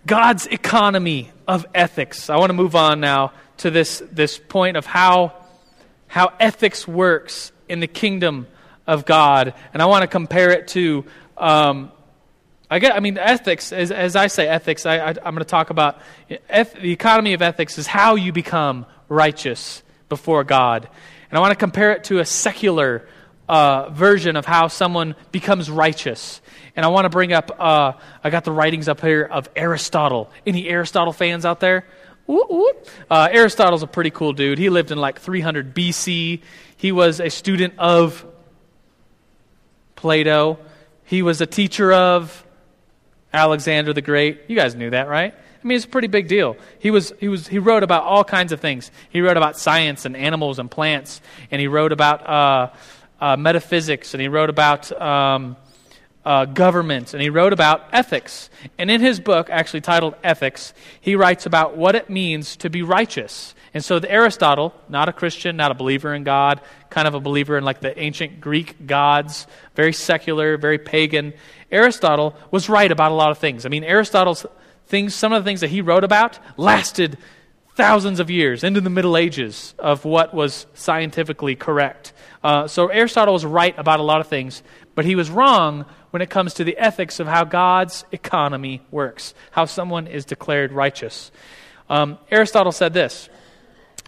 God's 0.05 0.47
economy 0.47 1.31
of 1.47 1.65
ethics. 1.73 2.29
I 2.29 2.37
want 2.37 2.49
to 2.49 2.55
move 2.55 2.75
on 2.75 2.99
now 2.99 3.33
to 3.57 3.69
this, 3.69 4.01
this 4.11 4.37
point 4.37 4.77
of 4.77 4.85
how, 4.85 5.33
how 6.07 6.33
ethics 6.39 6.87
works 6.87 7.51
in 7.69 7.79
the 7.79 7.87
kingdom 7.87 8.47
of 8.87 9.05
God. 9.05 9.53
And 9.73 9.81
I 9.81 9.85
want 9.85 10.01
to 10.03 10.07
compare 10.07 10.51
it 10.51 10.67
to 10.69 11.05
um, 11.37 11.91
I 12.71 12.79
get. 12.79 12.95
I 12.95 13.01
mean, 13.01 13.17
ethics. 13.17 13.73
As, 13.73 13.91
as 13.91 14.15
I 14.15 14.27
say, 14.27 14.47
ethics. 14.47 14.85
I, 14.85 15.09
am 15.09 15.15
going 15.15 15.39
to 15.39 15.43
talk 15.43 15.71
about 15.71 15.99
eth- 16.49 16.75
the 16.75 16.93
economy 16.93 17.33
of 17.33 17.41
ethics 17.41 17.77
is 17.77 17.85
how 17.85 18.15
you 18.15 18.31
become 18.31 18.85
righteous 19.09 19.83
before 20.07 20.45
God, 20.45 20.87
and 21.29 21.37
I 21.37 21.41
want 21.41 21.51
to 21.51 21.57
compare 21.57 21.91
it 21.91 22.05
to 22.05 22.19
a 22.19 22.25
secular 22.25 23.05
uh, 23.49 23.89
version 23.89 24.37
of 24.37 24.45
how 24.45 24.69
someone 24.69 25.15
becomes 25.33 25.69
righteous. 25.69 26.39
And 26.75 26.85
I 26.85 26.89
want 26.89 27.05
to 27.05 27.09
bring 27.09 27.33
up. 27.33 27.51
Uh, 27.59 27.93
I 28.23 28.29
got 28.29 28.43
the 28.43 28.51
writings 28.51 28.87
up 28.87 29.01
here 29.01 29.23
of 29.23 29.49
Aristotle. 29.55 30.29
Any 30.45 30.67
Aristotle 30.67 31.13
fans 31.13 31.45
out 31.45 31.59
there? 31.59 31.85
Uh, 32.29 33.27
Aristotle's 33.31 33.83
a 33.83 33.87
pretty 33.87 34.09
cool 34.09 34.33
dude. 34.33 34.57
He 34.57 34.69
lived 34.69 34.91
in 34.91 34.97
like 34.97 35.19
300 35.19 35.75
BC. 35.75 36.41
He 36.77 36.91
was 36.91 37.19
a 37.19 37.29
student 37.29 37.73
of 37.77 38.25
Plato. 39.95 40.59
He 41.05 41.21
was 41.21 41.41
a 41.41 41.45
teacher 41.45 41.91
of 41.91 42.45
Alexander 43.33 43.93
the 43.93 44.01
Great. 44.01 44.41
You 44.47 44.55
guys 44.55 44.75
knew 44.75 44.89
that, 44.91 45.07
right? 45.07 45.33
I 45.33 45.67
mean, 45.67 45.75
it's 45.75 45.85
a 45.85 45.89
pretty 45.89 46.07
big 46.07 46.27
deal. 46.27 46.57
He, 46.79 46.89
was, 46.89 47.13
he, 47.19 47.27
was, 47.27 47.47
he 47.47 47.59
wrote 47.59 47.83
about 47.83 48.03
all 48.03 48.23
kinds 48.23 48.51
of 48.51 48.59
things. 48.59 48.89
He 49.09 49.21
wrote 49.21 49.37
about 49.37 49.59
science 49.59 50.05
and 50.05 50.17
animals 50.17 50.57
and 50.57 50.71
plants, 50.71 51.21
and 51.51 51.61
he 51.61 51.67
wrote 51.67 51.91
about 51.91 52.27
uh, 52.27 52.69
uh, 53.19 53.37
metaphysics, 53.37 54.13
and 54.13 54.21
he 54.21 54.27
wrote 54.27 54.49
about 54.49 54.91
um, 54.99 55.55
uh, 56.25 56.45
government, 56.45 57.13
and 57.13 57.21
he 57.21 57.29
wrote 57.29 57.53
about 57.53 57.87
ethics. 57.91 58.49
And 58.77 58.91
in 58.91 59.01
his 59.01 59.19
book, 59.19 59.49
actually 59.49 59.81
titled 59.81 60.15
Ethics, 60.23 60.73
he 60.99 61.15
writes 61.15 61.45
about 61.45 61.77
what 61.77 61.95
it 61.95 62.09
means 62.09 62.55
to 62.57 62.69
be 62.69 62.83
righteous. 62.83 63.55
And 63.73 63.83
so 63.83 63.99
the 63.99 64.11
Aristotle, 64.11 64.73
not 64.89 65.09
a 65.09 65.13
Christian, 65.13 65.55
not 65.55 65.71
a 65.71 65.73
believer 65.73 66.13
in 66.13 66.23
God, 66.23 66.61
kind 66.89 67.07
of 67.07 67.13
a 67.15 67.19
believer 67.19 67.57
in 67.57 67.63
like 67.63 67.79
the 67.79 67.97
ancient 67.97 68.41
Greek 68.41 68.85
gods, 68.85 69.47
very 69.75 69.93
secular, 69.93 70.57
very 70.57 70.77
pagan. 70.77 71.33
Aristotle 71.71 72.35
was 72.51 72.69
right 72.69 72.91
about 72.91 73.11
a 73.11 73.15
lot 73.15 73.31
of 73.31 73.37
things. 73.37 73.65
I 73.65 73.69
mean, 73.69 73.83
Aristotle's 73.83 74.45
things, 74.87 75.15
some 75.15 75.31
of 75.31 75.43
the 75.43 75.47
things 75.47 75.61
that 75.61 75.69
he 75.69 75.81
wrote 75.81 76.03
about 76.03 76.37
lasted 76.57 77.17
thousands 77.75 78.19
of 78.19 78.29
years 78.29 78.63
into 78.63 78.81
the 78.81 78.89
Middle 78.89 79.15
Ages 79.15 79.73
of 79.79 80.03
what 80.03 80.33
was 80.33 80.67
scientifically 80.73 81.55
correct. 81.55 82.11
Uh, 82.43 82.67
so 82.67 82.87
Aristotle 82.87 83.33
was 83.33 83.45
right 83.45 83.73
about 83.77 84.01
a 84.01 84.03
lot 84.03 84.19
of 84.19 84.27
things, 84.27 84.61
but 84.93 85.05
he 85.05 85.15
was 85.15 85.29
wrong 85.29 85.85
when 86.11 86.21
it 86.21 86.29
comes 86.29 86.53
to 86.53 86.63
the 86.63 86.77
ethics 86.77 87.19
of 87.19 87.27
how 87.27 87.43
God's 87.43 88.05
economy 88.11 88.81
works, 88.91 89.33
how 89.51 89.65
someone 89.65 90.07
is 90.07 90.25
declared 90.25 90.71
righteous. 90.71 91.31
Um, 91.89 92.17
Aristotle 92.29 92.71
said 92.71 92.93
this 92.93 93.29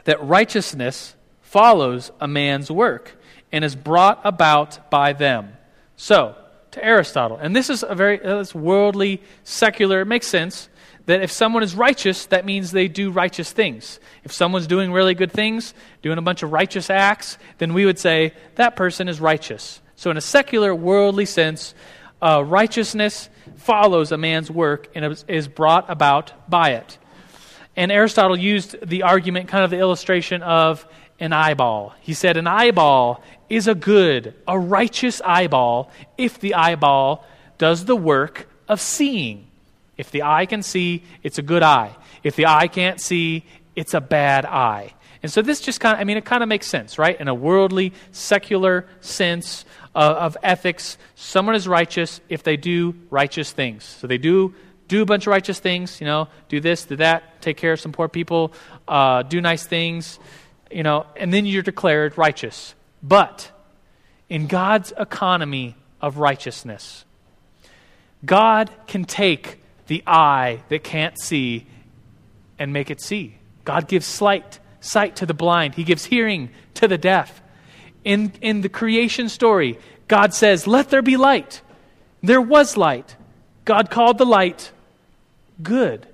that 0.05 0.23
righteousness 0.23 1.15
follows 1.41 2.11
a 2.19 2.27
man's 2.27 2.69
work 2.69 3.15
and 3.51 3.63
is 3.63 3.75
brought 3.75 4.21
about 4.23 4.89
by 4.89 5.13
them. 5.13 5.53
So, 5.95 6.35
to 6.71 6.83
Aristotle, 6.83 7.37
and 7.37 7.55
this 7.55 7.69
is 7.69 7.83
a 7.87 7.95
very 7.95 8.23
uh, 8.23 8.39
it's 8.39 8.55
worldly, 8.55 9.21
secular, 9.43 10.01
it 10.01 10.05
makes 10.05 10.27
sense 10.27 10.69
that 11.05 11.21
if 11.21 11.31
someone 11.31 11.63
is 11.63 11.75
righteous, 11.75 12.25
that 12.27 12.45
means 12.45 12.71
they 12.71 12.87
do 12.87 13.11
righteous 13.11 13.51
things. 13.51 13.99
If 14.23 14.31
someone's 14.31 14.67
doing 14.67 14.91
really 14.91 15.13
good 15.13 15.31
things, 15.31 15.73
doing 16.01 16.17
a 16.17 16.21
bunch 16.21 16.43
of 16.43 16.51
righteous 16.51 16.89
acts, 16.89 17.37
then 17.57 17.73
we 17.73 17.85
would 17.85 17.99
say 17.99 18.33
that 18.55 18.75
person 18.75 19.09
is 19.09 19.19
righteous. 19.19 19.81
So, 19.95 20.09
in 20.09 20.17
a 20.17 20.21
secular, 20.21 20.73
worldly 20.73 21.25
sense, 21.25 21.73
uh, 22.21 22.43
righteousness 22.45 23.29
follows 23.55 24.11
a 24.11 24.17
man's 24.17 24.49
work 24.49 24.89
and 24.95 25.23
is 25.27 25.47
brought 25.47 25.89
about 25.89 26.49
by 26.49 26.71
it. 26.71 26.97
And 27.75 27.91
Aristotle 27.91 28.37
used 28.37 28.75
the 28.87 29.03
argument, 29.03 29.49
kind 29.49 29.63
of 29.63 29.71
the 29.71 29.79
illustration 29.79 30.41
of 30.43 30.85
an 31.19 31.33
eyeball. 31.33 31.93
He 32.01 32.13
said, 32.13 32.37
An 32.37 32.47
eyeball 32.47 33.23
is 33.49 33.67
a 33.67 33.75
good, 33.75 34.35
a 34.47 34.57
righteous 34.57 35.21
eyeball 35.23 35.91
if 36.17 36.39
the 36.39 36.53
eyeball 36.55 37.25
does 37.57 37.85
the 37.85 37.95
work 37.95 38.47
of 38.67 38.79
seeing. 38.79 39.47
If 39.97 40.11
the 40.11 40.23
eye 40.23 40.45
can 40.45 40.63
see, 40.63 41.03
it's 41.21 41.37
a 41.37 41.43
good 41.43 41.63
eye. 41.63 41.95
If 42.23 42.35
the 42.35 42.47
eye 42.47 42.67
can't 42.67 42.99
see, 42.99 43.45
it's 43.75 43.93
a 43.93 44.01
bad 44.01 44.45
eye. 44.45 44.93
And 45.21 45.31
so 45.31 45.41
this 45.41 45.61
just 45.61 45.79
kind 45.79 45.95
of, 45.95 46.01
I 46.01 46.03
mean, 46.03 46.17
it 46.17 46.25
kind 46.25 46.43
of 46.43 46.49
makes 46.49 46.67
sense, 46.67 46.99
right? 46.99 47.19
In 47.19 47.27
a 47.27 47.33
worldly, 47.33 47.93
secular 48.11 48.85
sense 48.99 49.65
of, 49.95 50.17
of 50.17 50.37
ethics, 50.43 50.97
someone 51.15 51.55
is 51.55 51.67
righteous 51.67 52.21
if 52.29 52.43
they 52.43 52.57
do 52.57 52.95
righteous 53.09 53.51
things. 53.51 53.83
So 53.83 54.07
they 54.07 54.17
do 54.17 54.53
do 54.87 55.01
a 55.01 55.05
bunch 55.05 55.23
of 55.23 55.31
righteous 55.31 55.59
things, 55.59 55.99
you 56.01 56.05
know, 56.05 56.27
do 56.49 56.59
this, 56.59 56.85
do 56.85 56.97
that, 56.97 57.41
take 57.41 57.57
care 57.57 57.73
of 57.73 57.79
some 57.79 57.91
poor 57.91 58.07
people, 58.07 58.53
uh, 58.87 59.23
do 59.23 59.41
nice 59.41 59.65
things, 59.65 60.19
you 60.71 60.83
know, 60.83 61.05
and 61.15 61.33
then 61.33 61.45
you're 61.45 61.63
declared 61.63 62.17
righteous. 62.17 62.75
But 63.01 63.51
in 64.29 64.47
God's 64.47 64.93
economy 64.97 65.75
of 66.01 66.17
righteousness, 66.17 67.05
God 68.25 68.69
can 68.87 69.05
take 69.05 69.61
the 69.87 70.03
eye 70.07 70.63
that 70.69 70.83
can't 70.83 71.19
see 71.19 71.65
and 72.57 72.71
make 72.71 72.89
it 72.89 73.01
see. 73.01 73.37
God 73.65 73.87
gives 73.87 74.05
sight, 74.05 74.59
sight 74.79 75.17
to 75.17 75.25
the 75.25 75.33
blind. 75.33 75.75
He 75.75 75.83
gives 75.83 76.05
hearing 76.05 76.49
to 76.75 76.87
the 76.87 76.97
deaf. 76.97 77.41
In, 78.03 78.33
in 78.41 78.61
the 78.61 78.69
creation 78.69 79.29
story, 79.29 79.79
God 80.07 80.33
says, 80.33 80.67
Let 80.67 80.89
there 80.89 81.01
be 81.01 81.17
light. 81.17 81.61
There 82.21 82.41
was 82.41 82.77
light. 82.77 83.15
God 83.65 83.89
called 83.89 84.17
the 84.17 84.25
light 84.25 84.71
good. 85.61 86.07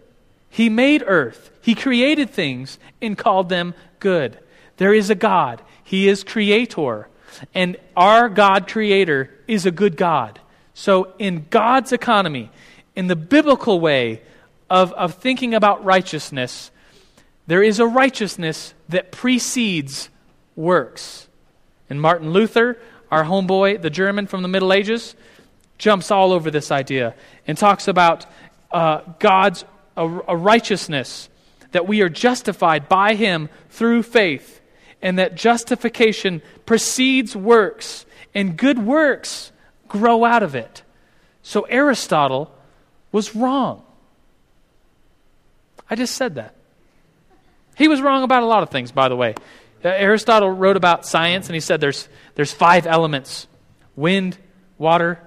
He 0.49 0.69
made 0.69 1.03
earth. 1.05 1.51
He 1.61 1.75
created 1.75 2.29
things 2.29 2.79
and 3.01 3.17
called 3.17 3.49
them 3.49 3.73
good. 3.99 4.37
There 4.77 4.93
is 4.93 5.09
a 5.09 5.15
God. 5.15 5.61
He 5.83 6.07
is 6.07 6.23
creator. 6.23 7.07
And 7.53 7.77
our 7.95 8.29
God 8.29 8.67
creator 8.67 9.29
is 9.47 9.65
a 9.65 9.71
good 9.71 9.95
God. 9.95 10.39
So, 10.73 11.13
in 11.19 11.45
God's 11.49 11.91
economy, 11.91 12.51
in 12.95 13.07
the 13.07 13.15
biblical 13.15 13.79
way 13.79 14.21
of, 14.69 14.93
of 14.93 15.15
thinking 15.15 15.53
about 15.53 15.83
righteousness, 15.83 16.71
there 17.47 17.63
is 17.63 17.79
a 17.79 17.85
righteousness 17.85 18.73
that 18.89 19.11
precedes 19.11 20.09
works. 20.55 21.27
And 21.89 22.01
Martin 22.01 22.31
Luther, 22.31 22.77
our 23.11 23.23
homeboy, 23.23 23.81
the 23.81 23.89
German 23.89 24.27
from 24.27 24.41
the 24.41 24.47
Middle 24.47 24.71
Ages, 24.71 25.15
jumps 25.77 26.11
all 26.11 26.31
over 26.31 26.51
this 26.51 26.71
idea 26.71 27.15
and 27.47 27.57
talks 27.57 27.87
about 27.87 28.25
uh, 28.71 29.01
God's 29.19 29.65
a, 29.95 30.05
a 30.27 30.35
righteousness, 30.35 31.29
that 31.71 31.87
we 31.87 32.01
are 32.01 32.09
justified 32.09 32.87
by 32.87 33.15
Him 33.15 33.49
through 33.69 34.03
faith, 34.03 34.61
and 35.01 35.19
that 35.19 35.35
justification 35.35 36.41
precedes 36.65 37.35
works, 37.35 38.05
and 38.33 38.57
good 38.57 38.79
works 38.79 39.51
grow 39.87 40.23
out 40.23 40.43
of 40.43 40.55
it. 40.55 40.83
So 41.41 41.61
Aristotle 41.63 42.53
was 43.11 43.35
wrong. 43.35 43.83
I 45.89 45.95
just 45.95 46.15
said 46.15 46.35
that. 46.35 46.55
He 47.75 47.87
was 47.87 48.01
wrong 48.01 48.23
about 48.23 48.43
a 48.43 48.45
lot 48.45 48.61
of 48.61 48.69
things, 48.69 48.91
by 48.91 49.09
the 49.09 49.15
way. 49.15 49.35
Uh, 49.83 49.89
Aristotle 49.89 50.49
wrote 50.49 50.77
about 50.77 51.05
science, 51.05 51.47
and 51.47 51.55
he 51.55 51.61
said 51.61 51.79
there's, 51.81 52.09
there's 52.35 52.51
five 52.51 52.85
elements 52.85 53.47
wind, 53.95 54.37
water, 54.77 55.19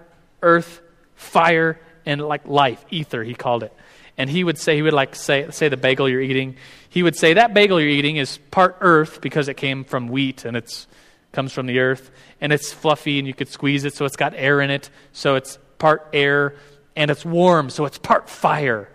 earth, 0.43 0.81
fire, 1.15 1.81
and 2.07 2.21
like 2.21 2.47
life, 2.47 2.85
ether, 2.91 3.23
he 3.23 3.35
called 3.35 3.63
it. 3.63 3.73
And 4.19 4.29
he 4.29 4.45
would 4.45 4.59
say, 4.59 4.77
he 4.77 4.83
would 4.83 4.93
like 4.93 5.15
say, 5.15 5.51
say 5.51 5.69
the 5.69 5.77
bagel 5.77 6.09
you're 6.09 6.21
eating. 6.21 6.57
He 6.89 7.03
would 7.03 7.17
say 7.17 7.35
that 7.35 7.55
bagel 7.55 7.81
you're 7.81 7.89
eating 7.89 8.17
is 8.17 8.39
part 8.51 8.77
earth 8.81 9.21
because 9.21 9.49
it 9.49 9.55
came 9.55 9.85
from 9.85 10.09
wheat 10.09 10.45
and 10.45 10.57
it's 10.57 10.87
comes 11.33 11.53
from 11.53 11.67
the 11.67 11.79
earth, 11.79 12.11
and 12.41 12.53
it's 12.53 12.73
fluffy 12.73 13.19
and 13.19 13.27
you 13.27 13.35
could 13.35 13.49
squeeze 13.49 13.85
it 13.85 13.95
so 13.95 14.05
it's 14.05 14.17
got 14.17 14.35
air 14.37 14.61
in 14.61 14.71
it, 14.71 14.91
so 15.13 15.35
it's 15.35 15.59
part 15.79 16.07
air, 16.13 16.55
and 16.95 17.11
it's 17.11 17.25
warm, 17.25 17.71
so 17.71 17.87
it's 17.87 17.99
part 17.99 18.29
fire. 18.29 18.91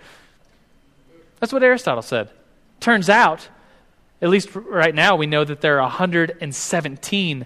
That's 1.40 1.52
what 1.52 1.64
Aristotle 1.64 2.04
said. 2.04 2.30
Turns 2.80 3.10
out, 3.10 3.50
at 4.22 4.30
least 4.30 4.54
right 4.56 4.94
now, 4.94 5.16
we 5.16 5.28
know 5.28 5.44
that 5.44 5.62
there 5.62 5.78
are 5.78 5.84
117 5.84 7.46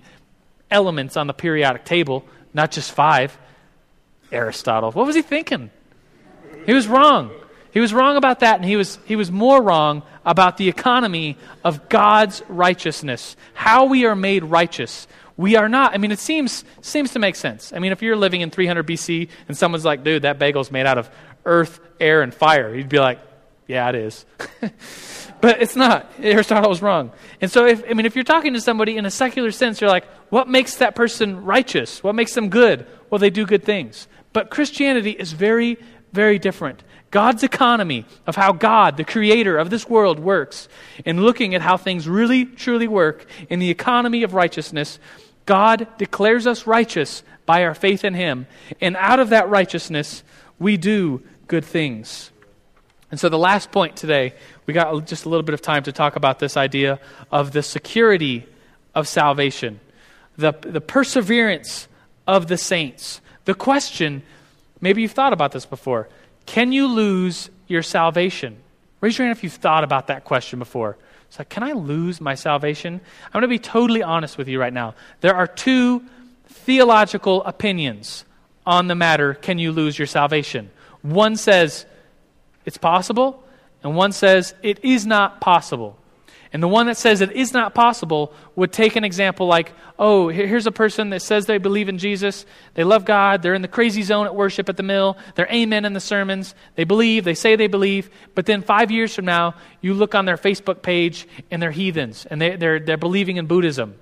elements 0.70 1.18
on 1.18 1.28
the 1.28 1.34
periodic 1.34 1.86
table, 1.86 2.26
not 2.54 2.72
just 2.72 2.92
five. 2.92 3.38
Aristotle. 4.32 4.92
What 4.92 5.06
was 5.06 5.16
he 5.16 5.22
thinking? 5.22 5.70
He 6.66 6.74
was 6.74 6.88
wrong. 6.88 7.32
He 7.72 7.80
was 7.80 7.94
wrong 7.94 8.18
about 8.18 8.42
that, 8.42 8.56
and 8.58 8.66
he 8.66 8.76
was, 8.76 9.00
he 9.06 9.16
was 9.16 9.32
more 9.32 9.62
wrong 9.62 10.04
about 10.26 10.58
the 10.58 10.68
economy 10.68 11.38
of 11.64 11.90
God's 11.90 12.44
righteousness, 12.48 13.36
how 13.54 13.86
we 13.86 14.06
are 14.06 14.16
made 14.16 14.44
righteous. 14.44 15.08
We 15.38 15.56
are 15.56 15.70
not. 15.70 15.94
I 15.94 15.98
mean, 15.98 16.12
it 16.12 16.20
seems, 16.20 16.66
seems 16.82 17.12
to 17.12 17.20
make 17.20 17.36
sense. 17.36 17.72
I 17.74 17.80
mean, 17.80 17.92
if 17.92 18.02
you're 18.02 18.18
living 18.18 18.42
in 18.42 18.52
300 18.52 18.86
BC 18.86 19.30
and 19.48 19.58
someone's 19.58 19.86
like, 19.86 20.04
dude, 20.04 20.24
that 20.24 20.38
bagel's 20.38 20.70
made 20.70 20.86
out 20.86 20.98
of 20.98 21.10
earth, 21.46 21.80
air, 22.00 22.22
and 22.22 22.34
fire, 22.34 22.76
you'd 22.76 22.90
be 22.90 23.00
like, 23.00 23.20
yeah, 23.72 23.88
it 23.88 23.96
is. 23.96 24.26
but 25.42 25.62
it's 25.62 25.78
not. 25.78 26.12
Aristotle 26.20 26.70
was 26.70 26.82
wrong. 26.82 27.12
And 27.40 27.50
so, 27.50 27.66
if, 27.66 27.82
I 27.90 27.94
mean, 27.94 28.06
if 28.06 28.16
you're 28.16 28.26
talking 28.26 28.54
to 28.54 28.60
somebody 28.60 28.98
in 28.98 29.06
a 29.06 29.12
secular 29.12 29.50
sense, 29.52 29.80
you're 29.80 29.90
like, 29.90 30.06
what 30.30 30.50
makes 30.50 30.76
that 30.76 30.94
person 30.94 31.46
righteous? 31.46 32.04
What 32.04 32.14
makes 32.14 32.36
them 32.36 32.50
good? 32.50 32.86
Well, 33.10 33.20
they 33.20 33.30
do 33.30 33.46
good 33.46 33.64
things. 33.64 34.10
But 34.34 34.50
Christianity 34.50 35.12
is 35.12 35.32
very, 35.32 35.78
very 36.12 36.38
different. 36.38 36.84
God's 37.12 37.44
economy 37.44 38.06
of 38.28 38.36
how 38.36 38.52
God, 38.52 38.98
the 38.98 39.06
creator 39.06 39.58
of 39.58 39.70
this 39.70 39.88
world, 39.88 40.20
works, 40.20 40.68
and 41.06 41.24
looking 41.24 41.56
at 41.56 41.62
how 41.62 41.78
things 41.78 42.10
really, 42.10 42.44
truly 42.46 42.90
work 42.90 43.26
in 43.50 43.60
the 43.60 43.70
economy 43.70 44.24
of 44.24 44.34
righteousness, 44.34 45.00
God 45.46 45.88
declares 45.98 46.46
us 46.46 46.68
righteous 46.68 47.24
by 47.46 47.64
our 47.64 47.74
faith 47.74 48.04
in 48.04 48.16
Him. 48.16 48.48
And 48.82 48.98
out 48.98 49.22
of 49.22 49.30
that 49.30 49.50
righteousness, 49.50 50.24
we 50.60 50.76
do 50.76 51.24
good 51.48 51.64
things. 51.64 52.31
And 53.12 53.20
so, 53.20 53.28
the 53.30 53.38
last 53.38 53.72
point 53.72 53.98
today, 53.98 54.34
we 54.66 54.74
got 54.74 55.06
just 55.06 55.26
a 55.26 55.30
little 55.30 55.44
bit 55.44 55.54
of 55.54 55.62
time 55.62 55.84
to 55.84 55.92
talk 55.92 56.16
about 56.16 56.40
this 56.40 56.56
idea 56.56 57.00
of 57.30 57.52
the 57.52 57.62
security 57.62 58.46
of 58.96 59.08
salvation, 59.08 59.80
the, 60.38 60.54
the 60.62 60.82
perseverance 60.82 61.88
of 62.26 62.48
the 62.48 62.58
saints. 62.58 63.20
The 63.46 63.54
question, 63.54 64.24
maybe 64.80 65.02
you've 65.02 65.12
thought 65.12 65.34
about 65.34 65.52
this 65.52 65.66
before 65.66 66.10
can 66.46 66.72
you 66.72 66.88
lose 66.88 67.50
your 67.68 67.84
salvation? 67.84 68.58
Raise 69.02 69.18
your 69.18 69.28
hand 69.28 69.38
if 69.38 69.44
you've 69.44 69.54
thought 69.54 69.84
about 69.84 70.08
that 70.08 70.24
question 70.24 70.60
before. 70.60 70.98
It's 71.28 71.40
like, 71.40 71.50
can 71.50 71.64
I 71.64 71.72
lose 71.72 72.20
my 72.20 72.36
salvation? 72.36 73.00
I'm 73.26 73.32
going 73.32 73.44
to 73.44 73.48
be 73.48 73.60
totally 73.60 74.04
honest 74.04 74.38
with 74.38 74.48
you 74.48 74.60
right 74.60 74.74
now. 74.74 74.96
There 75.22 75.36
are 75.36 75.48
two 75.48 76.04
theological 76.46 77.44
opinions 77.44 78.26
on 78.66 78.88
the 78.88 78.96
matter 78.96 79.34
can 79.34 79.58
you 79.58 79.72
lose 79.72 79.98
your 79.98 80.08
salvation? 80.08 80.70
One 81.02 81.36
says 81.36 81.86
it's 82.66 82.78
possible, 82.78 83.44
and 83.84 83.96
one 83.96 84.12
says 84.12 84.54
it 84.62 84.84
is 84.84 85.06
not 85.06 85.42
possible. 85.42 85.98
And 86.54 86.62
the 86.62 86.68
one 86.68 86.88
that 86.88 86.98
says 86.98 87.22
it 87.22 87.32
is 87.32 87.54
not 87.54 87.74
possible 87.74 88.34
would 88.58 88.74
take 88.74 88.98
an 88.98 89.06
example 89.06 89.48
like, 89.48 89.72
oh, 89.98 90.28
here's 90.28 90.68
a 90.68 90.72
person 90.72 91.10
that 91.12 91.22
says 91.22 91.46
they 91.46 91.58
believe 91.60 91.88
in 91.88 91.98
Jesus, 91.98 92.46
they 92.74 92.84
love 92.84 93.06
God, 93.06 93.42
they're 93.42 93.54
in 93.54 93.62
the 93.62 93.70
crazy 93.70 94.02
zone 94.02 94.26
at 94.26 94.36
worship 94.36 94.68
at 94.68 94.76
the 94.76 94.84
mill, 94.84 95.18
they're 95.36 95.52
amen 95.52 95.86
in 95.86 95.94
the 95.94 96.02
sermons, 96.02 96.54
they 96.76 96.84
believe, 96.84 97.24
they 97.24 97.36
say 97.36 97.56
they 97.56 97.68
believe, 97.68 98.10
but 98.36 98.46
then 98.46 98.62
five 98.62 98.92
years 98.92 99.16
from 99.16 99.24
now, 99.24 99.56
you 99.80 99.94
look 99.94 100.14
on 100.14 100.26
their 100.26 100.36
Facebook 100.36 100.82
page 100.82 101.26
and 101.50 101.62
they're 101.62 101.72
heathens. 101.72 102.26
And 102.26 102.42
they, 102.42 102.58
they're, 102.58 102.80
they're 102.80 102.98
believing 102.98 103.38
in 103.38 103.46
Buddhism. 103.46 103.96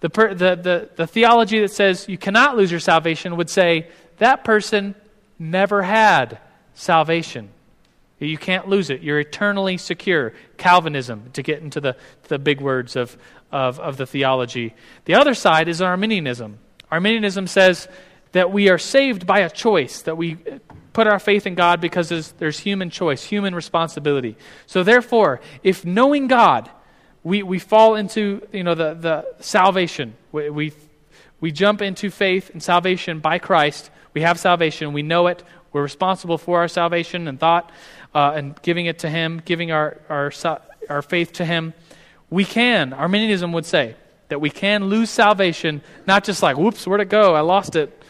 The, 0.00 0.10
per, 0.10 0.34
the, 0.34 0.56
the, 0.56 0.90
the 0.96 1.06
theology 1.06 1.60
that 1.60 1.70
says 1.70 2.06
you 2.06 2.18
cannot 2.18 2.56
lose 2.56 2.70
your 2.70 2.80
salvation 2.80 3.36
would 3.36 3.48
say 3.48 3.88
that 4.18 4.44
person 4.44 4.94
never 5.38 5.82
had 5.82 6.38
salvation. 6.74 7.48
You 8.26 8.38
can't 8.38 8.68
lose 8.68 8.90
it. 8.90 9.02
You're 9.02 9.20
eternally 9.20 9.76
secure. 9.76 10.32
Calvinism, 10.56 11.30
to 11.32 11.42
get 11.42 11.62
into 11.62 11.80
the, 11.80 11.96
the 12.28 12.38
big 12.38 12.60
words 12.60 12.96
of, 12.96 13.16
of, 13.50 13.80
of 13.80 13.96
the 13.96 14.06
theology. 14.06 14.74
The 15.04 15.14
other 15.14 15.34
side 15.34 15.68
is 15.68 15.82
Arminianism. 15.82 16.58
Arminianism 16.90 17.46
says 17.46 17.88
that 18.32 18.52
we 18.52 18.68
are 18.68 18.78
saved 18.78 19.26
by 19.26 19.40
a 19.40 19.50
choice, 19.50 20.02
that 20.02 20.16
we 20.16 20.38
put 20.92 21.06
our 21.06 21.18
faith 21.18 21.46
in 21.46 21.54
God 21.54 21.80
because 21.80 22.08
there's, 22.08 22.32
there's 22.32 22.58
human 22.58 22.90
choice, 22.90 23.24
human 23.24 23.54
responsibility. 23.54 24.36
So, 24.66 24.82
therefore, 24.82 25.40
if 25.62 25.84
knowing 25.84 26.28
God, 26.28 26.70
we, 27.22 27.42
we 27.42 27.58
fall 27.58 27.94
into 27.94 28.46
you 28.52 28.64
know, 28.64 28.74
the, 28.74 28.94
the 28.94 29.26
salvation, 29.40 30.14
we, 30.32 30.50
we, 30.50 30.72
we 31.40 31.52
jump 31.52 31.82
into 31.82 32.10
faith 32.10 32.50
and 32.50 32.62
salvation 32.62 33.20
by 33.20 33.38
Christ, 33.38 33.90
we 34.14 34.22
have 34.22 34.38
salvation, 34.38 34.92
we 34.92 35.02
know 35.02 35.28
it, 35.28 35.42
we're 35.72 35.82
responsible 35.82 36.36
for 36.36 36.60
our 36.60 36.68
salvation 36.68 37.28
and 37.28 37.40
thought 37.40 37.72
uh, 38.14 38.32
and 38.34 38.60
giving 38.62 38.86
it 38.86 39.00
to 39.00 39.10
Him, 39.10 39.42
giving 39.44 39.70
our, 39.72 39.98
our, 40.08 40.32
our 40.88 41.02
faith 41.02 41.32
to 41.34 41.44
Him, 41.44 41.74
we 42.30 42.44
can, 42.44 42.92
Arminianism 42.92 43.52
would 43.52 43.66
say, 43.66 43.96
that 44.28 44.40
we 44.40 44.48
can 44.48 44.86
lose 44.86 45.10
salvation, 45.10 45.82
not 46.06 46.24
just 46.24 46.42
like, 46.42 46.56
whoops, 46.56 46.86
where'd 46.86 47.02
it 47.02 47.10
go? 47.10 47.34
I 47.34 47.40
lost 47.40 47.76
it. 47.76 48.02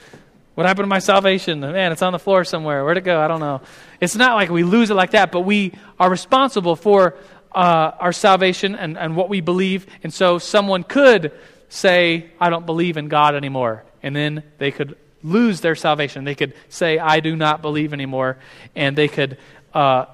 What 0.55 0.67
happened 0.67 0.85
to 0.85 0.89
my 0.89 1.01
salvation? 1.01 1.61
Man, 1.61 1.93
it's 1.93 2.03
on 2.03 2.13
the 2.13 2.19
floor 2.19 2.45
somewhere. 2.45 2.85
Where'd 2.85 2.99
it 2.99 3.05
go? 3.05 3.21
I 3.21 3.27
don't 3.27 3.41
know. 3.41 3.63
It's 4.01 4.15
not 4.15 4.37
like 4.37 4.51
we 4.51 4.63
lose 4.65 4.91
it 4.91 4.95
like 4.95 5.13
that, 5.13 5.33
but 5.33 5.41
we 5.41 5.73
are 5.99 6.11
responsible 6.11 6.77
for 6.77 7.17
uh, 7.53 7.93
our 7.99 8.13
salvation 8.13 8.75
and, 8.75 8.99
and 8.99 9.17
what 9.17 9.29
we 9.29 9.41
believe. 9.41 9.87
And 10.03 10.13
so 10.13 10.39
someone 10.39 10.85
could 10.85 11.33
say, 11.69 12.31
I 12.39 12.51
don't 12.51 12.67
believe 12.67 12.97
in 12.97 13.09
God 13.09 13.35
anymore. 13.35 13.83
And 14.03 14.15
then 14.15 14.43
they 14.59 14.71
could 14.71 14.97
lose 15.23 15.61
their 15.61 15.75
salvation. 15.75 16.25
They 16.25 16.35
could 16.35 16.55
say, 16.69 16.99
I 16.99 17.21
do 17.21 17.35
not 17.35 17.63
believe 17.63 17.93
anymore. 17.93 18.39
And 18.77 18.97
they 18.97 19.09
could 19.09 19.39
uh, 19.75 20.07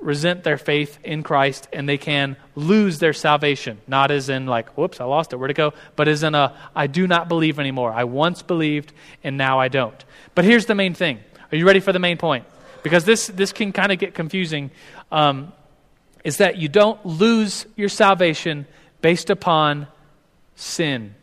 resent 0.00 0.42
their 0.44 0.58
faith 0.58 0.98
in 1.04 1.22
Christ 1.22 1.68
and 1.72 1.88
they 1.88 1.98
can 1.98 2.36
lose 2.54 2.98
their 2.98 3.12
salvation. 3.12 3.80
Not 3.86 4.10
as 4.10 4.28
in, 4.28 4.46
like, 4.46 4.76
whoops, 4.76 5.00
I 5.00 5.04
lost 5.04 5.32
it, 5.32 5.36
where'd 5.36 5.50
it 5.50 5.56
go? 5.56 5.74
But 5.96 6.08
as 6.08 6.22
in 6.22 6.34
a, 6.34 6.54
I 6.74 6.86
do 6.86 7.06
not 7.06 7.28
believe 7.28 7.58
anymore. 7.58 7.92
I 7.92 8.04
once 8.04 8.42
believed 8.42 8.92
and 9.22 9.38
now 9.38 9.60
I 9.60 9.68
don't. 9.68 10.04
But 10.34 10.44
here's 10.44 10.66
the 10.66 10.74
main 10.74 10.94
thing. 10.94 11.20
Are 11.50 11.56
you 11.56 11.66
ready 11.66 11.80
for 11.80 11.92
the 11.92 11.98
main 11.98 12.18
point? 12.18 12.46
Because 12.82 13.04
this, 13.04 13.28
this 13.28 13.52
can 13.52 13.72
kind 13.72 13.92
of 13.92 13.98
get 13.98 14.14
confusing. 14.14 14.70
Um, 15.10 15.52
is 16.24 16.38
that 16.38 16.56
you 16.56 16.68
don't 16.68 17.04
lose 17.04 17.66
your 17.76 17.88
salvation 17.88 18.66
based 19.00 19.30
upon 19.30 19.88
sin. 20.54 21.14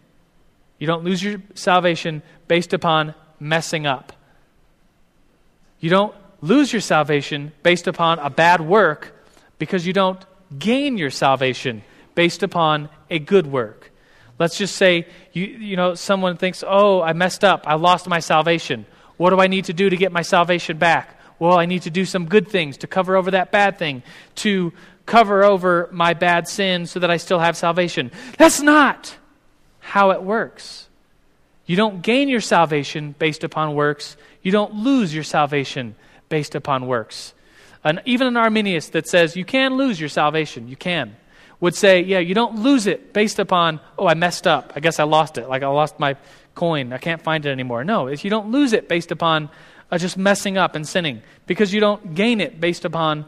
You 0.77 0.87
don't 0.87 1.03
lose 1.03 1.23
your 1.23 1.41
salvation 1.55 2.21
based 2.47 2.73
upon 2.73 3.15
messing 3.39 3.85
up. 3.85 4.13
You 5.79 5.89
don't 5.89 6.15
lose 6.41 6.71
your 6.71 6.81
salvation 6.81 7.51
based 7.63 7.87
upon 7.87 8.19
a 8.19 8.29
bad 8.29 8.61
work 8.61 9.15
because 9.57 9.85
you 9.85 9.93
don't 9.93 10.23
gain 10.57 10.97
your 10.97 11.09
salvation 11.09 11.83
based 12.15 12.43
upon 12.43 12.89
a 13.09 13.19
good 13.19 13.47
work. 13.47 13.91
Let's 14.39 14.57
just 14.57 14.75
say 14.75 15.07
you, 15.33 15.45
you 15.45 15.75
know 15.75 15.95
someone 15.95 16.37
thinks, 16.37 16.63
"Oh, 16.65 17.01
I 17.01 17.13
messed 17.13 17.43
up. 17.43 17.65
I 17.67 17.75
lost 17.75 18.07
my 18.07 18.19
salvation. 18.19 18.85
What 19.17 19.31
do 19.31 19.39
I 19.39 19.47
need 19.47 19.65
to 19.65 19.73
do 19.73 19.89
to 19.89 19.97
get 19.97 20.11
my 20.11 20.21
salvation 20.21 20.77
back?" 20.77 21.19
Well, 21.39 21.57
I 21.57 21.65
need 21.65 21.83
to 21.83 21.89
do 21.89 22.05
some 22.05 22.25
good 22.25 22.47
things 22.47 22.77
to 22.77 22.87
cover 22.87 23.15
over 23.15 23.31
that 23.31 23.51
bad 23.51 23.77
thing, 23.77 24.03
to 24.35 24.73
cover 25.05 25.43
over 25.43 25.89
my 25.91 26.13
bad 26.13 26.47
sin 26.47 26.85
so 26.85 26.99
that 26.99 27.09
I 27.09 27.17
still 27.17 27.39
have 27.39 27.57
salvation. 27.57 28.11
That's 28.37 28.61
not 28.61 29.17
how 29.79 30.11
it 30.11 30.21
works. 30.21 30.87
You 31.65 31.75
don't 31.75 32.01
gain 32.01 32.29
your 32.29 32.41
salvation 32.41 33.15
based 33.17 33.43
upon 33.43 33.75
works. 33.75 34.17
You 34.41 34.51
don't 34.51 34.75
lose 34.75 35.13
your 35.13 35.23
salvation 35.23 35.95
based 36.29 36.55
upon 36.55 36.87
works. 36.87 37.33
And 37.83 38.01
even 38.05 38.27
an 38.27 38.37
Arminius 38.37 38.89
that 38.89 39.07
says 39.07 39.35
you 39.35 39.45
can 39.45 39.75
lose 39.75 39.99
your 39.99 40.09
salvation, 40.09 40.67
you 40.67 40.75
can, 40.75 41.15
would 41.59 41.75
say, 41.75 42.01
yeah, 42.01 42.19
you 42.19 42.33
don't 42.33 42.59
lose 42.59 42.87
it 42.87 43.13
based 43.13 43.39
upon, 43.39 43.79
oh, 43.97 44.07
I 44.07 44.13
messed 44.13 44.47
up. 44.47 44.73
I 44.75 44.79
guess 44.79 44.99
I 44.99 45.03
lost 45.03 45.37
it. 45.37 45.49
Like 45.49 45.63
I 45.63 45.67
lost 45.67 45.99
my 45.99 46.15
coin. 46.55 46.93
I 46.93 46.97
can't 46.97 47.21
find 47.21 47.45
it 47.45 47.49
anymore. 47.49 47.83
No, 47.83 48.07
it's, 48.07 48.23
you 48.23 48.29
don't 48.29 48.51
lose 48.51 48.73
it 48.73 48.87
based 48.87 49.11
upon 49.11 49.49
uh, 49.91 49.97
just 49.97 50.17
messing 50.17 50.57
up 50.57 50.75
and 50.75 50.87
sinning 50.87 51.21
because 51.47 51.73
you 51.73 51.79
don't 51.79 52.15
gain 52.15 52.41
it 52.41 52.59
based 52.59 52.85
upon 52.85 53.25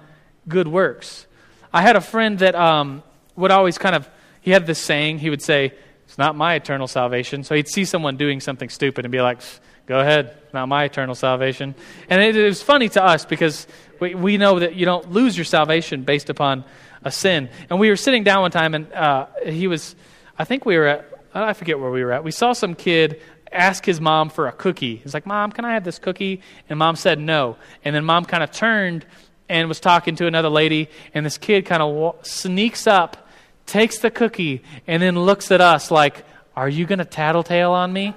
good 0.47 0.68
works. 0.68 1.26
I 1.74 1.82
had 1.82 1.95
a 1.95 2.02
friend 2.02 2.39
that 2.39 2.56
um, 2.56 3.04
would 3.36 3.52
always 3.52 3.78
kind 3.78 3.95
of, 3.95 4.10
he 4.41 4.52
had 4.52 4.66
this 4.66 4.80
saying, 4.80 5.20
he 5.20 5.30
would 5.30 5.41
say, 5.41 5.74
it's 6.06 6.18
not 6.18 6.36
my 6.36 6.56
eternal 6.56 6.88
salvation. 6.88 7.43
So 7.43 7.56
he'd 7.56 7.70
see 7.70 7.86
someone 7.86 8.18
doing 8.18 8.41
something 8.41 8.68
stupid 8.68 9.06
and 9.06 9.12
be 9.12 9.22
like, 9.22 9.39
go 9.86 9.99
ahead, 9.99 10.38
not 10.54 10.68
my 10.68 10.84
eternal 10.84 11.16
salvation. 11.16 11.76
And 12.10 12.22
it, 12.22 12.36
was 12.36 12.62
funny 12.62 12.89
to 12.89 13.04
us 13.04 13.26
because 13.26 13.68
we, 13.99 14.16
we 14.16 14.38
know 14.38 14.60
that 14.60 14.76
you 14.76 14.86
don't 14.86 15.12
lose 15.12 15.38
your 15.38 15.45
salvation 15.45 16.04
based 16.04 16.30
upon 16.30 16.64
a 17.04 17.12
sin. 17.12 17.49
And 17.70 17.80
we 17.80 17.89
were 17.89 17.95
sitting 17.95 18.24
down 18.24 18.41
one 18.41 18.52
time 18.52 18.76
and 18.76 18.91
uh, 18.93 19.28
he 19.45 19.68
was, 19.68 19.95
I 20.38 20.43
think 20.43 20.66
we 20.66 20.78
were 20.78 20.88
at, 20.88 21.08
I 21.34 21.54
forget 21.54 21.80
where 21.80 21.91
we 21.91 22.04
were 22.04 22.12
at. 22.12 22.24
We 22.24 22.32
saw 22.32 22.54
some 22.54 22.76
kid 22.76 23.22
ask 23.52 23.86
his 23.86 23.99
mom 23.99 24.30
for 24.30 24.47
a 24.47 24.52
cookie. 24.52 24.97
He's 24.97 25.14
like, 25.14 25.26
Mom, 25.26 25.52
can 25.52 25.66
I 25.66 25.74
have 25.74 25.84
this 25.84 25.99
cookie? 25.99 26.41
And 26.70 26.80
mom 26.80 26.95
said 26.95 27.20
no. 27.20 27.58
And 27.84 27.95
then 27.95 28.06
mom 28.06 28.26
kind 28.26 28.43
of 28.43 28.52
turned 28.52 29.06
and 29.49 29.68
was 29.68 29.82
talking 29.82 30.16
to 30.16 30.28
another 30.28 30.47
lady, 30.47 30.89
and 31.14 31.26
this 31.26 31.38
kid 31.38 31.66
kind 31.66 31.84
of 31.84 31.93
wa- 31.93 32.16
sneaks 32.22 32.88
up, 32.88 33.28
takes 33.66 33.99
the 33.99 34.10
cookie, 34.10 34.64
and 34.88 35.04
then 35.04 35.20
looks 35.20 35.52
at 35.52 35.60
us 35.60 35.91
like, 35.91 36.24
Are 36.56 36.70
you 36.70 36.86
going 36.86 36.99
to 36.99 37.06
tattletale 37.06 37.72
on 37.72 37.91
me? 37.91 38.16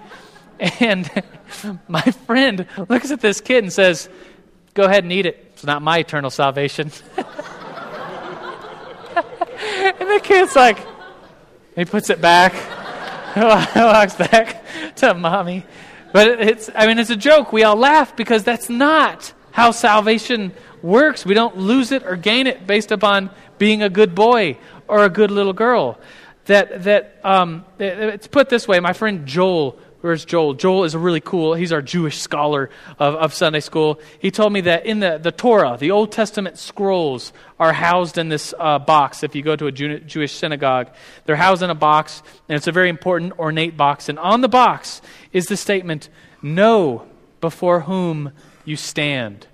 And 0.58 1.10
my 1.88 2.02
friend 2.02 2.66
looks 2.88 3.10
at 3.10 3.20
this 3.20 3.40
kid 3.40 3.64
and 3.64 3.72
says, 3.72 4.08
Go 4.74 4.84
ahead 4.84 5.04
and 5.04 5.12
eat 5.12 5.26
it. 5.26 5.50
It's 5.52 5.64
not 5.64 5.82
my 5.82 5.98
eternal 5.98 6.30
salvation. 6.30 6.90
and 7.16 7.26
the 10.10 10.20
kid's 10.22 10.56
like, 10.56 10.78
He 11.74 11.84
puts 11.84 12.10
it 12.10 12.20
back, 12.20 12.54
walks 13.76 14.14
back 14.16 14.64
to 14.96 15.14
mommy. 15.14 15.64
But 16.12 16.40
it's, 16.40 16.70
I 16.74 16.86
mean, 16.86 16.98
it's 16.98 17.10
a 17.10 17.16
joke. 17.16 17.52
We 17.52 17.64
all 17.64 17.76
laugh 17.76 18.14
because 18.14 18.44
that's 18.44 18.68
not 18.68 19.32
how 19.50 19.72
salvation 19.72 20.52
works. 20.82 21.26
We 21.26 21.34
don't 21.34 21.56
lose 21.56 21.90
it 21.90 22.04
or 22.04 22.14
gain 22.14 22.46
it 22.46 22.66
based 22.66 22.92
upon 22.92 23.30
being 23.58 23.82
a 23.82 23.88
good 23.88 24.14
boy 24.14 24.58
or 24.86 25.04
a 25.04 25.08
good 25.08 25.30
little 25.30 25.52
girl. 25.52 25.98
That, 26.46 26.84
that 26.84 27.18
um, 27.24 27.64
it's 27.78 28.26
put 28.26 28.50
this 28.50 28.68
way 28.68 28.78
my 28.78 28.92
friend 28.92 29.26
Joel, 29.26 29.78
where's 30.04 30.26
Joel? 30.26 30.52
Joel 30.52 30.84
is 30.84 30.92
a 30.92 30.98
really 30.98 31.22
cool. 31.22 31.54
He's 31.54 31.72
our 31.72 31.80
Jewish 31.80 32.20
scholar 32.20 32.68
of, 32.98 33.14
of 33.14 33.32
Sunday 33.32 33.60
school. 33.60 34.00
He 34.18 34.30
told 34.30 34.52
me 34.52 34.60
that 34.60 34.84
in 34.84 35.00
the, 35.00 35.16
the 35.16 35.32
Torah, 35.32 35.78
the 35.80 35.92
Old 35.92 36.12
Testament 36.12 36.58
scrolls 36.58 37.32
are 37.58 37.72
housed 37.72 38.18
in 38.18 38.28
this 38.28 38.52
uh, 38.58 38.78
box. 38.78 39.22
If 39.22 39.34
you 39.34 39.40
go 39.40 39.56
to 39.56 39.66
a 39.66 39.72
Jew- 39.72 40.00
Jewish 40.00 40.32
synagogue, 40.32 40.90
they're 41.24 41.36
housed 41.36 41.62
in 41.62 41.70
a 41.70 41.74
box, 41.74 42.22
and 42.50 42.56
it's 42.56 42.66
a 42.66 42.72
very 42.72 42.90
important, 42.90 43.38
ornate 43.38 43.78
box. 43.78 44.10
And 44.10 44.18
on 44.18 44.42
the 44.42 44.48
box 44.48 45.00
is 45.32 45.46
the 45.46 45.56
statement, 45.56 46.10
Know 46.42 47.06
before 47.40 47.80
whom 47.80 48.32
you 48.66 48.76
stand 48.76 49.46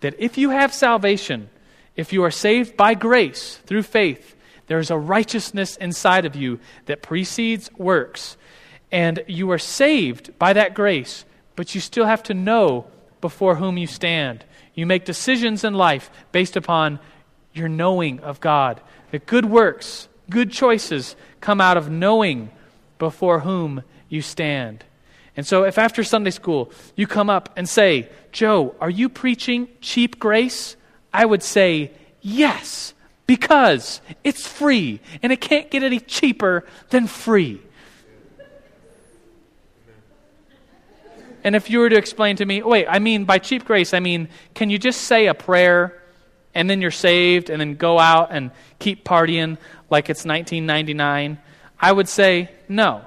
that 0.00 0.16
if 0.18 0.36
you 0.36 0.50
have 0.50 0.74
salvation, 0.74 1.48
if 1.94 2.12
you 2.12 2.24
are 2.24 2.32
saved 2.32 2.76
by 2.76 2.94
grace 2.94 3.60
through 3.66 3.84
faith, 3.84 4.34
there 4.66 4.80
is 4.80 4.90
a 4.90 4.98
righteousness 4.98 5.76
inside 5.76 6.24
of 6.24 6.34
you 6.34 6.58
that 6.86 7.02
precedes 7.02 7.70
works. 7.78 8.36
And 8.92 9.22
you 9.26 9.50
are 9.50 9.58
saved 9.58 10.38
by 10.38 10.52
that 10.52 10.74
grace, 10.74 11.24
but 11.56 11.74
you 11.74 11.80
still 11.80 12.06
have 12.06 12.22
to 12.24 12.34
know 12.34 12.86
before 13.20 13.56
whom 13.56 13.78
you 13.78 13.86
stand. 13.86 14.44
You 14.74 14.86
make 14.86 15.04
decisions 15.04 15.64
in 15.64 15.74
life 15.74 16.10
based 16.32 16.56
upon 16.56 16.98
your 17.52 17.68
knowing 17.68 18.20
of 18.20 18.40
God. 18.40 18.80
That 19.10 19.26
good 19.26 19.44
works, 19.44 20.08
good 20.28 20.50
choices 20.50 21.16
come 21.40 21.60
out 21.60 21.76
of 21.76 21.90
knowing 21.90 22.50
before 22.98 23.40
whom 23.40 23.82
you 24.08 24.22
stand. 24.22 24.84
And 25.36 25.46
so, 25.46 25.64
if 25.64 25.78
after 25.78 26.04
Sunday 26.04 26.30
school 26.30 26.72
you 26.96 27.06
come 27.06 27.30
up 27.30 27.50
and 27.56 27.68
say, 27.68 28.08
Joe, 28.32 28.74
are 28.80 28.90
you 28.90 29.08
preaching 29.08 29.68
cheap 29.80 30.18
grace? 30.18 30.76
I 31.12 31.24
would 31.24 31.42
say, 31.42 31.92
yes, 32.20 32.94
because 33.26 34.00
it's 34.22 34.46
free, 34.46 35.00
and 35.22 35.32
it 35.32 35.40
can't 35.40 35.70
get 35.70 35.82
any 35.82 36.00
cheaper 36.00 36.64
than 36.90 37.06
free. 37.06 37.60
And 41.42 41.56
if 41.56 41.70
you 41.70 41.78
were 41.78 41.88
to 41.88 41.96
explain 41.96 42.36
to 42.36 42.46
me, 42.46 42.62
wait, 42.62 42.86
I 42.88 42.98
mean, 42.98 43.24
by 43.24 43.38
cheap 43.38 43.64
grace, 43.64 43.94
I 43.94 44.00
mean, 44.00 44.28
can 44.54 44.70
you 44.70 44.78
just 44.78 45.02
say 45.02 45.26
a 45.26 45.34
prayer 45.34 46.00
and 46.54 46.68
then 46.68 46.80
you're 46.80 46.90
saved 46.90 47.50
and 47.50 47.60
then 47.60 47.74
go 47.74 47.98
out 47.98 48.28
and 48.32 48.50
keep 48.78 49.04
partying 49.04 49.56
like 49.88 50.10
it's 50.10 50.24
1999, 50.24 51.38
I 51.80 51.92
would 51.92 52.08
say 52.08 52.50
no. 52.68 53.02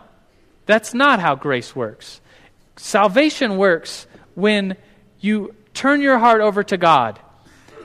That's 0.66 0.94
not 0.94 1.20
how 1.20 1.36
grace 1.36 1.76
works. 1.76 2.22
Salvation 2.78 3.58
works 3.58 4.08
when 4.36 4.78
you 5.20 5.54
turn 5.74 6.02
your 6.02 6.18
heart 6.20 6.42
over 6.42 6.64
to 6.64 6.78
God. 6.78 7.20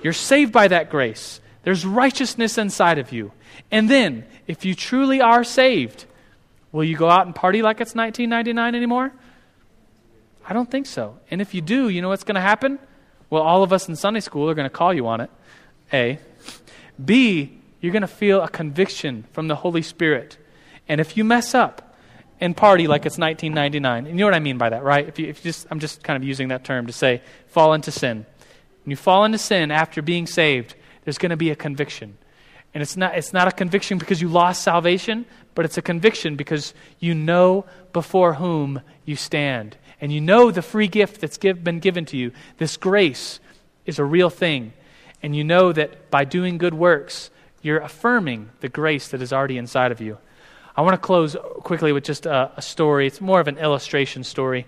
You're 0.02 0.12
saved 0.12 0.52
by 0.52 0.68
that 0.68 0.90
grace. 0.90 1.40
There's 1.64 1.84
righteousness 1.84 2.56
inside 2.56 2.98
of 2.98 3.12
you. 3.12 3.32
And 3.70 3.90
then, 3.90 4.24
if 4.46 4.64
you 4.64 4.74
truly 4.74 5.20
are 5.20 5.44
saved, 5.44 6.06
will 6.72 6.84
you 6.84 6.96
go 6.96 7.10
out 7.10 7.26
and 7.26 7.34
party 7.34 7.62
like 7.62 7.80
it's 7.80 7.94
1999 7.94 8.74
anymore? 8.74 9.12
I 10.48 10.54
don't 10.54 10.70
think 10.70 10.86
so. 10.86 11.18
And 11.30 11.42
if 11.42 11.52
you 11.52 11.60
do, 11.60 11.90
you 11.90 12.00
know 12.00 12.08
what's 12.08 12.24
going 12.24 12.36
to 12.36 12.40
happen? 12.40 12.78
Well, 13.28 13.42
all 13.42 13.62
of 13.62 13.70
us 13.70 13.86
in 13.86 13.96
Sunday 13.96 14.20
school 14.20 14.48
are 14.48 14.54
going 14.54 14.64
to 14.64 14.74
call 14.74 14.94
you 14.94 15.06
on 15.06 15.20
it. 15.20 15.30
A. 15.92 16.18
B, 17.04 17.58
you're 17.80 17.92
going 17.92 18.02
to 18.02 18.08
feel 18.08 18.40
a 18.40 18.48
conviction 18.48 19.26
from 19.32 19.48
the 19.48 19.56
Holy 19.56 19.82
Spirit. 19.82 20.38
And 20.88 21.02
if 21.02 21.18
you 21.18 21.22
mess 21.22 21.54
up 21.54 21.94
and 22.40 22.56
party 22.56 22.86
like 22.86 23.04
it's 23.04 23.18
1999, 23.18 24.06
and 24.06 24.18
you 24.18 24.24
know 24.24 24.26
what 24.26 24.34
I 24.34 24.38
mean 24.38 24.56
by 24.56 24.70
that, 24.70 24.82
right? 24.82 25.06
If 25.06 25.18
you, 25.18 25.26
if 25.26 25.44
you 25.44 25.50
just, 25.50 25.66
I'm 25.70 25.80
just 25.80 26.02
kind 26.02 26.16
of 26.16 26.26
using 26.26 26.48
that 26.48 26.64
term 26.64 26.86
to 26.86 26.94
say 26.94 27.20
fall 27.48 27.74
into 27.74 27.90
sin. 27.90 28.24
When 28.84 28.90
you 28.90 28.96
fall 28.96 29.26
into 29.26 29.38
sin 29.38 29.70
after 29.70 30.00
being 30.00 30.26
saved, 30.26 30.74
there's 31.04 31.18
going 31.18 31.30
to 31.30 31.36
be 31.36 31.50
a 31.50 31.56
conviction. 31.56 32.16
And 32.72 32.82
it's 32.82 32.96
not, 32.96 33.18
it's 33.18 33.34
not 33.34 33.48
a 33.48 33.52
conviction 33.52 33.98
because 33.98 34.22
you 34.22 34.28
lost 34.28 34.62
salvation, 34.62 35.26
but 35.54 35.66
it's 35.66 35.76
a 35.76 35.82
conviction 35.82 36.36
because 36.36 36.72
you 37.00 37.14
know 37.14 37.66
before 37.92 38.34
whom 38.34 38.80
you 39.04 39.16
stand. 39.16 39.76
And 40.00 40.12
you 40.12 40.20
know 40.20 40.50
the 40.50 40.62
free 40.62 40.88
gift 40.88 41.20
that's 41.20 41.38
give, 41.38 41.64
been 41.64 41.80
given 41.80 42.04
to 42.06 42.16
you. 42.16 42.32
This 42.58 42.76
grace 42.76 43.40
is 43.84 43.98
a 43.98 44.04
real 44.04 44.30
thing. 44.30 44.72
And 45.22 45.34
you 45.34 45.42
know 45.44 45.72
that 45.72 46.10
by 46.10 46.24
doing 46.24 46.58
good 46.58 46.74
works, 46.74 47.30
you're 47.62 47.78
affirming 47.78 48.50
the 48.60 48.68
grace 48.68 49.08
that 49.08 49.20
is 49.20 49.32
already 49.32 49.58
inside 49.58 49.90
of 49.90 50.00
you. 50.00 50.18
I 50.76 50.82
want 50.82 50.94
to 50.94 50.98
close 50.98 51.36
quickly 51.64 51.92
with 51.92 52.04
just 52.04 52.24
a, 52.24 52.52
a 52.56 52.62
story. 52.62 53.08
It's 53.08 53.20
more 53.20 53.40
of 53.40 53.48
an 53.48 53.58
illustration 53.58 54.22
story. 54.22 54.66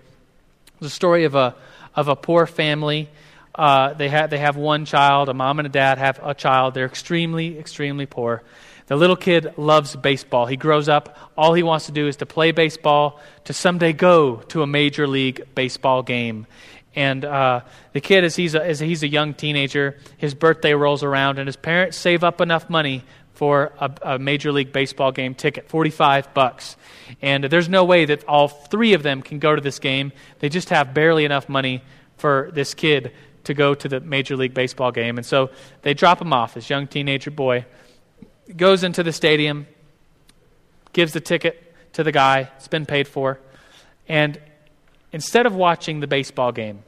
It's 0.78 0.86
a 0.86 0.90
story 0.90 1.24
of 1.24 1.36
a, 1.36 1.54
of 1.94 2.08
a 2.08 2.16
poor 2.16 2.46
family. 2.46 3.08
Uh, 3.54 3.92
they, 3.94 4.08
have, 4.08 4.30
they 4.30 4.38
have 4.38 4.56
one 4.56 4.84
child, 4.84 5.28
a 5.28 5.34
mom 5.34 5.60
and 5.60 5.66
a 5.66 5.70
dad 5.70 5.98
have 5.98 6.18
a 6.22 6.34
child. 6.34 6.74
They're 6.74 6.86
extremely, 6.86 7.58
extremely 7.58 8.06
poor. 8.06 8.42
The 8.90 8.96
little 8.96 9.14
kid 9.14 9.54
loves 9.56 9.94
baseball. 9.94 10.46
He 10.46 10.56
grows 10.56 10.88
up, 10.88 11.16
all 11.36 11.54
he 11.54 11.62
wants 11.62 11.86
to 11.86 11.92
do 11.92 12.08
is 12.08 12.16
to 12.16 12.26
play 12.26 12.50
baseball, 12.50 13.20
to 13.44 13.52
someday 13.52 13.92
go 13.92 14.38
to 14.48 14.64
a 14.64 14.66
major 14.66 15.06
league 15.06 15.46
baseball 15.54 16.02
game. 16.02 16.48
And 16.96 17.24
uh, 17.24 17.60
the 17.92 18.00
kid, 18.00 18.24
as 18.24 18.34
he's, 18.34 18.56
a, 18.56 18.66
as 18.66 18.80
he's 18.80 19.04
a 19.04 19.08
young 19.08 19.32
teenager, 19.32 19.96
his 20.16 20.34
birthday 20.34 20.74
rolls 20.74 21.04
around, 21.04 21.38
and 21.38 21.46
his 21.46 21.54
parents 21.54 21.98
save 21.98 22.24
up 22.24 22.40
enough 22.40 22.68
money 22.68 23.04
for 23.32 23.72
a, 23.78 23.92
a, 24.02 24.18
major 24.18 24.50
league 24.50 24.72
baseball 24.72 25.12
game 25.12 25.36
ticket 25.36 25.68
45 25.68 26.34
bucks. 26.34 26.76
And 27.22 27.44
there's 27.44 27.68
no 27.68 27.84
way 27.84 28.06
that 28.06 28.24
all 28.24 28.48
three 28.48 28.94
of 28.94 29.04
them 29.04 29.22
can 29.22 29.38
go 29.38 29.54
to 29.54 29.62
this 29.62 29.78
game. 29.78 30.10
They 30.40 30.48
just 30.48 30.70
have 30.70 30.94
barely 30.94 31.24
enough 31.24 31.48
money 31.48 31.84
for 32.16 32.50
this 32.54 32.74
kid 32.74 33.12
to 33.44 33.54
go 33.54 33.72
to 33.72 33.88
the 33.88 34.00
major 34.00 34.36
league 34.36 34.52
baseball 34.52 34.90
game. 34.90 35.16
And 35.16 35.24
so 35.24 35.50
they 35.82 35.94
drop 35.94 36.20
him 36.20 36.32
off 36.32 36.54
this 36.54 36.68
young 36.68 36.88
teenager 36.88 37.30
boy 37.30 37.66
goes 38.56 38.84
into 38.84 39.02
the 39.02 39.12
stadium 39.12 39.66
gives 40.92 41.12
the 41.12 41.20
ticket 41.20 41.74
to 41.92 42.02
the 42.02 42.12
guy 42.12 42.50
it's 42.56 42.68
been 42.68 42.86
paid 42.86 43.06
for 43.06 43.38
and 44.08 44.40
instead 45.12 45.46
of 45.46 45.54
watching 45.54 46.00
the 46.00 46.06
baseball 46.06 46.52
game 46.52 46.82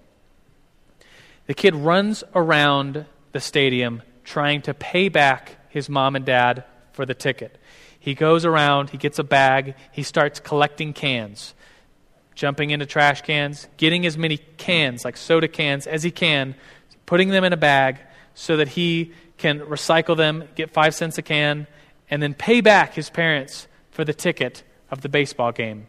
the 1.46 1.54
kid 1.54 1.74
runs 1.74 2.24
around 2.34 3.06
the 3.32 3.40
stadium 3.40 4.02
trying 4.24 4.62
to 4.62 4.74
pay 4.74 5.08
back 5.08 5.56
his 5.68 5.88
mom 5.88 6.16
and 6.16 6.24
dad 6.24 6.64
for 6.92 7.06
the 7.06 7.14
ticket. 7.14 7.58
He 7.98 8.14
goes 8.14 8.44
around, 8.44 8.90
he 8.90 8.98
gets 8.98 9.18
a 9.18 9.24
bag, 9.24 9.74
he 9.90 10.02
starts 10.02 10.40
collecting 10.40 10.92
cans, 10.92 11.54
jumping 12.34 12.70
into 12.70 12.86
trash 12.86 13.22
cans, 13.22 13.68
getting 13.76 14.06
as 14.06 14.18
many 14.18 14.38
cans, 14.38 15.04
like 15.04 15.16
soda 15.16 15.48
cans, 15.48 15.86
as 15.86 16.02
he 16.02 16.10
can, 16.10 16.54
putting 17.06 17.30
them 17.30 17.44
in 17.44 17.52
a 17.52 17.56
bag 17.56 17.98
so 18.34 18.56
that 18.56 18.68
he 18.68 19.12
can 19.42 19.60
recycle 19.60 20.16
them, 20.16 20.44
get 20.54 20.70
five 20.70 20.94
cents 20.94 21.18
a 21.18 21.22
can, 21.22 21.66
and 22.08 22.22
then 22.22 22.32
pay 22.32 22.60
back 22.60 22.94
his 22.94 23.10
parents 23.10 23.66
for 23.90 24.04
the 24.04 24.14
ticket 24.14 24.62
of 24.90 25.00
the 25.00 25.08
baseball 25.08 25.52
game. 25.52 25.88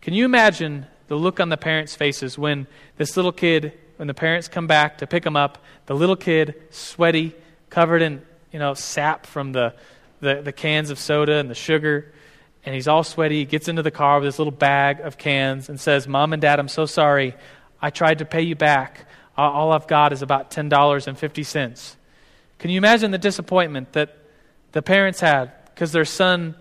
Can 0.00 0.12
you 0.12 0.24
imagine 0.24 0.86
the 1.08 1.16
look 1.16 1.40
on 1.40 1.48
the 1.48 1.56
parents' 1.56 1.94
faces 1.94 2.36
when 2.36 2.66
this 2.96 3.16
little 3.16 3.32
kid, 3.32 3.72
when 3.96 4.08
the 4.08 4.14
parents 4.14 4.48
come 4.48 4.66
back 4.66 4.98
to 4.98 5.06
pick 5.06 5.24
him 5.24 5.36
up, 5.36 5.62
the 5.86 5.94
little 5.94 6.16
kid, 6.16 6.54
sweaty, 6.70 7.34
covered 7.70 8.02
in 8.02 8.22
you 8.52 8.58
know, 8.58 8.74
sap 8.74 9.26
from 9.26 9.52
the, 9.52 9.74
the, 10.20 10.40
the 10.42 10.52
cans 10.52 10.90
of 10.90 10.98
soda 10.98 11.34
and 11.34 11.50
the 11.50 11.54
sugar. 11.54 12.12
And 12.64 12.74
he's 12.74 12.88
all 12.88 13.04
sweaty. 13.04 13.40
He 13.40 13.44
gets 13.44 13.68
into 13.68 13.82
the 13.82 13.90
car 13.90 14.18
with 14.18 14.26
this 14.26 14.38
little 14.38 14.50
bag 14.50 15.00
of 15.00 15.18
cans 15.18 15.68
and 15.68 15.78
says, 15.78 16.08
Mom 16.08 16.32
and 16.32 16.42
Dad, 16.42 16.58
I'm 16.58 16.68
so 16.68 16.86
sorry. 16.86 17.34
I 17.80 17.90
tried 17.90 18.18
to 18.18 18.24
pay 18.24 18.42
you 18.42 18.56
back. 18.56 19.06
All 19.36 19.72
I've 19.72 19.86
got 19.86 20.12
is 20.12 20.22
about 20.22 20.50
$10.50. 20.50 21.96
Can 22.58 22.70
you 22.70 22.78
imagine 22.78 23.10
the 23.10 23.18
disappointment 23.18 23.92
that 23.92 24.16
the 24.72 24.82
parents 24.82 25.20
had 25.20 25.52
because 25.76 25.92
their 25.92 26.04
son, 26.04 26.54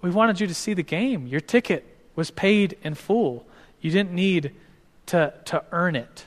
we 0.00 0.10
wanted 0.10 0.40
you 0.40 0.46
to 0.46 0.54
see 0.54 0.74
the 0.74 0.82
game. 0.82 1.26
Your 1.26 1.40
ticket 1.40 1.84
was 2.14 2.30
paid 2.30 2.76
in 2.82 2.94
full. 2.94 3.46
You 3.80 3.90
didn't 3.90 4.12
need 4.12 4.52
to, 5.06 5.32
to 5.46 5.64
earn 5.72 5.96
it. 5.96 6.26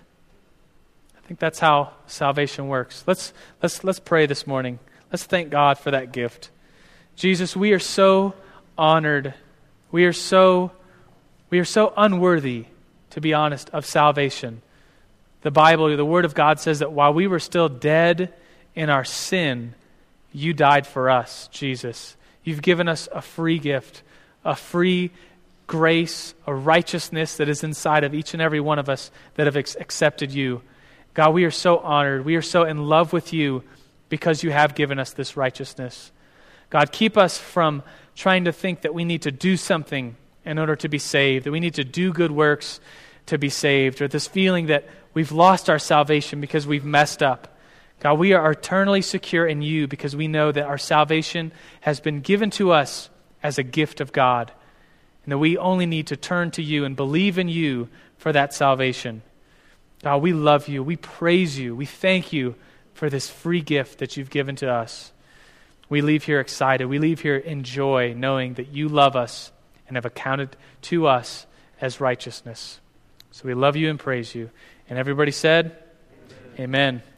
I 1.17 1.27
think 1.27 1.39
that's 1.39 1.59
how 1.59 1.91
salvation 2.07 2.67
works. 2.67 3.03
Let's, 3.07 3.33
let's, 3.61 3.83
let's 3.83 3.99
pray 3.99 4.25
this 4.25 4.45
morning. 4.45 4.79
Let's 5.11 5.23
thank 5.23 5.49
God 5.49 5.77
for 5.77 5.91
that 5.91 6.11
gift. 6.11 6.49
Jesus, 7.15 7.55
we 7.55 7.71
are 7.71 7.79
so 7.79 8.33
honored. 8.77 9.33
We 9.91 10.05
are 10.05 10.13
so, 10.13 10.71
we 11.49 11.59
are 11.59 11.65
so 11.65 11.93
unworthy, 11.95 12.65
to 13.11 13.21
be 13.21 13.33
honest, 13.33 13.69
of 13.71 13.85
salvation. 13.85 14.61
The 15.41 15.51
Bible, 15.51 15.95
the 15.95 16.05
Word 16.05 16.25
of 16.25 16.35
God 16.35 16.59
says 16.59 16.79
that 16.79 16.91
while 16.91 17.13
we 17.13 17.27
were 17.27 17.39
still 17.39 17.69
dead 17.69 18.33
in 18.76 18.89
our 18.89 19.03
sin, 19.03 19.73
you 20.32 20.53
died 20.53 20.86
for 20.86 21.09
us, 21.09 21.47
Jesus. 21.51 22.17
You've 22.43 22.61
given 22.61 22.88
us 22.88 23.07
a 23.13 23.21
free 23.21 23.57
gift, 23.57 24.03
a 24.43 24.55
free 24.55 25.11
grace, 25.67 26.34
a 26.45 26.53
righteousness 26.53 27.38
that 27.38 27.49
is 27.49 27.63
inside 27.63 28.03
of 28.03 28.13
each 28.13 28.34
and 28.34 28.41
every 28.41 28.59
one 28.59 28.78
of 28.78 28.89
us 28.89 29.09
that 29.36 29.47
have 29.47 29.57
ex- 29.57 29.76
accepted 29.80 30.32
you. 30.32 30.61
God, 31.13 31.34
we 31.34 31.45
are 31.45 31.51
so 31.51 31.80
honored. 31.80 32.26
We 32.26 32.36
are 32.36 32.41
so 32.41 32.63
in 32.63 32.78
love 32.88 33.13
with 33.13 33.34
you 33.34 33.63
because 34.09 34.43
you 34.43 34.51
have 34.51 34.76
given 34.76 34.99
us 34.99 35.13
this 35.13 35.36
righteousness. 35.38 36.11
God, 36.69 36.91
keep 36.91 37.17
us 37.17 37.38
from 37.38 37.84
trying 38.15 38.45
to 38.45 38.51
think 38.51 38.82
that 38.82 38.93
we 38.93 39.05
need 39.05 39.23
to 39.23 39.32
do 39.32 39.57
something 39.57 40.15
in 40.45 40.59
order 40.59 40.76
to 40.76 40.89
be 40.89 40.99
saved, 40.99 41.45
that 41.45 41.51
we 41.51 41.59
need 41.59 41.76
to 41.76 41.84
do 41.84 42.13
good 42.13 42.32
works 42.32 42.80
to 43.28 43.38
be 43.38 43.49
saved, 43.49 44.01
or 44.01 44.07
this 44.07 44.28
feeling 44.28 44.67
that 44.67 44.88
we've 45.13 45.32
lost 45.32 45.69
our 45.69 45.80
salvation 45.80 46.39
because 46.39 46.67
we've 46.67 46.86
messed 46.86 47.23
up. 47.23 47.55
God, 47.99 48.19
we 48.19 48.33
are 48.33 48.51
eternally 48.51 49.01
secure 49.01 49.47
in 49.47 49.61
you 49.61 49.87
because 49.87 50.15
we 50.15 50.27
know 50.27 50.51
that 50.51 50.65
our 50.65 50.77
salvation 50.77 51.51
has 51.81 51.99
been 51.99 52.21
given 52.21 52.49
to 52.51 52.71
us 52.71 53.09
as 53.41 53.57
a 53.57 53.63
gift 53.63 54.01
of 54.01 54.11
God, 54.11 54.51
and 55.23 55.31
that 55.31 55.37
we 55.37 55.57
only 55.57 55.85
need 55.85 56.07
to 56.07 56.17
turn 56.17 56.51
to 56.51 56.63
you 56.63 56.83
and 56.85 56.95
believe 56.95 57.37
in 57.37 57.47
you 57.47 57.89
for 58.17 58.31
that 58.31 58.53
salvation. 58.53 59.21
God, 60.03 60.21
we 60.21 60.33
love 60.33 60.67
you. 60.67 60.83
We 60.83 60.97
praise 60.97 61.57
you. 61.57 61.75
We 61.75 61.85
thank 61.85 62.33
you 62.33 62.55
for 62.93 63.09
this 63.09 63.29
free 63.29 63.61
gift 63.61 63.99
that 63.99 64.17
you've 64.17 64.29
given 64.29 64.55
to 64.57 64.69
us. 64.71 65.11
We 65.89 66.01
leave 66.01 66.23
here 66.23 66.39
excited. 66.39 66.87
We 66.87 66.99
leave 66.99 67.21
here 67.21 67.37
in 67.37 67.63
joy, 67.63 68.13
knowing 68.15 68.55
that 68.55 68.69
you 68.69 68.89
love 68.89 69.15
us 69.15 69.51
and 69.87 69.97
have 69.97 70.05
accounted 70.05 70.55
to 70.83 71.07
us 71.07 71.45
as 71.79 72.01
righteousness. 72.01 72.79
So 73.31 73.43
we 73.45 73.53
love 73.53 73.75
you 73.75 73.89
and 73.89 73.99
praise 73.99 74.33
you. 74.33 74.49
And 74.89 74.97
everybody 74.97 75.31
said, 75.31 75.77
Amen. 76.59 77.01
Amen. 77.01 77.14